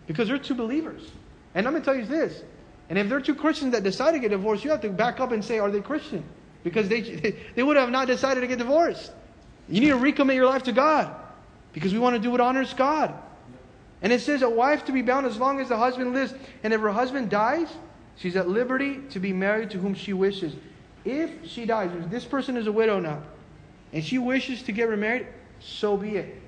because 0.07 0.29
they're 0.29 0.37
two 0.37 0.55
believers. 0.55 1.11
And 1.55 1.67
I'm 1.67 1.73
going 1.73 1.83
to 1.83 1.87
tell 1.87 1.99
you 1.99 2.05
this. 2.05 2.43
And 2.91 2.99
if 2.99 3.09
they're 3.09 3.21
two 3.21 3.35
Christians 3.35 3.73
that 3.73 3.83
decide 3.83 4.13
to 4.13 4.19
get 4.19 4.31
divorced, 4.31 4.65
you 4.65 4.71
have 4.71 4.83
to 4.83 4.91
back 4.91 5.21
up 5.21 5.33
and 5.33 5.43
say, 5.43 5.59
are 5.59 5.71
they 5.71 5.81
Christian? 5.81 6.23
Because 6.65 6.89
they, 6.89 7.01
they, 7.01 7.37
they 7.55 7.63
would 7.63 7.77
have 7.77 7.91
not 7.91 8.09
decided 8.09 8.43
to 8.43 8.47
get 8.47 8.59
divorced. 8.59 9.13
You 9.69 9.81
need 9.81 9.89
to 9.89 9.97
recommit 9.97 10.35
your 10.35 10.47
life 10.47 10.65
to 10.65 10.73
God 10.73 11.15
because 11.75 11.93
we 11.93 11.99
want 11.99 12.17
to 12.17 12.23
do 12.23 12.31
what 12.31 12.41
honors 12.41 12.73
God. 12.73 13.13
And 14.01 14.13
it 14.13 14.21
says 14.21 14.43
a 14.43 14.49
wife 14.49 14.87
to 14.87 14.93
be 14.93 15.03
bound 15.03 15.27
as 15.27 15.37
long 15.37 15.61
as 15.61 15.69
the 15.69 15.77
husband 15.77 16.15
lives. 16.15 16.33
And 16.63 16.73
if 16.73 16.81
her 16.81 16.93
husband 16.93 17.29
dies, 17.29 17.69
she's 18.17 18.37
at 18.37 18.49
liberty 18.49 19.01
to 19.11 19.21
be 19.21 19.33
married 19.33 19.71
to 19.71 19.79
whom 19.79 19.95
she 19.95 20.13
wishes. 20.13 20.55
If 21.05 21.31
she 21.47 21.67
dies, 21.67 21.91
if 21.95 22.11
this 22.11 22.25
person 22.25 22.57
is 22.57 22.67
a 22.67 22.73
widow 22.73 23.01
now, 23.01 23.23
and 23.93 24.03
she 24.03 24.19
wishes 24.19 24.63
to 24.63 24.73
get 24.73 24.89
remarried, 24.89 25.27
so 25.61 25.97
be 25.97 26.17
it. 26.17 26.41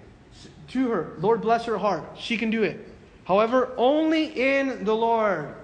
To 0.68 0.88
her, 0.90 1.12
Lord 1.18 1.42
bless 1.42 1.64
her 1.64 1.78
heart. 1.78 2.04
She 2.18 2.36
can 2.36 2.50
do 2.50 2.62
it. 2.62 2.88
However, 3.24 3.72
only 3.76 4.24
in 4.24 4.84
the 4.84 4.94
Lord. 4.94 5.54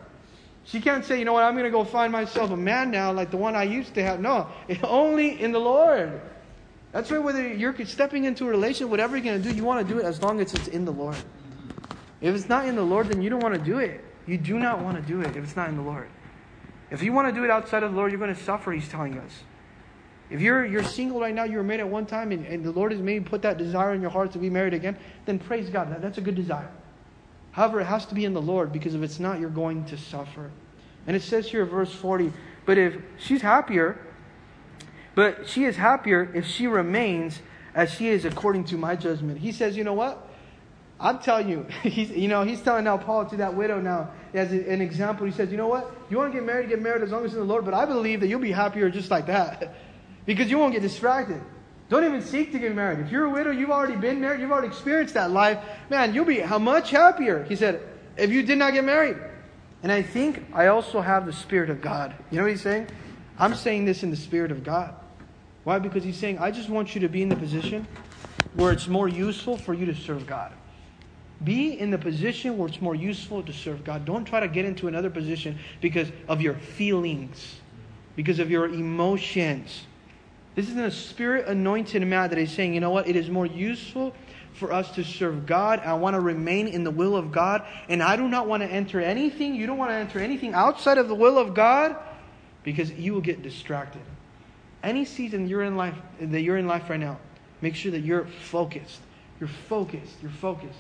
She 0.65 0.81
can't 0.81 1.05
say, 1.05 1.19
you 1.19 1.25
know 1.25 1.33
what, 1.33 1.45
I'm 1.45 1.55
going 1.55 1.65
to 1.65 1.71
go 1.71 1.85
find 1.85 2.13
myself 2.13 2.51
a 2.51 2.57
man 2.57 2.91
now 2.91 3.13
like 3.13 3.31
the 3.31 3.37
one 3.37 3.57
I 3.57 3.65
used 3.65 3.95
to 3.95 4.03
have. 4.03 4.21
No, 4.21 4.49
only 4.83 5.41
in 5.41 5.53
the 5.53 5.59
Lord. 5.59 6.21
That's 6.93 7.11
right, 7.11 7.23
whether 7.23 7.47
you're 7.53 7.75
stepping 7.87 8.25
into 8.25 8.47
a 8.47 8.51
relationship, 8.51 8.91
whatever 8.91 9.17
you're 9.17 9.25
going 9.25 9.43
to 9.43 9.49
do, 9.49 9.55
you 9.55 9.65
want 9.65 9.87
to 9.87 9.95
do 9.95 9.99
it 9.99 10.05
as 10.05 10.23
long 10.23 10.41
as 10.41 10.53
it's 10.53 10.69
in 10.69 10.85
the 10.85 10.93
Lord. 10.93 11.17
If 12.21 12.35
it's 12.35 12.49
not 12.49 12.69
in 12.69 12.77
the 12.77 12.83
Lord, 12.83 13.09
then 13.09 13.23
you 13.23 13.31
don't 13.31 13.43
want 13.43 13.55
to 13.55 13.61
do 13.61 13.79
it. 13.79 14.05
You 14.27 14.39
do 14.39 14.59
not 14.59 14.81
want 14.81 14.97
to 14.97 15.03
do 15.03 15.23
it 15.23 15.35
if 15.35 15.43
it's 15.43 15.57
not 15.57 15.71
in 15.71 15.77
the 15.77 15.83
Lord. 15.83 16.09
If 16.91 17.03
you 17.03 17.13
want 17.13 17.29
to 17.29 17.35
do 17.35 17.45
it 17.45 17.51
outside 17.51 17.83
of 17.83 17.93
the 17.93 17.97
Lord, 17.97 18.13
you're 18.13 18.21
going 18.21 18.35
to 18.35 18.41
suffer, 18.41 18.73
he's 18.73 18.89
telling 18.89 19.19
us. 19.19 19.33
If 20.31 20.41
you're, 20.41 20.65
you're 20.65 20.85
single 20.85 21.21
right 21.21 21.35
now, 21.35 21.45
you 21.45 21.57
were 21.57 21.63
married 21.63 21.81
at 21.81 21.89
one 21.89 22.07
time, 22.07 22.31
and, 22.31 22.47
and 22.47 22.63
the 22.63 22.71
Lord 22.71 22.93
has 22.93 23.01
maybe 23.01 23.25
put 23.25 23.43
that 23.43 23.59
desire 23.59 23.95
in 23.95 24.01
your 24.01 24.11
heart 24.11 24.33
to 24.33 24.39
be 24.39 24.51
married 24.51 24.75
again, 24.75 24.97
then 25.25 25.39
praise 25.39 25.71
God. 25.71 25.91
That, 25.91 26.03
that's 26.03 26.19
a 26.19 26.23
good 26.23 26.35
desire. 26.35 26.71
However, 27.53 27.81
it 27.81 27.85
has 27.85 28.07
to 28.07 28.15
be 28.15 28.25
in 28.25 28.35
the 28.35 28.41
Lord, 28.41 28.73
because 28.73 28.95
if 28.95 29.03
it's 29.03 29.19
not, 29.19 29.41
you're 29.41 29.51
going 29.51 29.85
to 29.87 29.97
suffer. 29.97 30.51
And 31.07 31.17
it 31.17 31.23
says 31.23 31.51
here, 31.51 31.65
verse 31.65 31.93
40, 31.93 32.33
but 32.65 32.79
if 32.79 32.97
she's 33.19 33.43
happier, 33.43 33.99
but 35.15 35.49
she 35.49 35.65
is 35.65 35.77
happier 35.77 36.31
if 36.35 36.47
she 36.47 36.67
remains 36.67 37.41
as 37.75 37.93
she 37.93 38.09
is 38.09 38.25
according 38.25 38.65
to 38.65 38.77
my 38.77 38.97
judgment. 38.97 39.39
He 39.39 39.53
says, 39.53 39.77
you 39.77 39.85
know 39.85 39.95
what? 39.95 40.29
I'm 41.01 41.19
telling 41.19 41.49
you, 41.49 41.67
he's, 41.83 42.11
you 42.11 42.29
know, 42.29 42.45
he's 42.45 42.61
telling 42.61 42.85
now 42.85 42.97
Paul 42.97 43.27
to 43.27 43.37
that 43.37 43.55
widow 43.55 43.81
now 43.81 44.11
as 44.35 44.53
an 44.53 44.81
example. 44.81 45.27
He 45.27 45.33
says, 45.33 45.51
you 45.51 45.57
know 45.57 45.69
what? 45.69 45.91
You 46.11 46.17
want 46.17 46.33
to 46.33 46.39
get 46.39 46.47
married, 46.47 46.69
get 46.69 46.81
married 46.81 47.03
as 47.03 47.11
long 47.11 47.25
as 47.25 47.33
in 47.33 47.41
the 47.41 47.45
Lord, 47.45 47.65
but 47.65 47.75
I 47.75 47.85
believe 47.85 48.21
that 48.21 48.29
you'll 48.29 48.41
be 48.41 48.53
happier 48.53 48.89
just 48.89 49.11
like 49.11 49.27
that 49.27 49.75
because 50.27 50.51
you 50.51 50.59
won't 50.59 50.73
get 50.73 50.83
distracted. 50.83 51.41
Don't 51.89 52.05
even 52.05 52.23
seek 52.23 52.53
to 52.53 52.59
get 52.59 52.75
married. 52.75 53.01
If 53.01 53.11
you're 53.11 53.27
a 53.27 53.31
widow, 53.31 53.51
you've 53.51 53.71
already 53.71 53.97
been 53.97 54.21
married, 54.21 54.41
you've 54.41 54.53
already 54.53 54.69
experienced 54.69 55.15
that 55.15 55.31
life, 55.31 55.59
man, 55.91 56.15
you'll 56.15 56.25
be 56.25 56.39
how 56.39 56.59
much 56.59 56.91
happier, 56.91 57.45
he 57.45 57.57
said, 57.57 57.83
if 58.17 58.31
you 58.31 58.43
did 58.43 58.57
not 58.57 58.73
get 58.73 58.85
married. 58.85 59.17
And 59.83 59.91
I 59.91 60.03
think 60.03 60.45
I 60.55 60.69
also 60.69 61.01
have 61.01 61.27
the 61.27 61.33
Spirit 61.33 61.69
of 61.69 61.81
God. 61.81 62.15
You 62.31 62.39
know 62.39 62.45
what 62.45 62.53
he's 62.53 62.63
saying? 62.63 62.87
I'm 63.39 63.55
saying 63.55 63.85
this 63.85 64.03
in 64.03 64.11
the 64.11 64.17
Spirit 64.17 64.53
of 64.53 64.63
God. 64.63 64.95
Why? 65.65 65.79
Because 65.79 66.03
he's 66.03 66.17
saying, 66.17 66.39
I 66.39 66.51
just 66.51 66.69
want 66.69 66.95
you 66.95 67.01
to 67.03 67.09
be 67.09 67.23
in 67.23 67.29
the 67.29 67.37
position 67.37 67.87
where 68.55 68.73
it's 68.73 68.89
more 68.89 69.09
useful 69.09 69.57
for 69.57 69.75
you 69.75 69.87
to 69.87 69.95
serve 69.95 70.27
God. 70.27 70.53
Be 71.45 71.79
in 71.79 71.91
the 71.91 71.99
position 71.99 72.57
where 72.57 72.69
it's 72.69 72.81
more 72.81 72.95
useful 72.95 73.43
to 73.43 73.53
serve 73.53 73.85
God. 73.85 74.05
Don't 74.05 74.25
try 74.25 74.41
to 74.41 74.49
get 74.49 74.65
into 74.65 74.89
another 74.89 75.11
position 75.11 75.59
because 75.81 76.09
of 76.29 76.41
your 76.41 76.55
feelings, 76.55 77.57
because 78.15 78.39
of 78.39 78.51
your 78.51 78.67
emotions. 78.67 79.87
This 80.55 80.69
is 80.69 80.77
a 80.77 80.91
spirit 80.91 81.49
anointed 81.49 82.07
man 82.07 82.31
that 82.31 82.39
is 82.39 82.53
saying, 82.53 82.75
you 82.75 82.81
know 82.81 82.91
what? 82.91 83.09
It 83.09 83.17
is 83.17 83.31
more 83.31 83.47
useful 83.47 84.15
for 84.53 84.73
us 84.73 84.91
to 84.93 85.03
serve 85.03 85.47
God. 85.47 85.81
I 85.81 85.95
want 85.95 86.15
to 86.15 86.21
remain 86.21 86.69
in 86.69 86.85
the 86.85 86.91
will 86.91 87.17
of 87.17 87.33
God. 87.33 87.65
And 87.89 88.03
I 88.03 88.17
do 88.17 88.29
not 88.29 88.47
want 88.47 88.63
to 88.63 88.69
enter 88.69 89.01
anything. 89.01 89.55
You 89.55 89.67
don't 89.67 89.79
want 89.79 89.91
to 89.91 89.95
enter 89.95 90.19
anything 90.21 90.53
outside 90.55 90.99
of 90.99 91.09
the 91.09 91.15
will 91.15 91.39
of 91.39 91.55
God 91.55 91.97
because 92.63 92.93
you 92.93 93.15
will 93.15 93.21
get 93.21 93.43
distracted. 93.43 94.03
Any 94.83 95.05
season 95.05 95.49
you're 95.49 95.63
in 95.63 95.77
life 95.77 95.95
that 96.21 96.41
you're 96.41 96.59
in 96.59 96.67
life 96.67 96.91
right 96.91 97.01
now, 97.01 97.19
make 97.61 97.75
sure 97.75 97.93
that 97.93 98.01
you're 98.01 98.27
focused. 98.27 99.01
You're 99.39 99.49
focused. 99.49 100.15
You're 100.21 100.31
focused. 100.31 100.79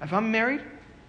If 0.00 0.12
I'm 0.12 0.30
married, 0.30 0.62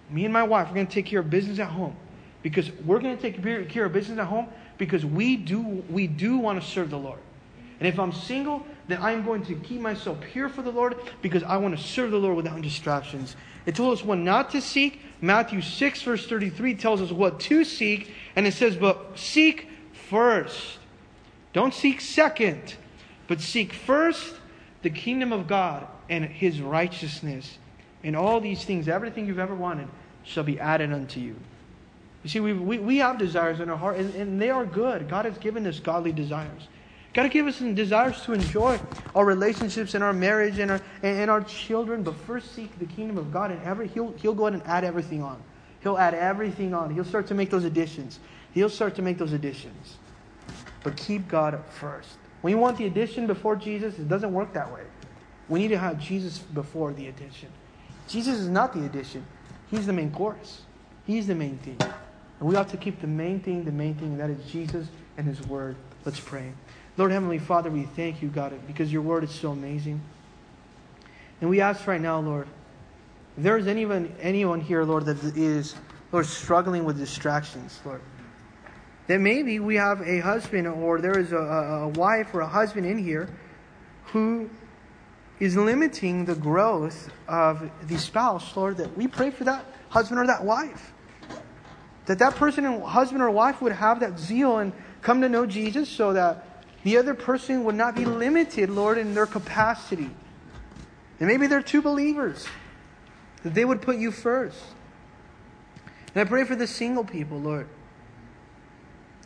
me 0.09 0.26
and 0.26 0.34
my 0.34 0.43
wife, 0.43 0.67
we're 0.67 0.76
going 0.76 0.88
to 0.88 0.93
take 0.93 1.05
care 1.05 1.19
of 1.19 1.30
business 1.30 1.59
at 1.59 1.69
home 1.69 1.95
because 2.41 2.71
we're 2.86 2.99
going 2.99 3.15
to 3.15 3.21
take 3.21 3.69
care 3.69 3.86
of 3.86 3.93
business 3.93 4.19
at 4.19 4.28
home 4.28 4.47
because 4.78 5.05
we 5.05 5.36
do 5.36 5.84
we 5.89 6.07
do 6.07 6.38
want 6.38 6.61
to 6.61 6.67
serve 6.67 6.89
the 6.89 6.97
Lord. 6.99 7.19
And 7.80 7.88
if 7.88 7.99
I'm 7.99 8.13
single, 8.13 8.65
then 8.88 9.01
I'm 9.01 9.26
going 9.26 9.43
to 9.45 9.55
keep 9.55 9.82
myself 9.82 10.19
pure 10.21 10.47
for 10.47 10.61
the 10.61 10.71
Lord 10.71 10.95
because 11.21 11.43
I 11.43 11.57
want 11.57 11.78
to 11.78 11.84
serve 11.84 12.11
the 12.11 12.17
Lord 12.17 12.38
without 12.38 12.61
distractions. 12.61 13.36
It 13.65 13.76
told 13.76 13.97
us 13.97 14.03
what 14.03 14.17
not 14.17 14.51
to 14.51 14.61
seek. 14.61 15.01
Matthew 15.21 15.61
6, 15.61 16.01
verse 16.03 16.28
33 16.28 16.76
tells 16.76 17.01
us 17.01 17.11
what 17.11 17.39
to 17.41 17.63
seek. 17.65 18.11
And 18.36 18.45
it 18.45 18.53
says, 18.53 18.76
But 18.78 19.17
seek 19.17 19.67
first. 20.09 20.78
Don't 21.56 21.74
seek 21.74 22.01
second, 22.01 22.76
but 23.30 23.39
seek 23.39 23.72
first 23.72 24.36
the 24.82 24.89
kingdom 24.89 25.32
of 25.32 25.47
God 25.47 25.88
and 26.10 26.26
his 26.26 26.60
righteousness. 26.60 27.60
And 28.03 28.14
all 28.14 28.41
these 28.41 28.66
things, 28.66 28.89
everything 28.89 29.26
you've 29.26 29.39
ever 29.39 29.56
wanted, 29.56 29.88
shall 30.24 30.43
be 30.43 30.60
added 30.60 30.91
unto 30.91 31.22
you. 31.22 31.34
You 32.24 32.30
see, 32.30 32.41
we, 32.41 32.51
we, 32.51 32.78
we 32.80 32.97
have 32.97 33.18
desires 33.18 33.62
in 33.62 33.70
our 33.70 33.78
heart, 33.78 33.95
and, 33.95 34.14
and 34.16 34.41
they 34.41 34.49
are 34.49 34.66
good. 34.66 35.08
God 35.08 35.24
has 35.24 35.38
given 35.38 35.66
us 35.66 35.80
godly 35.80 36.12
desires. 36.12 36.68
God 37.14 37.24
has 37.24 37.32
given 37.32 37.47
us 37.53 37.56
some 37.56 37.74
desires 37.74 38.22
to 38.24 38.34
enjoy 38.34 38.78
our 39.16 39.24
relationships 39.24 39.93
and 39.93 40.03
our 40.03 40.12
marriage 40.12 40.60
and 40.60 40.72
our, 40.72 40.82
and, 41.03 41.20
and 41.22 41.32
our 41.32 41.41
children, 41.41 42.03
but 42.03 42.18
first 42.18 42.53
seek 42.53 42.78
the 42.80 42.86
kingdom 42.86 43.18
of 43.18 43.32
God, 43.32 43.51
and 43.51 43.64
every, 43.64 43.88
he'll, 43.88 44.12
he'll 44.18 44.34
go 44.34 44.47
ahead 44.47 44.60
and 44.60 44.70
add 44.70 44.84
everything 44.84 45.24
on. 45.24 45.41
He'll 45.80 45.97
add 45.97 46.16
everything 46.16 46.74
on. 46.74 46.93
He'll 46.93 47.06
start 47.06 47.28
to 47.28 47.34
make 47.34 47.49
those 47.49 47.64
additions. 47.64 48.20
He'll 48.53 48.70
start 48.70 48.95
to 48.95 49.01
make 49.01 49.18
those 49.18 49.32
additions. 49.32 49.99
But 50.86 50.95
keep 50.97 51.27
God 51.27 51.59
first. 51.71 52.09
When 52.41 52.51
you 52.51 52.59
want 52.59 52.77
the 52.77 52.86
addition 52.86 53.25
before 53.25 53.55
Jesus, 53.55 53.97
it 53.97 54.07
doesn't 54.07 54.31
work 54.31 54.53
that 54.53 54.71
way. 54.71 54.83
We 55.49 55.59
need 55.59 55.69
to 55.69 55.79
have 55.79 55.99
Jesus 55.99 56.38
before 56.38 56.93
the 56.93 57.07
addition. 57.07 57.49
Jesus 58.07 58.38
is 58.38 58.47
not 58.47 58.71
the 58.71 58.86
addition, 58.86 59.25
He's 59.71 59.88
the 59.88 59.93
main 59.93 60.11
course. 60.11 60.61
He's 61.07 61.25
the 61.25 61.33
main 61.33 61.57
thing. 61.57 61.77
And 61.81 62.49
we 62.49 62.55
ought 62.55 62.69
to 62.69 62.77
keep 62.77 63.01
the 63.01 63.07
main 63.07 63.39
thing, 63.39 63.63
the 63.63 63.71
main 63.71 63.95
thing, 63.95 64.09
and 64.09 64.19
that 64.19 64.29
is 64.29 64.45
Jesus 64.51 64.88
and 65.17 65.25
His 65.25 65.41
Word. 65.47 65.75
Let's 66.05 66.19
pray. 66.19 66.51
Lord 66.97 67.11
Heavenly 67.11 67.39
Father, 67.39 67.71
we 67.71 67.83
thank 67.83 68.21
you, 68.21 68.27
God, 68.27 68.53
because 68.67 68.93
your 68.93 69.01
Word 69.01 69.23
is 69.23 69.31
so 69.31 69.51
amazing. 69.51 69.99
And 71.41 71.49
we 71.49 71.61
ask 71.61 71.88
right 71.88 71.99
now, 71.99 72.19
Lord, 72.19 72.47
if 73.38 73.43
there 73.43 73.57
is 73.57 73.65
anyone, 73.65 74.13
anyone 74.21 74.61
here, 74.61 74.83
Lord, 74.83 75.05
that 75.05 75.23
is, 75.36 75.73
Lord, 76.11 76.27
struggling 76.27 76.86
with 76.86 76.99
distractions, 76.99 77.79
Lord, 77.83 78.01
that 79.08 79.20
maybe 79.20 79.60
we 79.60 79.76
have 79.76 80.01
a 80.01 80.20
husband 80.20 80.68
or 80.68 80.99
there 80.99 81.18
is 81.18 81.32
a, 81.32 81.38
a 81.38 81.88
wife 81.89 82.34
or 82.34 82.41
a 82.41 82.47
husband 82.47 82.86
in 82.86 82.97
here 82.97 83.30
who 84.06 84.49
is 85.39 85.56
limiting 85.56 86.26
the 86.26 86.36
growth 86.36 87.12
of 87.28 87.70
the 87.88 87.97
spouse, 87.97 88.56
Lord, 88.56 88.78
that 88.78 88.95
we 88.97 89.08
pray 89.08 89.30
for 89.30 89.43
that 89.43 89.66
husband 89.89 90.20
or 90.20 90.28
that 90.28 90.43
wife. 90.43 90.93
That 92.06 92.20
that 92.20 92.36
person 92.36 92.66
and 92.66 92.84
husband 92.84 93.22
or 93.22 93.32
wife 93.32 93.62
would 93.62 93.72
have 93.72 93.99
that 93.99 94.20
zeal 94.20 94.60
and 94.60 94.72
come 95.01 95.22
to 95.22 95.30
know 95.30 95.45
Jesus 95.45 95.89
so 95.89 96.14
that 96.14 96.64
the 96.84 96.97
other 96.97 97.14
person 97.14 97.64
would 97.64 97.76
not 97.76 97.95
be 97.95 98.06
limited, 98.06 98.70
Lord, 98.70 98.97
in 98.97 99.14
their 99.14 99.26
capacity. 99.26 100.10
And 101.20 101.28
maybe 101.28 101.47
they're 101.47 101.62
two 101.62 101.82
believers. 101.82 102.45
That 103.43 103.53
they 103.53 103.66
would 103.66 103.82
put 103.82 103.97
you 103.97 104.12
first. 104.12 104.62
And 106.14 106.22
I 106.22 106.30
pray 106.30 106.43
for 106.43 106.56
the 106.56 106.68
single 106.68 107.03
people, 107.03 107.39
Lord. 107.39 107.68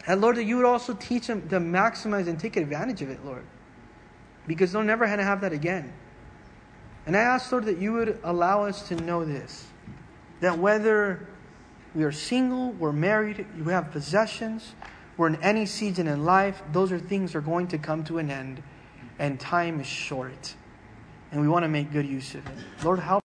And 0.07 0.21
Lord, 0.21 0.37
that 0.37 0.45
you 0.45 0.57
would 0.57 0.65
also 0.65 0.93
teach 0.93 1.27
them 1.27 1.47
to 1.49 1.59
maximize 1.59 2.27
and 2.27 2.39
take 2.39 2.57
advantage 2.57 3.01
of 3.01 3.09
it, 3.09 3.23
Lord 3.25 3.45
because 4.49 4.71
they'll 4.71 4.83
never 4.83 5.05
have 5.05 5.41
that 5.41 5.53
again. 5.53 5.93
And 7.05 7.15
I 7.15 7.21
ask, 7.21 7.51
Lord, 7.51 7.65
that 7.65 7.77
you 7.77 7.93
would 7.93 8.19
allow 8.23 8.65
us 8.65 8.87
to 8.89 8.95
know 8.95 9.23
this 9.23 9.67
that 10.41 10.57
whether 10.57 11.27
we 11.93 12.03
are 12.03 12.11
single, 12.11 12.71
we're 12.71 12.93
married, 12.93 13.45
you 13.57 13.65
have 13.65 13.91
possessions, 13.91 14.73
we're 15.17 15.27
in 15.27 15.35
any 15.43 15.65
season 15.65 16.07
in 16.07 16.23
life, 16.23 16.63
those 16.71 16.91
are 16.91 16.99
things 16.99 17.33
that 17.33 17.39
are 17.39 17.41
going 17.41 17.67
to 17.67 17.77
come 17.77 18.03
to 18.05 18.19
an 18.19 18.31
end, 18.31 18.63
and 19.19 19.39
time 19.39 19.81
is 19.81 19.87
short. 19.87 20.55
And 21.31 21.41
we 21.41 21.47
want 21.47 21.63
to 21.63 21.67
make 21.67 21.91
good 21.91 22.07
use 22.07 22.35
of 22.35 22.47
it. 22.47 22.53
Lord, 22.83 22.99
help. 22.99 23.23